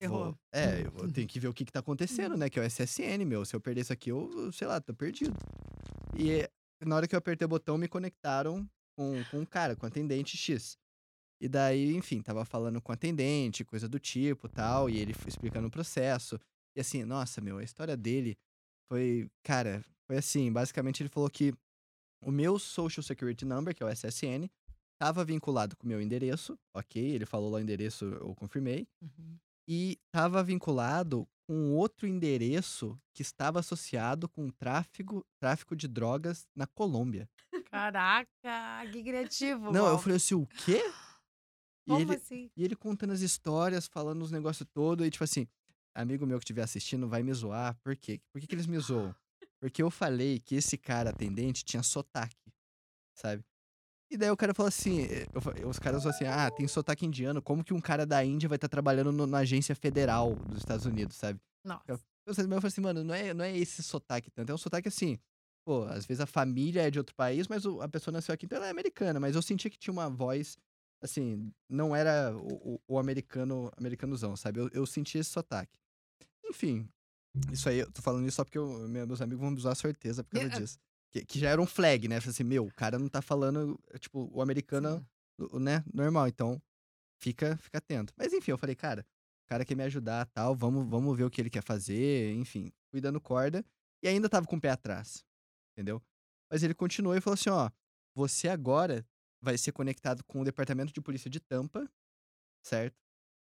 [0.00, 0.26] Errou.
[0.32, 2.48] vou- é, eu tenho que ver o que, que tá acontecendo, né?
[2.48, 3.44] Que é o SSN, meu.
[3.44, 5.34] Se eu perder isso aqui, eu, sei lá, tô perdido.
[6.18, 6.48] E
[6.84, 10.36] na hora que eu apertei o botão, me conectaram com, com um cara, com atendente
[10.36, 10.78] X.
[11.40, 15.28] E daí, enfim, tava falando com o atendente, coisa do tipo tal, e ele foi
[15.28, 16.40] explicando o processo.
[16.74, 18.38] E assim, nossa, meu, a história dele
[18.90, 21.52] foi, cara, foi assim, basicamente ele falou que
[22.22, 24.48] o meu Social Security Number, que é o SSN,
[24.98, 27.02] tava vinculado com o meu endereço, ok?
[27.02, 28.88] Ele falou lá o endereço, eu confirmei.
[29.02, 29.38] Uhum.
[29.68, 36.66] E tava vinculado com outro endereço que estava associado com tráfico, tráfico de drogas na
[36.66, 37.28] Colômbia.
[37.70, 38.26] Caraca,
[38.90, 39.70] que criativo.
[39.72, 40.82] Não, eu falei assim, o quê?
[41.86, 42.50] E Como ele, assim?
[42.56, 45.46] E ele contando as histórias, falando os negócios todos, e tipo assim,
[45.94, 47.76] amigo meu que estiver assistindo vai me zoar.
[47.82, 48.20] Por quê?
[48.32, 49.14] Por que, que eles me zoam?
[49.60, 52.52] Porque eu falei que esse cara atendente tinha sotaque,
[53.14, 53.44] sabe?
[54.10, 55.00] E daí o cara falou assim,
[55.58, 58.48] eu os caras falaram assim, ah, tem sotaque indiano, como que um cara da Índia
[58.48, 61.40] vai estar trabalhando no- na agência federal dos Estados Unidos, sabe?
[61.64, 61.82] Nossa.
[61.88, 61.98] Eu
[62.34, 64.88] falei eu falei assim, mano, não é, não é esse sotaque tanto, é um sotaque
[64.88, 65.18] assim,
[65.64, 68.46] pô, às vezes a família é de outro país, mas o- a pessoa nasceu aqui,
[68.46, 70.56] então ela é americana, mas eu sentia que tinha uma voz,
[71.02, 74.60] assim, não era o, o- americano, americanozão, sabe?
[74.60, 75.76] Eu, eu sentia esse sotaque.
[76.48, 76.88] Enfim,
[77.52, 79.74] isso aí, eu tô falando isso só porque eu- me- meus amigos vão usar a
[79.74, 80.78] certeza por causa disso.
[81.12, 82.20] Que, que já era um flag, né?
[82.20, 85.06] Falei assim, meu, o cara não tá falando, tipo, o americano,
[85.40, 85.58] Sim.
[85.60, 86.60] né, normal, então
[87.20, 88.12] fica, fica atento.
[88.16, 89.06] Mas enfim, eu falei, cara,
[89.44, 92.72] o cara quer me ajudar, tal, vamos, vamos ver o que ele quer fazer, enfim,
[92.90, 93.64] fui dando corda
[94.02, 95.24] e ainda tava com o pé atrás,
[95.72, 96.02] entendeu?
[96.50, 97.70] Mas ele continuou e falou assim, ó,
[98.14, 99.06] você agora
[99.40, 101.88] vai ser conectado com o departamento de polícia de Tampa,
[102.64, 102.96] certo?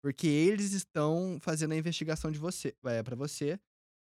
[0.03, 3.59] Porque eles estão fazendo a investigação de você, é, para você,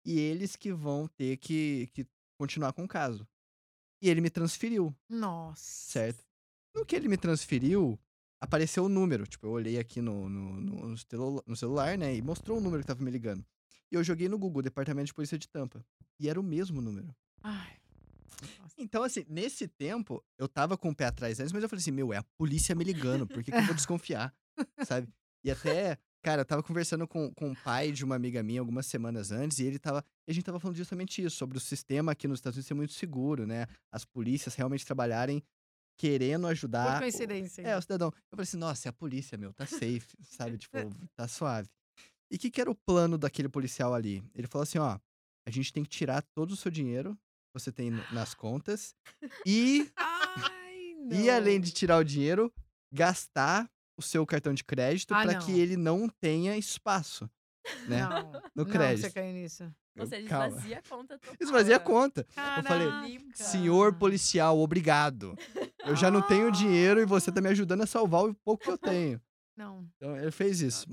[0.05, 2.07] e eles que vão ter que, que
[2.37, 3.27] continuar com o caso.
[4.03, 5.63] E ele me transferiu, Nossa.
[5.63, 6.25] certo?
[6.75, 7.99] No que ele me transferiu,
[8.41, 9.27] apareceu o número.
[9.27, 12.15] Tipo, eu olhei aqui no, no, no, no celu- no celular, né?
[12.15, 13.45] E mostrou o número que tava me ligando.
[13.91, 15.85] E eu joguei no Google, Departamento de Polícia de Tampa.
[16.19, 17.15] E era o mesmo número.
[17.43, 17.79] Ai.
[18.59, 18.75] Nossa.
[18.77, 21.93] Então, assim, nesse tempo, eu tava com o pé atrás antes, mas eu falei assim,
[21.93, 24.35] meu, é a polícia me ligando, por que, que eu vou desconfiar?
[24.87, 25.09] Sabe?
[25.45, 28.87] E até, cara, eu tava conversando com, com o pai de uma amiga minha algumas
[28.87, 30.03] semanas antes, e ele tava.
[30.27, 32.75] E a gente tava falando justamente isso, sobre o sistema aqui nos Estados Unidos ser
[32.75, 33.67] muito seguro, né?
[33.93, 35.43] As polícias realmente trabalharem
[35.99, 36.87] querendo ajudar.
[36.93, 37.63] Por o- coincidência.
[37.63, 38.09] é, o cidadão.
[38.09, 40.57] Eu falei assim, nossa, é a polícia, meu, tá safe, sabe?
[40.59, 40.73] Tipo,
[41.15, 41.69] tá suave.
[42.31, 44.25] E o que, que era o plano daquele policial ali?
[44.35, 44.99] Ele falou assim, ó,
[45.47, 48.95] a gente tem que tirar todo o seu dinheiro que você tem nas contas
[49.47, 52.51] e, Ai, e além de tirar o dinheiro,
[52.93, 55.41] gastar o seu cartão de crédito Ah, pra não.
[55.47, 57.29] que ele não tenha espaço,
[57.89, 58.01] né?
[58.03, 58.33] Não.
[58.55, 59.07] No Não, crédito.
[59.07, 59.65] você caiu nisso.
[59.97, 60.47] Ou Eu- seja, calma.
[60.49, 61.37] esvazia a conta total.
[61.41, 62.27] Esvazia a conta.
[62.57, 63.21] Eu falei, Caraca.
[63.35, 65.37] Senhor policial, obrigado.
[65.87, 68.71] Eu já não tenho dinheiro e você tá me ajudando a salvar o pouco que
[68.71, 68.79] eu
[69.13, 69.21] tenho.
[69.57, 69.87] Não.
[69.97, 70.87] Então ele fez isso.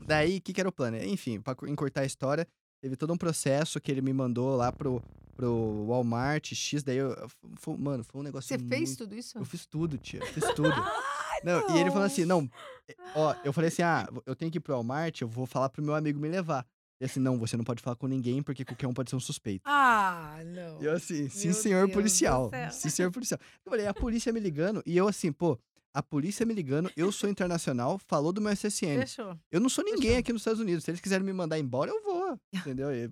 [0.00, 0.96] Daí, o que, que era o plano?
[0.98, 2.46] Enfim, pra cu- encurtar a história,
[2.82, 5.02] teve todo um processo que ele me mandou lá pro,
[5.34, 6.82] pro Walmart X.
[6.82, 7.14] Daí, eu,
[7.58, 9.36] foi- mano, foi um negócio Você fez muito- tudo isso?
[9.36, 10.20] Eu fiz tudo, tia.
[10.20, 10.70] Eu fiz tudo.
[11.44, 12.48] não, e ele falou assim, não,
[12.88, 15.68] é, ó, eu falei assim, ah, eu tenho que ir pro Walmart, eu vou falar
[15.68, 16.66] pro meu amigo me levar.
[17.00, 19.20] Ele assim, não, você não pode falar com ninguém, porque qualquer um pode ser um
[19.20, 19.62] suspeito.
[19.64, 20.82] Ah, não.
[20.82, 22.50] E eu assim, sim, Meu senhor Deus policial.
[22.70, 23.40] Sim, senhor policial.
[23.64, 25.58] Eu falei, a polícia me ligando, e eu assim, pô,
[25.94, 29.00] a polícia me ligando, eu sou internacional, falou do meu SSN.
[29.00, 29.36] Fechou.
[29.50, 30.18] Eu não sou ninguém Fechou.
[30.20, 30.84] aqui nos Estados Unidos.
[30.84, 32.38] Se eles quiserem me mandar embora, eu vou.
[32.52, 32.92] Entendeu?
[32.94, 33.10] E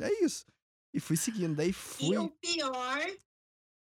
[0.00, 0.44] é isso.
[0.92, 1.54] E fui seguindo.
[1.54, 2.18] Daí E fui.
[2.18, 3.06] o pior,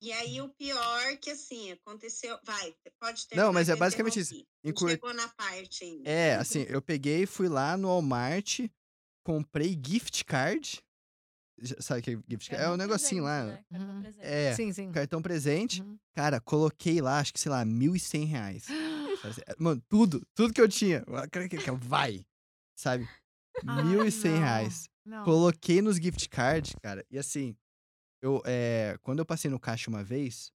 [0.01, 2.38] e aí o pior que assim, aconteceu.
[2.43, 3.35] Vai, pode ter.
[3.35, 4.35] Não, mas é basicamente isso.
[4.63, 6.09] Encur- Chegou na parte ainda.
[6.09, 8.59] É, assim, eu peguei, fui lá no Walmart,
[9.23, 10.81] comprei gift card.
[11.61, 12.63] Já- Sabe o que é gift card?
[12.63, 13.41] É um Cartão negocinho lá.
[13.45, 13.65] presente, né?
[13.80, 14.01] Cartão Uhum.
[14.01, 14.26] presente.
[14.26, 14.91] É, Sim, sim.
[14.91, 15.81] cartão presente.
[15.81, 15.97] Uhum.
[16.13, 18.65] Cara, coloquei lá, acho que, sei lá, 1.100 reais.
[19.22, 19.35] Sabe?
[19.57, 21.03] Mano, tudo, tudo que eu tinha.
[21.31, 22.26] Cara, que- que- Vai,
[22.77, 23.07] sabe?
[23.65, 24.39] Ah, 1.100 não.
[24.39, 24.89] reais.
[25.05, 25.23] Não.
[25.23, 27.05] Coloquei nos gift cards, cara.
[27.09, 27.55] E assim,
[28.26, 30.52] eu, é, quando eu passei no caixa uma vez,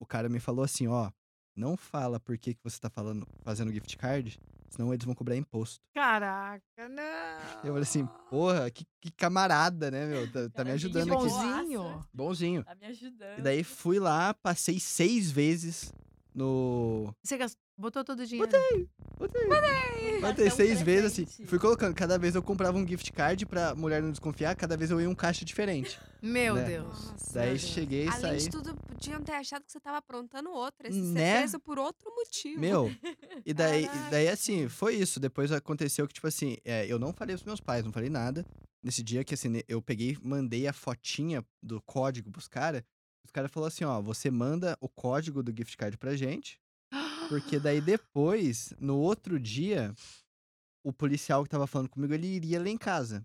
[0.00, 1.10] o cara me falou assim, ó,
[1.56, 5.36] não fala por que, que você tá falando, fazendo gift card, senão eles vão cobrar
[5.36, 5.80] imposto.
[5.94, 7.60] Caraca, não.
[7.62, 10.30] Eu falei assim, porra, que, que camarada, né, meu?
[10.32, 11.22] Tá, tá me ajudando Que aqui.
[11.22, 12.06] bonzinho.
[12.12, 12.64] Bonzinho.
[12.64, 13.38] Tá me ajudando.
[13.38, 15.92] E daí fui lá, passei seis vezes
[16.34, 17.14] no.
[17.22, 18.50] Você gas- botou todo o dinheiro?
[18.50, 18.88] Botei,
[19.18, 19.46] botei.
[19.48, 21.24] Botei Cartão seis vezes assim.
[21.24, 21.46] presente.
[21.48, 21.94] Fui colocando.
[21.94, 25.06] Cada vez eu comprava um gift card pra mulher não desconfiar, cada vez eu ia
[25.06, 25.98] em um caixa diferente.
[26.22, 26.64] Meu Né?
[26.64, 26.86] Deus.
[27.10, 27.34] Nossa.
[27.34, 27.70] Daí Meu Deus.
[27.70, 28.38] cheguei e Além saí.
[28.38, 30.88] de tudo, podiam ter achado que você tava aprontando outra.
[30.88, 31.38] Esse Né?
[31.40, 32.60] preso por outro motivo.
[32.60, 32.90] Meu,
[33.44, 35.18] e daí, e daí assim, foi isso.
[35.18, 38.46] Depois aconteceu que, tipo assim, é, eu não falei pros meus pais, não falei nada.
[38.82, 42.82] Nesse dia que, assim, eu peguei, mandei a fotinha do código pros caras.
[43.24, 46.60] Os caras falaram assim, ó, você manda o código do gift card pra gente.
[47.28, 49.94] Porque daí depois, no outro dia,
[50.84, 53.24] o policial que tava falando comigo, ele iria lá em casa.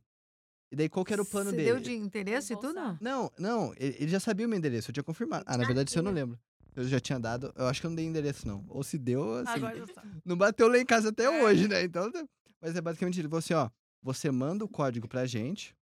[0.71, 1.69] E daí qual que era o plano Você dele?
[1.71, 2.97] deu de interesse e tudo?
[2.99, 5.43] Não, não, ele, já sabia o meu endereço, eu tinha confirmado.
[5.47, 6.37] Ah, na verdade, isso eu não lembro.
[6.75, 8.63] Eu já tinha dado, eu acho que eu não dei endereço, não.
[8.69, 10.21] Ou se deu, assim, Agora já sabe.
[10.23, 11.43] não bateu lá em casa até É.
[11.43, 11.83] hoje, né?
[11.83, 12.27] Então, tá-
[12.61, 13.69] mas é basicamente ele falou assim, ó,
[14.03, 15.75] você manda o código pra gente,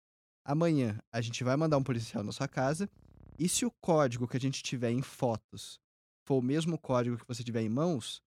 [0.45, 2.87] amanhã a gente vai mandar um policial na sua casa,
[3.37, 5.79] e se o código que a gente tiver em fotos
[6.25, 8.21] for o mesmo código que você tiver em mãos,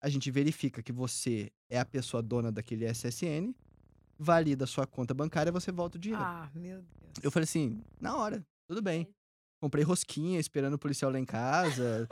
[0.00, 3.54] a gente verifica que você é a pessoa dona daquele SSN,
[4.18, 6.24] valida a sua conta bancária e você volta o dinheiro.
[6.24, 7.12] Ah, meu Deus.
[7.22, 9.08] Eu falei assim, na hora, tudo bem.
[9.60, 12.08] Comprei rosquinha esperando o policial lá em casa,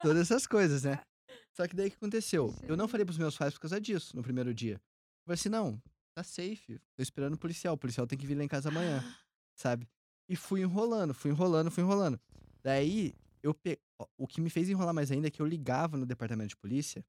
[0.00, 1.00] todas essas coisas, né?
[1.56, 2.54] Só que daí o que aconteceu?
[2.62, 4.74] Eu não falei pros meus pais por causa disso no primeiro dia.
[4.74, 5.82] Eu falei assim, não,
[6.14, 6.78] tá safe.
[6.96, 7.74] Tô esperando o policial.
[7.74, 9.02] O policial tem que vir lá em casa amanhã,
[9.54, 9.88] sabe?
[10.28, 12.18] E fui enrolando, fui enrolando, fui enrolando.
[12.62, 13.78] Daí, eu pe...
[14.16, 17.04] o que me fez enrolar mais ainda é que eu ligava no departamento de polícia.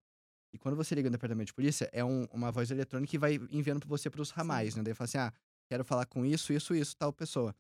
[0.53, 3.35] E quando você liga no departamento de polícia, é um- uma voz eletrônica que vai
[3.51, 4.83] enviando pra você pros ramais, né?
[4.83, 5.33] Daí fala assim, ah,
[5.67, 7.55] quero falar com isso, isso, isso, tal pessoa.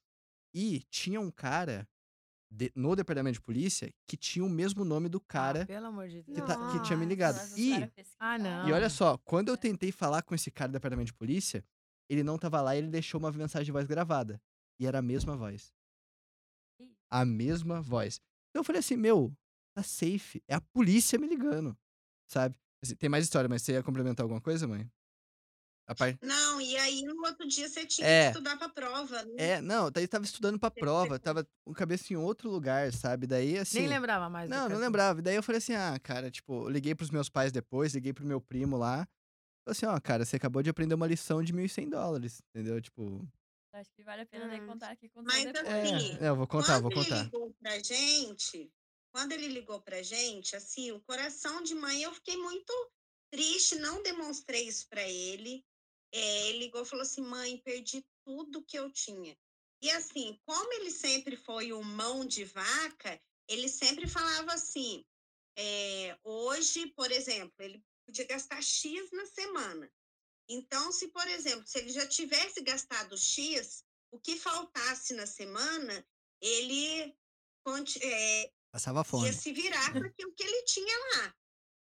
[0.53, 1.87] E tinha um cara
[2.51, 5.65] de- no departamento de polícia que tinha o mesmo nome do Ah, cara.
[5.65, 6.37] pelo amor de Deus.
[6.39, 7.35] que tá- que tinha me ligado.
[7.37, 8.69] Nossa, E- Ah, não.
[8.69, 11.65] E olha só, quando eu tentei falar com esse cara do departamento de polícia,
[12.07, 14.39] ele não tava lá e ele deixou uma mensagem de voz gravada.
[14.79, 15.71] E era a mesma voz.
[17.11, 18.19] A mesma voz.
[18.49, 19.31] Então eu falei assim, meu,
[19.75, 20.41] tá safe.
[20.47, 21.77] É a polícia me ligando.
[22.29, 22.55] Sabe?
[22.83, 24.89] Assim, Tem mais história, mas você ia complementar alguma coisa, mãe?
[25.85, 26.17] A par...
[26.21, 28.23] Não, e aí no outro dia você tinha É.
[28.31, 29.33] que estudar pra prova, né?
[29.37, 33.27] É, não, daí tava estudando pra prova, tava com a cabeça em outro lugar, sabe?
[33.27, 33.79] Daí assim.
[33.79, 34.49] Nem lembrava mais.
[34.49, 35.19] Não, não lembrava.
[35.19, 38.13] E daí eu falei assim, ah, cara, tipo, eu liguei pros meus pais depois, liguei
[38.13, 39.05] pro meu primo lá.
[39.65, 42.81] Falei assim, ó, cara, você acabou de aprender uma lição de 1.100 dólares, entendeu?
[42.81, 43.27] Tipo,
[43.73, 44.67] Acho que vale a pena Hum.
[44.67, 47.23] contar aqui quando Mas assim, é, eu vou contar, vou quando ele contar.
[47.25, 48.71] ligou pra gente,
[49.11, 52.71] quando ele ligou pra gente, assim, o coração de mãe, eu fiquei muito
[53.31, 55.65] triste, não demonstrei isso pra ele.
[56.13, 59.35] É, ele ligou e falou assim, mãe, perdi tudo que eu tinha.
[59.81, 63.19] E assim, como ele sempre foi o mão de vaca,
[63.49, 65.03] ele sempre falava assim,
[65.57, 69.91] é, hoje, por exemplo, ele podia gastar X na semana.
[70.49, 76.05] Então, se, por exemplo, se ele já tivesse gastado X, o que faltasse na semana,
[76.41, 77.15] ele
[78.01, 79.27] é, Passava fome.
[79.27, 81.35] ia se virar com aquilo que ele tinha lá.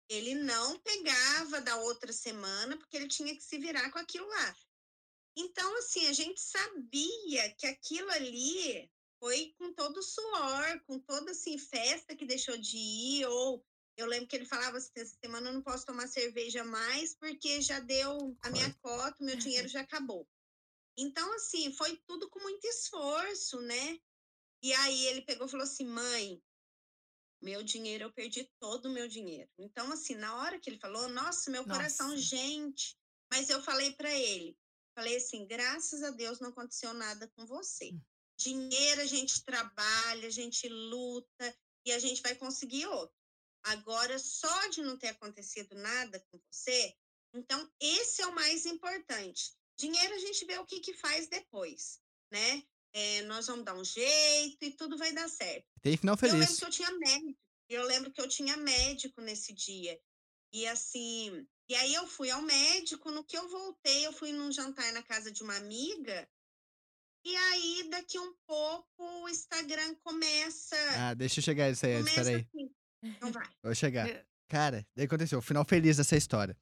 [0.10, 4.56] Ele não pegava da outra semana, porque ele tinha que se virar com aquilo lá.
[5.38, 11.32] Então, assim, a gente sabia que aquilo ali foi com todo o suor, com toda,
[11.32, 13.64] assim, festa que deixou de ir, ou
[14.00, 17.62] eu lembro que ele falava assim, essa semana eu não posso tomar cerveja mais, porque
[17.62, 20.26] já deu a minha cota, o meu dinheiro já acabou.
[20.98, 24.00] Então, assim, foi tudo com muito esforço, né?
[24.64, 26.42] E aí ele pegou e falou assim, mãe,
[27.42, 29.50] meu dinheiro, eu perdi todo o meu dinheiro.
[29.58, 32.22] Então, assim, na hora que ele falou, nossa, meu coração, Nossa.
[32.22, 32.98] gente.
[33.32, 34.58] Mas eu falei para ele,
[34.96, 37.92] falei assim, graças a Deus não aconteceu nada com você.
[37.94, 38.02] Hum.
[38.38, 43.19] Dinheiro a gente trabalha, a gente luta e a gente vai conseguir outro.
[43.70, 46.96] Agora, só de não ter acontecido nada com você,
[47.34, 49.54] então esse é o mais importante.
[49.78, 52.00] Dinheiro a gente vê o que, que faz depois,
[52.32, 52.64] né?
[52.92, 55.68] É, nós vamos dar um jeito e tudo vai dar certo.
[55.82, 56.60] Tem final Eu lembro feliz.
[56.60, 57.40] que eu tinha médico.
[57.70, 60.02] Eu lembro que eu tinha médico nesse dia.
[60.52, 64.52] E assim, e aí eu fui ao médico, no que eu voltei, eu fui num
[64.52, 66.28] jantar na casa de uma amiga.
[67.24, 70.76] E aí, daqui um pouco, o Instagram começa.
[70.98, 72.36] Ah, deixa eu chegar nisso aí começa peraí.
[72.36, 72.79] assim.
[73.04, 73.48] Então vai.
[73.64, 74.08] Vou chegar.
[74.50, 76.58] Cara, daí aconteceu, o final feliz dessa história.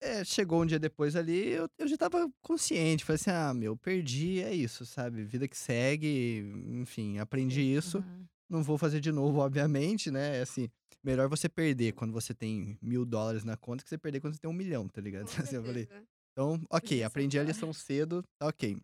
[0.00, 3.04] É, chegou um dia depois ali, eu, eu já tava consciente.
[3.04, 5.24] Falei assim, ah, meu, perdi, é isso, sabe?
[5.24, 7.98] Vida que segue, enfim, aprendi isso.
[7.98, 8.26] Uhum.
[8.48, 10.38] Não vou fazer de novo, obviamente, né?
[10.38, 10.68] É Assim,
[11.02, 14.40] melhor você perder quando você tem mil dólares na conta que você perder quando você
[14.40, 15.28] tem um milhão, tá ligado?
[15.40, 15.88] Assim, eu falei,
[16.32, 18.76] então, ok, aprendi a lição cedo, tá ok.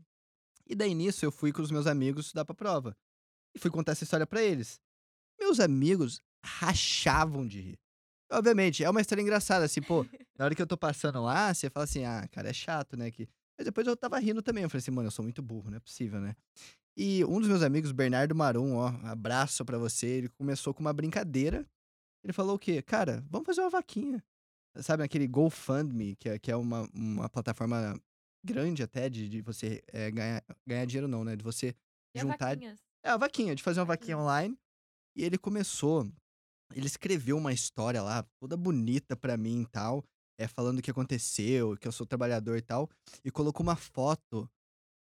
[0.67, 2.97] E daí nisso eu fui com os meus amigos estudar pra prova.
[3.55, 4.81] E fui contar essa história pra eles.
[5.39, 7.79] Meus amigos rachavam de rir.
[8.31, 10.05] Obviamente, é uma história engraçada, assim, pô,
[10.39, 13.11] na hora que eu tô passando lá, você fala assim, ah, cara, é chato, né?
[13.11, 13.29] Que...
[13.59, 14.63] Mas depois eu tava rindo também.
[14.65, 16.35] Eu falei assim, mano, eu sou muito burro, não é possível, né?
[16.97, 20.93] E um dos meus amigos, Bernardo Marum, ó, abraço pra você, ele começou com uma
[20.93, 21.67] brincadeira
[22.25, 22.81] Ele falou o quê?
[22.83, 24.23] Cara, vamos fazer uma vaquinha.
[24.79, 28.01] Sabe aquele GoFundMe, que é, que é uma, uma plataforma
[28.45, 31.37] grande até de, de você é, ganhar, ganhar dinheiro não, né?
[31.37, 31.75] De você
[32.15, 32.57] E a juntar...
[33.05, 34.17] É, a vaquinha, de fazer uma Vaquinha.
[34.17, 34.57] online.
[35.17, 36.11] E ele começou,
[36.75, 40.05] ele escreveu uma história lá, toda bonita pra mim e tal,
[40.39, 42.89] é, falando o que aconteceu, que eu sou trabalhador e tal,
[43.25, 44.51] e colocou uma foto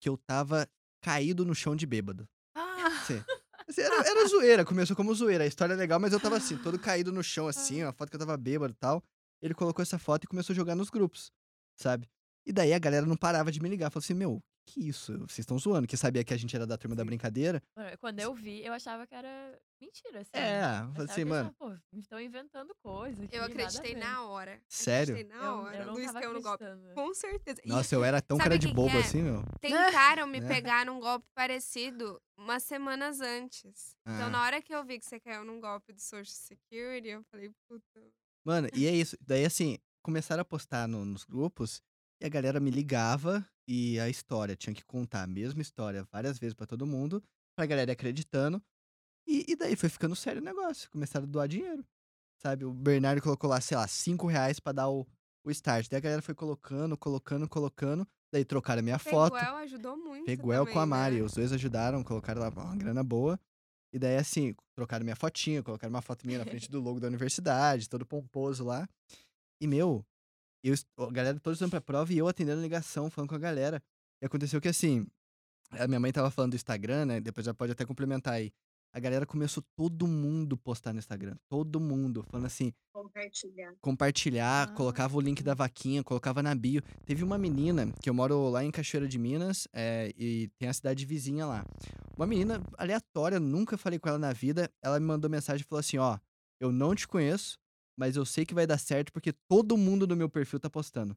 [0.00, 0.68] que eu tava
[1.02, 2.28] caído no chão de bêbado.
[2.54, 3.22] Ah, Assim,
[3.68, 6.56] assim, era, era zoeira, começou como zoeira, a história é legal, mas eu tava assim,
[6.58, 9.02] todo caído no chão, assim, a foto que eu tava bêbado e tal.
[9.40, 11.30] Ele colocou essa foto e começou a jogar nos grupos,
[11.76, 12.08] sabe?
[12.44, 15.12] E daí a galera não parava de me ligar, falou assim, meu, que isso?
[15.18, 17.62] Vocês estão zoando, que sabia que a gente era da turma da brincadeira.
[17.76, 20.30] Mano, Quando eu vi, eu achava que era mentira, assim.
[20.34, 20.60] É,
[20.96, 24.60] Eu assim, mano, Pô, estão inventando coisa aqui, Eu acreditei ver." na hora.
[24.68, 25.14] Sério?
[25.14, 25.76] Acreditei na Eu, hora.
[25.78, 26.64] eu não Luiz caiu no golpe.
[26.94, 27.60] Com certeza.
[27.64, 29.00] Nossa, eu era tão sabe cara de bobo é?
[29.00, 29.42] assim, meu.
[29.60, 30.46] tentaram me É.
[30.46, 33.96] pegar num golpe parecido umas semanas antes.
[34.06, 34.30] Então, Ah.
[34.30, 37.50] na hora que eu vi que você caiu num golpe do Social Security, eu falei,
[37.68, 38.00] puta.
[38.44, 39.16] Mano, e é isso.
[39.20, 41.82] Daí, assim, começaram a postar no- nos grupos
[42.20, 46.38] e a galera me ligava e a história tinha que contar a mesma história várias
[46.38, 47.22] vezes pra todo mundo,
[47.56, 48.62] pra galera ir acreditando.
[49.26, 50.90] E, e daí foi ficando sério o negócio.
[50.90, 51.84] Começaram a doar dinheiro.
[52.42, 52.64] Sabe?
[52.64, 55.06] O Bernardo colocou lá, sei lá, 5 reais pra dar o,
[55.44, 55.88] o start.
[55.90, 58.08] Daí a galera foi colocando, colocando, colocando.
[58.32, 59.34] Daí trocaram a minha foto.
[59.34, 60.24] Peguel ajudou muito.
[60.24, 61.16] Peguel com a também, Mari.
[61.16, 61.22] Né?
[61.22, 63.38] Os dois ajudaram, colocaram lá uma grana boa.
[63.92, 67.06] E daí, assim, trocaram minha fotinha, colocaram uma foto minha na frente do logo da
[67.06, 68.88] universidade, todo pomposo lá.
[69.60, 70.04] E, meu,
[70.64, 73.38] eu, a galera todos indo pra prova e eu atendendo a ligação, falando com a
[73.38, 73.82] galera.
[74.22, 75.06] E aconteceu que, assim,
[75.70, 77.20] a minha mãe tava falando do Instagram, né?
[77.20, 78.50] Depois já pode até complementar aí.
[78.90, 81.36] A galera começou todo mundo postar no Instagram.
[81.46, 82.24] Todo mundo.
[82.30, 83.74] Falando assim, Compartilhar.
[83.80, 86.80] compartilhar, Ah, colocava o link da vaquinha, colocava na bio.
[87.04, 90.72] Teve uma menina, que eu moro lá em Cachoeira de Minas, é, e tem a
[90.72, 91.66] cidade vizinha lá.
[92.16, 95.80] Uma menina aleatória, nunca falei com ela na vida, ela me mandou mensagem e falou
[95.80, 96.18] assim, ó,
[96.58, 97.58] eu não te conheço,
[97.98, 101.16] mas eu sei que vai dar certo porque todo mundo do meu perfil tá postando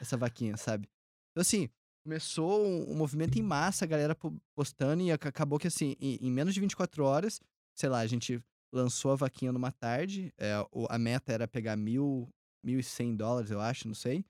[0.00, 0.88] essa vaquinha, sabe?
[1.32, 1.68] Então assim,
[2.04, 6.16] começou um, movimento em massa, a galera po- postando, e ac- acabou que assim, em,
[6.20, 7.40] em menos de 24 horas,
[7.76, 8.40] sei lá, a gente
[8.72, 10.52] lançou a vaquinha numa tarde, é,
[10.88, 12.28] a meta era pegar mil,
[12.64, 14.24] 1.100 dólares, eu acho, não sei.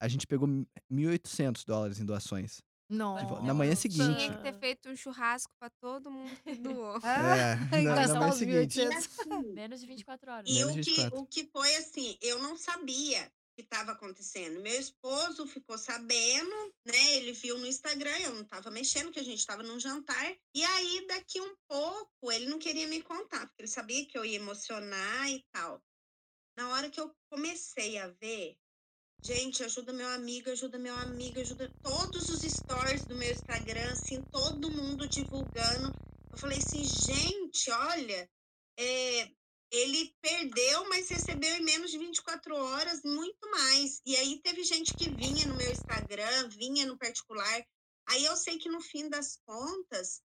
[0.00, 0.48] A gente pegou
[0.90, 2.60] 1.800 dólares em doações.
[2.88, 3.40] Nossa.
[3.42, 4.30] na manhã Tinha seguinte.
[4.30, 6.98] que ter feito um churrasco pra todo mundo que doou.
[7.02, 8.80] Ah, É, na- na manhã seguinte.
[8.80, 9.52] 1.800.
[9.54, 10.48] Menos de 24 horas.
[10.50, 11.18] E o que, 24.
[11.18, 14.60] o que foi assim, eu não sabia que estava acontecendo.
[14.60, 16.54] Meu esposo ficou sabendo,
[16.86, 17.14] né?
[17.16, 20.36] Ele viu no Instagram, eu não estava mexendo, que a gente estava num jantar.
[20.54, 24.24] E aí, daqui um pouco, ele não queria me contar, porque ele sabia que eu
[24.26, 25.82] ia emocionar e tal.
[26.58, 28.56] Na hora que eu comecei a ver,
[29.24, 34.22] gente, ajuda meu amigo, ajuda meu amigo, ajuda todos os stories do meu Instagram, assim,
[34.30, 35.92] todo mundo divulgando.
[36.32, 38.30] Eu falei assim, gente, olha,
[38.78, 39.30] é,
[39.70, 44.00] ele perdeu, mas recebeu em menos de 24 horas muito mais.
[44.06, 47.66] E aí teve gente que vinha no meu Instagram, vinha no particular.
[48.08, 50.22] Aí eu sei que no fim das contas,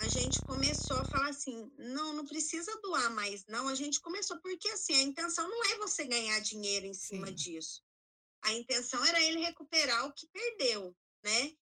[0.00, 3.68] a gente começou a falar assim: não, não precisa doar mais, não.
[3.68, 7.34] A gente começou, porque assim, a intenção não é você ganhar dinheiro em cima Sim.
[7.34, 7.83] disso.
[8.44, 10.94] A intenção era ele recuperar o que perdeu,
[11.24, 11.56] né?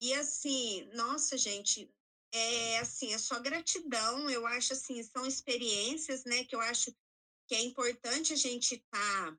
[0.00, 1.92] E assim, nossa, gente,
[2.32, 4.30] é assim, é só gratidão.
[4.30, 6.94] Eu acho assim, são experiências, né, que eu acho
[7.48, 9.38] que é importante a gente tá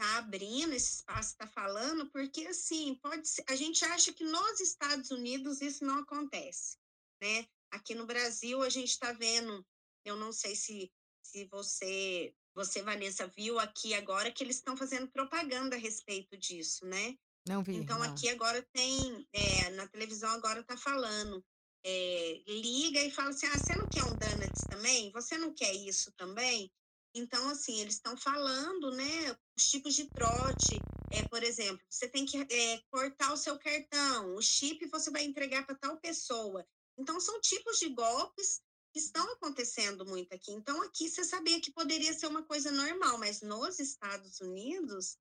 [0.00, 4.60] tá abrindo esse espaço, tá falando, porque assim, pode ser, a gente acha que nos
[4.60, 6.76] Estados Unidos isso não acontece,
[7.20, 7.48] né?
[7.72, 9.66] Aqui no Brasil a gente está vendo,
[10.04, 15.06] eu não sei se se você você Vanessa viu aqui agora que eles estão fazendo
[15.12, 17.16] propaganda a respeito disso, né?
[17.46, 17.76] Não vi.
[17.76, 18.04] Então não.
[18.04, 21.44] aqui agora tem, é, na televisão agora tá falando,
[21.86, 25.12] é, liga e fala assim, ah, você não quer um donuts também?
[25.12, 26.68] Você não quer isso também?
[27.14, 32.26] Então, assim, eles estão falando, né, os tipos de trote, é, por exemplo, você tem
[32.26, 36.66] que é, cortar o seu cartão, o chip você vai entregar para tal pessoa.
[36.98, 38.60] Então, são tipos de golpes
[38.94, 40.52] estão acontecendo muito aqui.
[40.52, 45.16] Então, aqui você sabia que poderia ser uma coisa normal, mas nos Estados Unidos,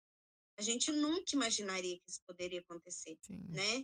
[0.57, 3.45] a gente nunca imaginaria que isso poderia acontecer, Sim.
[3.49, 3.83] né?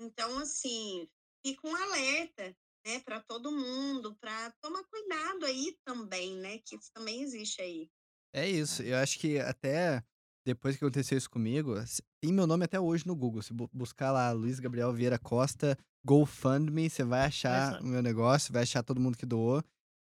[0.00, 1.08] Então, assim,
[1.44, 6.90] fica um alerta, né, para todo mundo, para tomar cuidado aí também, né, que isso
[6.92, 7.90] também existe aí.
[8.34, 8.82] É isso.
[8.82, 10.02] Eu acho que até
[10.44, 11.74] depois que aconteceu isso comigo,
[12.20, 13.42] tem meu nome até hoje no Google.
[13.42, 18.52] Se bu- buscar lá Luiz Gabriel Vieira Costa, GoFundMe, você vai achar o meu negócio,
[18.52, 19.62] vai achar todo mundo que doou.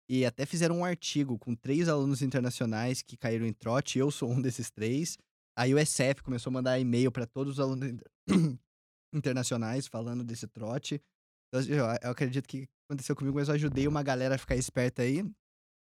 [0.09, 3.99] E até fizeram um artigo com três alunos internacionais que caíram em trote.
[3.99, 5.17] Eu sou um desses três.
[5.57, 8.07] Aí o SF começou a mandar e-mail para todos os alunos inter-
[9.13, 11.01] internacionais falando desse trote.
[11.49, 15.01] Então, eu, eu acredito que aconteceu comigo, mas eu ajudei uma galera a ficar esperta
[15.01, 15.25] aí.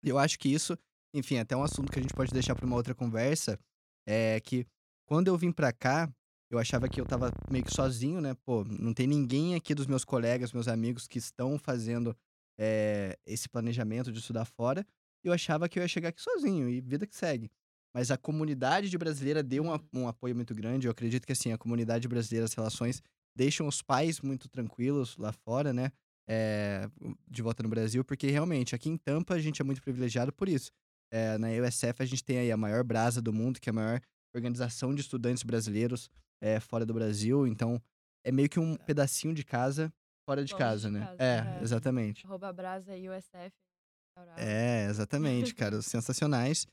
[0.03, 0.77] Eu acho que isso
[1.15, 3.59] enfim, até um assunto que a gente pode deixar para uma outra conversa,
[4.07, 4.65] é que
[5.05, 6.11] quando eu vim para cá,
[6.49, 8.35] eu achava que eu tava meio que sozinho, né?
[8.45, 12.15] Pô, não tem ninguém aqui dos meus colegas, meus amigos que estão fazendo
[12.59, 14.85] é, esse planejamento de estudar fora.
[15.23, 17.49] Eu achava que eu ia chegar aqui sozinho e vida que segue.
[17.93, 19.79] Mas a comunidade de brasileira deu um, Uhum.
[19.93, 20.87] um apoio muito grande.
[20.87, 23.01] Eu acredito que, assim, a comunidade brasileira, as relações
[23.35, 25.91] deixam os pais muito tranquilos lá fora, né?
[26.27, 26.89] É,
[27.29, 30.47] de volta no Brasil, porque realmente aqui em Tampa a gente é muito privilegiado por
[30.47, 30.71] isso.
[31.13, 33.73] É, na USF a gente tem aí a maior brasa do mundo, que é a
[33.73, 34.01] maior
[34.35, 36.09] organização de estudantes brasileiros
[36.41, 37.45] é, fora do Brasil.
[37.45, 37.79] Então
[38.25, 39.93] é meio que um pedacinho de casa
[40.27, 41.05] fora de casa, de né?
[41.05, 41.63] casa, É, é.
[41.63, 42.25] exatamente.
[42.25, 43.51] Arroba brasa USF.
[44.15, 44.39] Caralho.
[44.39, 45.81] É, exatamente, cara.
[45.81, 46.65] sensacionais.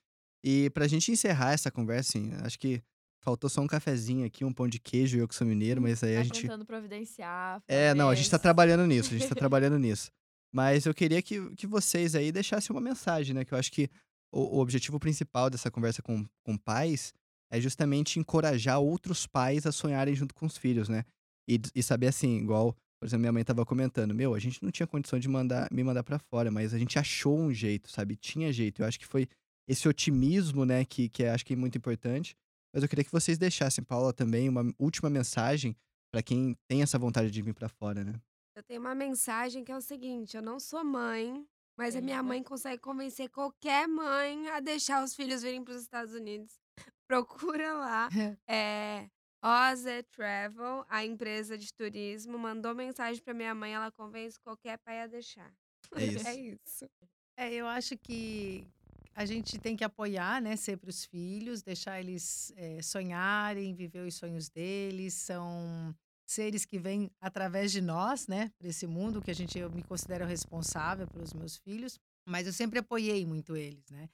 [0.44, 2.82] E pra gente encerrar essa conversa, assim, acho que
[3.22, 6.14] faltou só um cafezinho aqui, um pão de queijo, eu que sou mineiro, mas aí
[6.14, 6.40] Tá a gente.
[6.42, 7.62] tentando providenciar.
[7.68, 10.10] É, não, a gente tá trabalhando nisso, a gente tá trabalhando nisso.
[10.54, 13.44] Mas eu queria que, que vocês aí deixassem uma mensagem, né?
[13.44, 13.90] Que eu acho que
[14.32, 17.12] o, o objetivo principal dessa conversa com, com pais
[17.50, 21.04] é justamente encorajar outros pais a sonharem junto com os filhos, né?
[21.48, 24.70] E, e saber assim, igual, por exemplo, minha mãe tava comentando, meu, a gente não
[24.70, 28.14] tinha condição de mandar, me mandar pra fora, mas a gente achou um jeito, sabe?
[28.14, 28.82] Tinha jeito.
[28.82, 29.26] Eu acho que foi
[29.68, 32.36] esse otimismo, né, que, que acho que é muito importante.
[32.72, 35.76] Mas eu queria que vocês deixassem, Paula, também uma última mensagem
[36.12, 38.14] pra quem tem essa vontade de vir pra fora, né?
[38.56, 41.44] Eu tenho uma mensagem que é o seguinte: eu não sou mãe,
[41.80, 42.22] mas a minha Eita.
[42.22, 46.60] mãe consegue convencer qualquer mãe a deixar os filhos virem para os Estados Unidos.
[47.08, 48.08] Procura lá.
[48.46, 49.08] É,
[49.42, 55.00] Oze Travel, a empresa de turismo, mandou mensagem para minha mãe, ela convence qualquer pai
[55.00, 55.50] a deixar.
[55.96, 56.28] É isso.
[56.28, 56.90] É isso.
[57.38, 58.68] É, eu acho que
[59.14, 64.14] a gente tem que apoiar, né, sempre os filhos, deixar eles eh, sonharem, viver os
[64.16, 65.14] sonhos deles.
[65.14, 65.94] São
[66.30, 69.82] seres que vêm através de nós, né, para esse mundo que a gente eu me
[69.82, 71.98] considero responsável pelos meus filhos.
[72.26, 74.08] Mas eu sempre apoiei muito eles, né?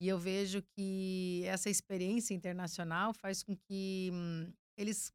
[0.00, 5.12] E eu vejo que essa experiência internacional faz com que hum, eles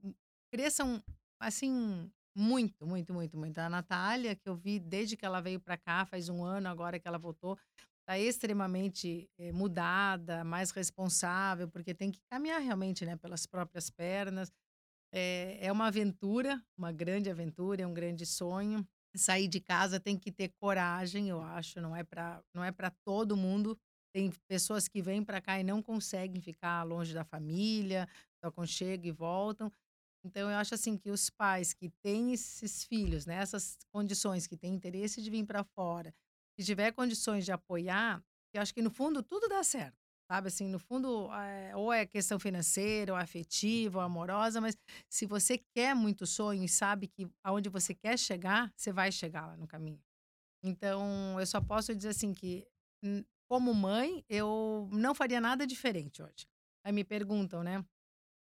[0.53, 1.03] cresçam
[1.39, 3.57] assim muito, muito, muito, muito.
[3.57, 6.99] A Natália, que eu vi desde que ela veio para cá, faz um ano agora
[6.99, 7.57] que ela voltou,
[8.01, 14.51] está extremamente eh, mudada, mais responsável, porque tem que caminhar realmente, né, pelas próprias pernas.
[15.17, 18.85] É, é uma aventura, uma grande aventura, é um grande sonho.
[19.15, 22.91] Sair de casa tem que ter coragem, eu acho, não é para não é para
[23.05, 23.79] todo mundo.
[24.13, 28.09] Tem pessoas que vêm para cá e não conseguem ficar longe da família,
[28.43, 29.71] só aconchego e voltam.
[30.25, 34.57] Então, eu acho assim que os pais que têm esses filhos, né, essas condições, que
[34.57, 36.13] têm interesse de vir para fora,
[36.59, 38.23] se tiver condições de apoiar,
[38.53, 39.97] eu acho que no fundo tudo dá certo,
[40.29, 40.47] sabe?
[40.47, 44.75] Assim, no fundo, é, ou é questão financeira, ou afetiva, ou amorosa, mas
[45.09, 49.47] se você quer muito sonho e sabe que aonde você quer chegar, você vai chegar
[49.47, 50.01] lá no caminho.
[50.63, 52.67] Então, eu só posso dizer assim que,
[53.03, 56.47] hum, como mãe, eu não faria nada diferente hoje.
[56.83, 57.85] Aí me perguntam, né?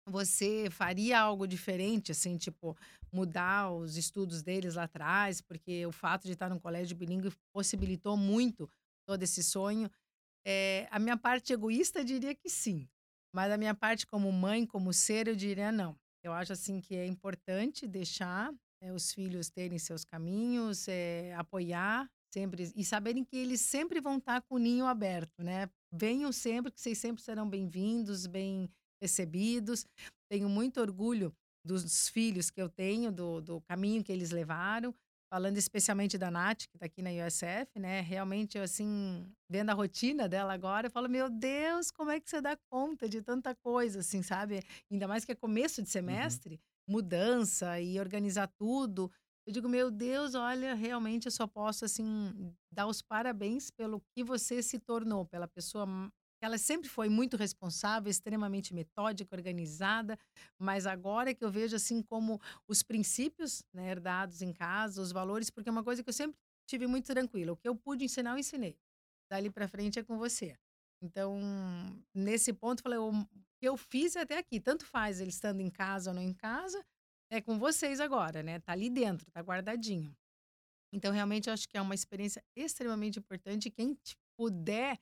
[0.08, 2.76] Você faria algo diferente, assim, tipo,
[3.12, 8.16] mudar os estudos deles lá atrás, porque o fato de estar num colégio bilíngue possibilitou
[8.16, 8.70] muito
[9.06, 9.90] todo esse sonho.
[10.46, 12.88] Eh, a minha parte egoísta diria que sim,
[13.34, 15.96] mas a minha parte como mãe, como ser, eu diria não.
[16.22, 18.52] Eu acho assim que é importante deixar
[18.82, 24.18] eh, os filhos terem seus caminhos, eh, apoiar sempre e saberem que eles sempre vão
[24.18, 25.68] estar com o ninho aberto, né?
[25.92, 28.68] Venham sempre, que vocês sempre serão bem-vindos, bem
[29.00, 29.86] recebidos.
[30.30, 31.34] Tenho muito orgulho
[31.64, 34.94] dos filhos que eu tenho, do, do caminho que eles levaram.
[35.30, 38.00] Falando especialmente da Nath, que está aqui na USF, né?
[38.00, 42.30] Realmente, eu, assim, vendo a rotina dela agora, eu falo, meu Deus, como é que
[42.30, 44.62] você dá conta de tanta coisa, assim, sabe?
[44.90, 49.12] Ainda mais que é começo de semestre, mudança e organizar tudo.
[49.46, 54.24] Eu digo, meu Deus, olha, realmente eu só posso, assim, dar os parabéns pelo que
[54.24, 55.86] você se tornou, pela pessoa
[56.40, 60.18] ela sempre foi muito responsável, extremamente metódica, organizada,
[60.58, 65.12] mas agora é que eu vejo assim como os princípios né, herdados em casa, os
[65.12, 67.52] valores, porque é uma coisa que eu sempre tive muito tranquila.
[67.52, 68.76] O que eu pude ensinar, eu ensinei.
[69.30, 70.56] Dali para frente é com você.
[71.02, 71.38] Então,
[72.14, 73.12] nesse ponto, falei, o
[73.60, 76.32] que eu fiz é até aqui, tanto faz ele estando em casa ou não em
[76.32, 76.84] casa,
[77.30, 78.58] é com vocês agora, né?
[78.60, 80.16] Tá ali dentro, tá guardadinho.
[80.92, 83.70] Então, realmente, eu acho que é uma experiência extremamente importante.
[83.70, 83.96] Quem
[84.36, 84.98] puder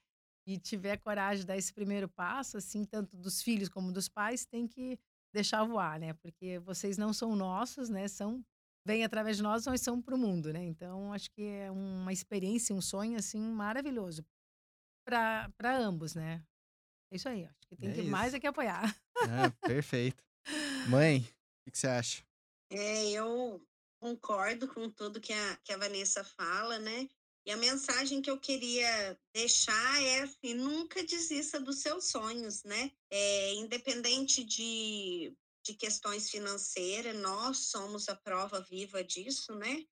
[0.46, 4.44] e tiver coragem de dar esse primeiro passo, assim, tanto dos filhos como dos pais,
[4.46, 4.98] tem que
[5.32, 6.12] deixar voar, né?
[6.14, 8.06] Porque vocês não são nossos, né?
[8.08, 8.44] São
[8.86, 10.64] vêm através de nós, mas são para o mundo, né?
[10.64, 14.24] Então, acho que é uma experiência, um sonho assim maravilhoso
[15.04, 16.44] para para ambos, né?
[17.12, 18.36] É isso aí, acho que tem É que mais isso.
[18.36, 18.96] é que apoiar.
[19.22, 20.22] Ah, perfeito.
[20.88, 21.22] Mãe, o
[21.64, 22.22] que, que você acha?
[22.70, 23.60] É, eu
[24.00, 27.08] concordo com tudo que a, que a Vanessa fala, né?
[27.46, 32.90] E a mensagem que eu queria deixar é assim: nunca desista dos seus sonhos, né?
[33.08, 35.32] É, independente de,
[35.64, 39.86] de questões financeiras, nós somos a prova viva disso, né?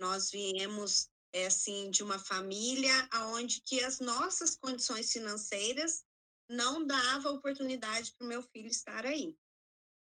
[0.00, 6.04] Nós viemos é, assim de uma família aonde que as nossas condições financeiras
[6.50, 9.38] não dava oportunidade para o meu filho estar aí.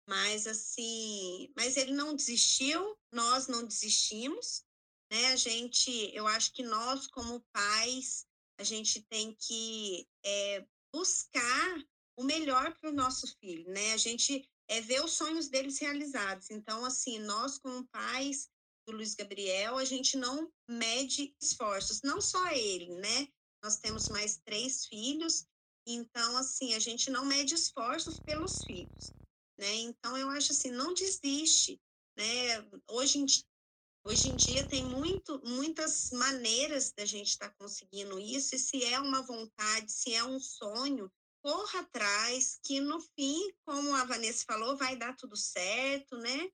[0.08, 4.64] Mas assim, mas ele não desistiu, nós não desistimos,
[5.12, 5.28] né?
[5.28, 8.26] A gente, eu acho que nós, como pais,
[8.60, 11.84] a gente tem que é, buscar
[12.18, 13.94] o melhor para o nosso filho, né?
[13.94, 16.50] A gente é ver os sonhos deles realizados.
[16.50, 18.50] Então, assim, nós, como pais
[18.88, 23.28] do Luiz Gabriel, a gente não mede esforços, não só ele, né?
[23.64, 25.46] Nós temos mais três filhos,
[25.86, 29.14] então, assim, a gente não mede esforços pelos filhos,
[29.58, 29.74] né?
[29.76, 31.80] Então, eu acho assim, não desiste,
[32.18, 32.70] né?
[32.90, 33.26] Hoje em,
[34.08, 38.82] Hoje em dia tem muito, muitas maneiras da gente estar tá conseguindo isso, e se
[38.86, 41.12] é uma vontade, se é um sonho,
[41.44, 46.50] corra atrás, que no fim, como a Vanessa falou, vai dar tudo certo, né?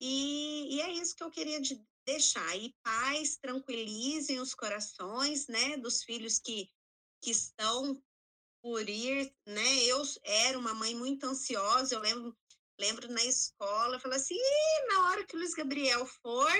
[0.00, 2.56] E, e é isso que eu queria de deixar.
[2.56, 6.70] E pais, tranquilizem os corações, né, dos filhos que,
[7.22, 8.02] que estão
[8.62, 9.84] por ir, né?
[9.84, 12.34] Eu era uma mãe muito ansiosa, eu lembro,
[12.80, 14.40] lembro na escola, falei assim,
[14.88, 16.50] na hora que o Luiz Gabriel for,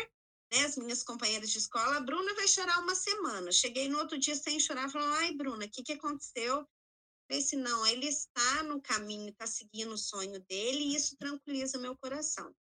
[0.52, 3.52] né, as minhas companheiras de escola, a Bruna vai chorar uma semana.
[3.52, 6.66] Cheguei no outro dia sem chorar, falando, ai, Bruna, o que, que aconteceu?
[7.28, 11.78] Falei assim, não, ele está no caminho, está seguindo o sonho dele e isso tranquiliza
[11.78, 12.54] meu coração.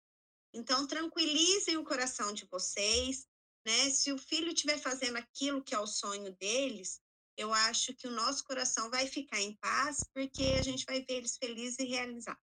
[0.54, 3.26] Então, tranquilizem o coração de vocês,
[3.66, 3.90] né?
[3.90, 7.00] Se o filho estiver fazendo aquilo que é o sonho deles,
[7.36, 11.14] eu acho que o nosso coração vai ficar em paz, porque a gente vai ver
[11.14, 12.40] eles felizes e realizados.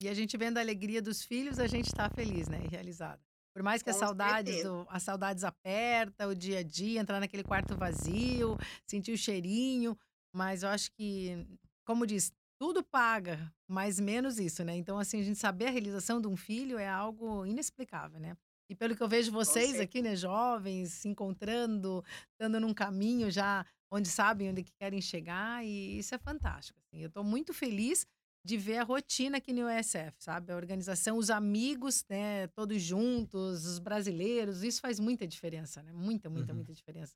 [0.00, 2.64] E a gente vendo a alegria dos filhos, a gente está feliz, né?
[2.64, 3.20] E realizado.
[3.60, 7.44] Por mais que as saudades, do, as saudades aperta o dia a dia, entrar naquele
[7.44, 8.56] quarto vazio,
[8.86, 9.98] sentir o cheirinho,
[10.34, 11.46] mas eu acho que,
[11.84, 14.74] como diz, tudo paga, mas menos isso, né?
[14.74, 18.34] Então, assim, a gente saber a realização de um filho é algo inexplicável, né?
[18.70, 23.66] E pelo que eu vejo vocês aqui, né, jovens, se encontrando, estando num caminho já
[23.90, 26.80] onde sabem onde que querem chegar, e isso é fantástico.
[26.80, 27.02] Assim.
[27.02, 28.06] Eu estou muito feliz
[28.44, 30.52] de ver a rotina aqui no USF, sabe?
[30.52, 35.92] A organização, os amigos, né, todos juntos, os brasileiros, isso faz muita diferença, né?
[35.92, 36.56] Muita, muita, uhum.
[36.56, 37.14] muita diferença.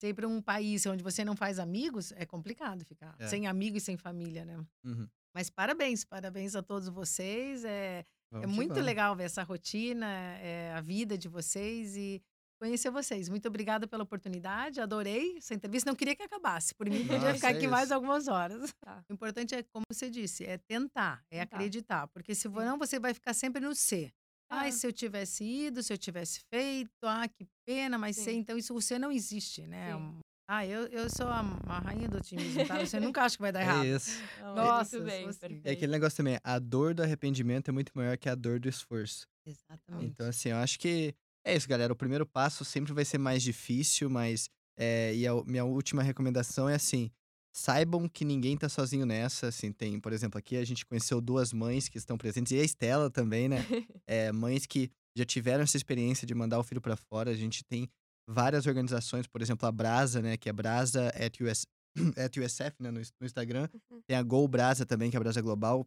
[0.00, 3.26] Sempre um país onde você não faz amigos, é complicado ficar é.
[3.26, 4.56] sem amigos e sem família, né?
[4.84, 5.08] Uhum.
[5.34, 7.64] Mas parabéns, parabéns a todos vocês.
[7.64, 10.06] É, é muito legal ver essa rotina,
[10.38, 12.22] é, a vida de vocês e
[12.62, 13.28] conhecer vocês.
[13.28, 15.90] Muito obrigada pela oportunidade, adorei essa entrevista.
[15.90, 17.70] Não queria que acabasse, por mim podia ficar é aqui isso.
[17.70, 18.72] mais algumas horas.
[18.80, 19.04] Tá.
[19.10, 21.56] O importante é, como você disse, é tentar, é tentar.
[21.56, 24.12] acreditar, porque se não, você vai ficar sempre no ser.
[24.48, 24.60] Ah.
[24.60, 28.36] Ai, se eu tivesse ido, se eu tivesse feito, ah, que pena, mas sei.
[28.36, 29.96] Então, isso você não existe, né?
[29.96, 30.20] Sim.
[30.48, 32.78] Ah, eu, eu sou a, a rainha do otimismo, tá?
[32.78, 33.82] Você nunca acha que vai dar é errado.
[33.86, 34.22] É isso.
[34.54, 38.28] Nossa, muito bem, é aquele negócio também, a dor do arrependimento é muito maior que
[38.28, 39.26] a dor do esforço.
[39.46, 40.06] Exatamente.
[40.06, 41.14] Então, assim, eu acho que
[41.44, 41.92] é isso, galera.
[41.92, 44.48] O primeiro passo sempre vai ser mais difícil, mas.
[44.76, 47.10] É, e a minha última recomendação é assim:
[47.52, 49.48] saibam que ninguém tá sozinho nessa.
[49.48, 52.64] Assim, tem, por exemplo, aqui a gente conheceu duas mães que estão presentes, e a
[52.64, 53.64] Estela também, né?
[54.06, 57.30] é, mães que já tiveram essa experiência de mandar o filho para fora.
[57.30, 57.88] A gente tem
[58.28, 60.36] várias organizações, por exemplo, a Brasa, né?
[60.36, 61.66] Que é Brasa at, US,
[62.16, 62.90] at USF, né?
[62.90, 63.68] No, no Instagram.
[63.90, 64.00] Uhum.
[64.06, 65.86] Tem a Go Brasa também, que é a Brasa Global.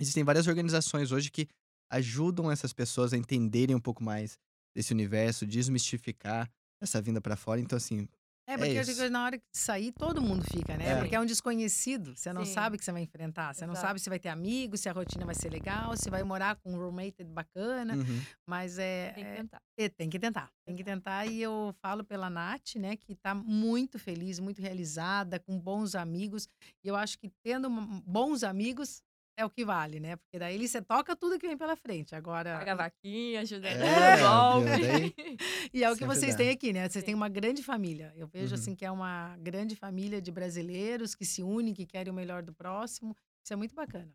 [0.00, 1.48] Existem várias organizações hoje que
[1.90, 4.36] ajudam essas pessoas a entenderem um pouco mais
[4.76, 6.50] desse universo, desmistificar
[6.82, 7.58] essa vinda para fora.
[7.58, 8.06] Então, assim.
[8.46, 10.90] É, é porque é eu digo, na hora de sair, todo mundo fica, né?
[10.90, 10.98] É.
[10.98, 12.14] Porque é um desconhecido.
[12.14, 12.52] Você não Sim.
[12.52, 13.54] sabe o que você vai enfrentar.
[13.54, 13.72] Você Exato.
[13.72, 16.56] não sabe se vai ter amigos, se a rotina vai ser legal, se vai morar
[16.56, 17.96] com um roommate bacana.
[17.96, 18.22] Uhum.
[18.46, 19.12] Mas é.
[19.14, 19.62] Tem que é, tentar.
[19.78, 20.50] É, tem que tentar.
[20.66, 21.26] Tem que tentar.
[21.26, 26.46] E eu falo pela Nath, né, que tá muito feliz, muito realizada, com bons amigos.
[26.84, 29.02] E eu acho que tendo bons amigos,
[29.36, 30.16] é o que vale, né?
[30.16, 32.14] Porque daí você toca tudo que vem pela frente.
[32.14, 32.58] Agora.
[32.58, 35.14] Paga a vaquinha, ajuda é, a golpe.
[35.74, 36.38] e é o que vocês dá.
[36.38, 36.88] têm aqui, né?
[36.88, 37.06] Vocês Sim.
[37.06, 38.12] têm uma grande família.
[38.16, 38.60] Eu vejo uhum.
[38.60, 42.42] assim que é uma grande família de brasileiros que se unem, que querem o melhor
[42.42, 43.14] do próximo.
[43.44, 44.10] Isso é muito bacana.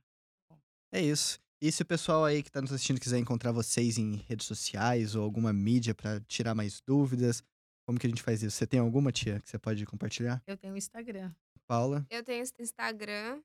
[0.92, 1.40] É isso.
[1.62, 5.16] E se o pessoal aí que está nos assistindo quiser encontrar vocês em redes sociais
[5.16, 7.44] ou alguma mídia para tirar mais dúvidas,
[7.86, 8.58] como que a gente faz isso?
[8.58, 10.42] Você tem alguma, tia, que você pode compartilhar?
[10.48, 11.32] Eu tenho Instagram.
[11.68, 12.06] Paula?
[12.10, 13.42] Eu tenho Instagram,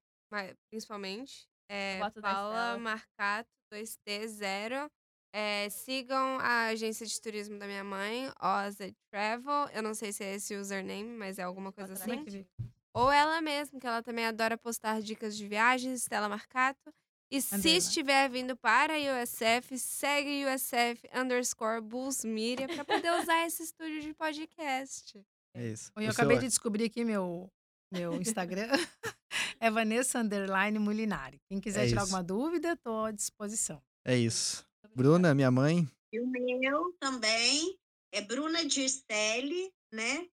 [0.71, 1.47] principalmente.
[1.69, 4.89] É, Paula Marcato, 2T0.
[5.35, 9.69] É, sigam a agência de turismo da minha mãe, Oza Travel.
[9.75, 12.47] Eu não sei se é esse username, mas é alguma coisa assim.
[12.95, 16.91] Ou ela mesma, que ela também adora postar dicas de viagens, Stella Marcato.
[17.31, 23.45] E se estiver vindo para a USF, segue USF underscore Bulls Media para poder usar
[23.45, 25.21] esse estúdio de podcast.
[25.55, 25.91] É isso.
[25.97, 27.51] Eu O seu- acabei de descobrir aqui meu,
[27.93, 28.69] meu Instagram.
[29.61, 31.41] é Vanessa Underline Mulinari.
[31.49, 32.15] Quem quiser É tirar isso.
[32.15, 33.83] alguma dúvida, estou à disposição.
[34.05, 34.67] É isso.
[34.95, 37.79] Bruna, minha mãe, E o meu também
[38.13, 40.27] é Bruna Dircelli, né?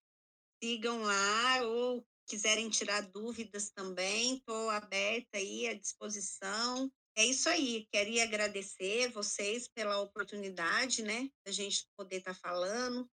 [0.64, 6.90] Sigam lá ou quiserem tirar dúvidas também, estou aberta aí à disposição.
[7.18, 13.08] É isso aí, queria agradecer vocês pela oportunidade, né, da gente poder estar falando.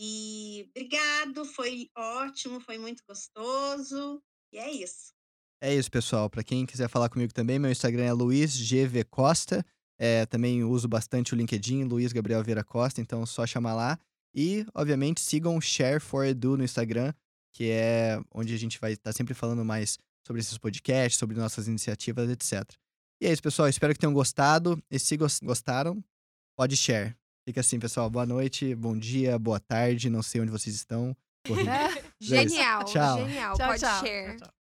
[0.00, 4.22] E obrigado, foi ótimo, foi muito gostoso.
[4.52, 5.12] E é isso.
[5.60, 6.30] É isso, pessoal.
[6.30, 9.64] Pra quem quiser falar comigo também, meu Instagram é luizgv Costa.
[10.00, 13.98] É, também uso bastante o LinkedIn, Luiz Gabriel Vieira Costa, então é só chamar lá.
[14.32, 17.12] E, obviamente, sigam o Share for Edu no Instagram,
[17.52, 21.66] que é onde a gente vai estar sempre falando mais sobre esses podcasts, sobre nossas
[21.66, 22.62] iniciativas, etc.
[23.20, 23.68] E é isso, pessoal.
[23.68, 24.80] Espero que tenham gostado.
[24.88, 26.00] E se gos- gostaram,
[26.56, 27.16] pode share.
[27.48, 28.08] Fica assim, pessoal.
[28.08, 30.08] Boa noite, bom dia, boa tarde.
[30.08, 31.16] Não sei onde vocês estão.
[31.44, 31.72] Corrida.
[32.20, 33.18] Genial, Tchau.
[33.26, 33.56] genial.
[33.56, 34.00] Tchau, Pode tchau.
[34.00, 34.36] share.
[34.36, 34.57] tchau, tchau.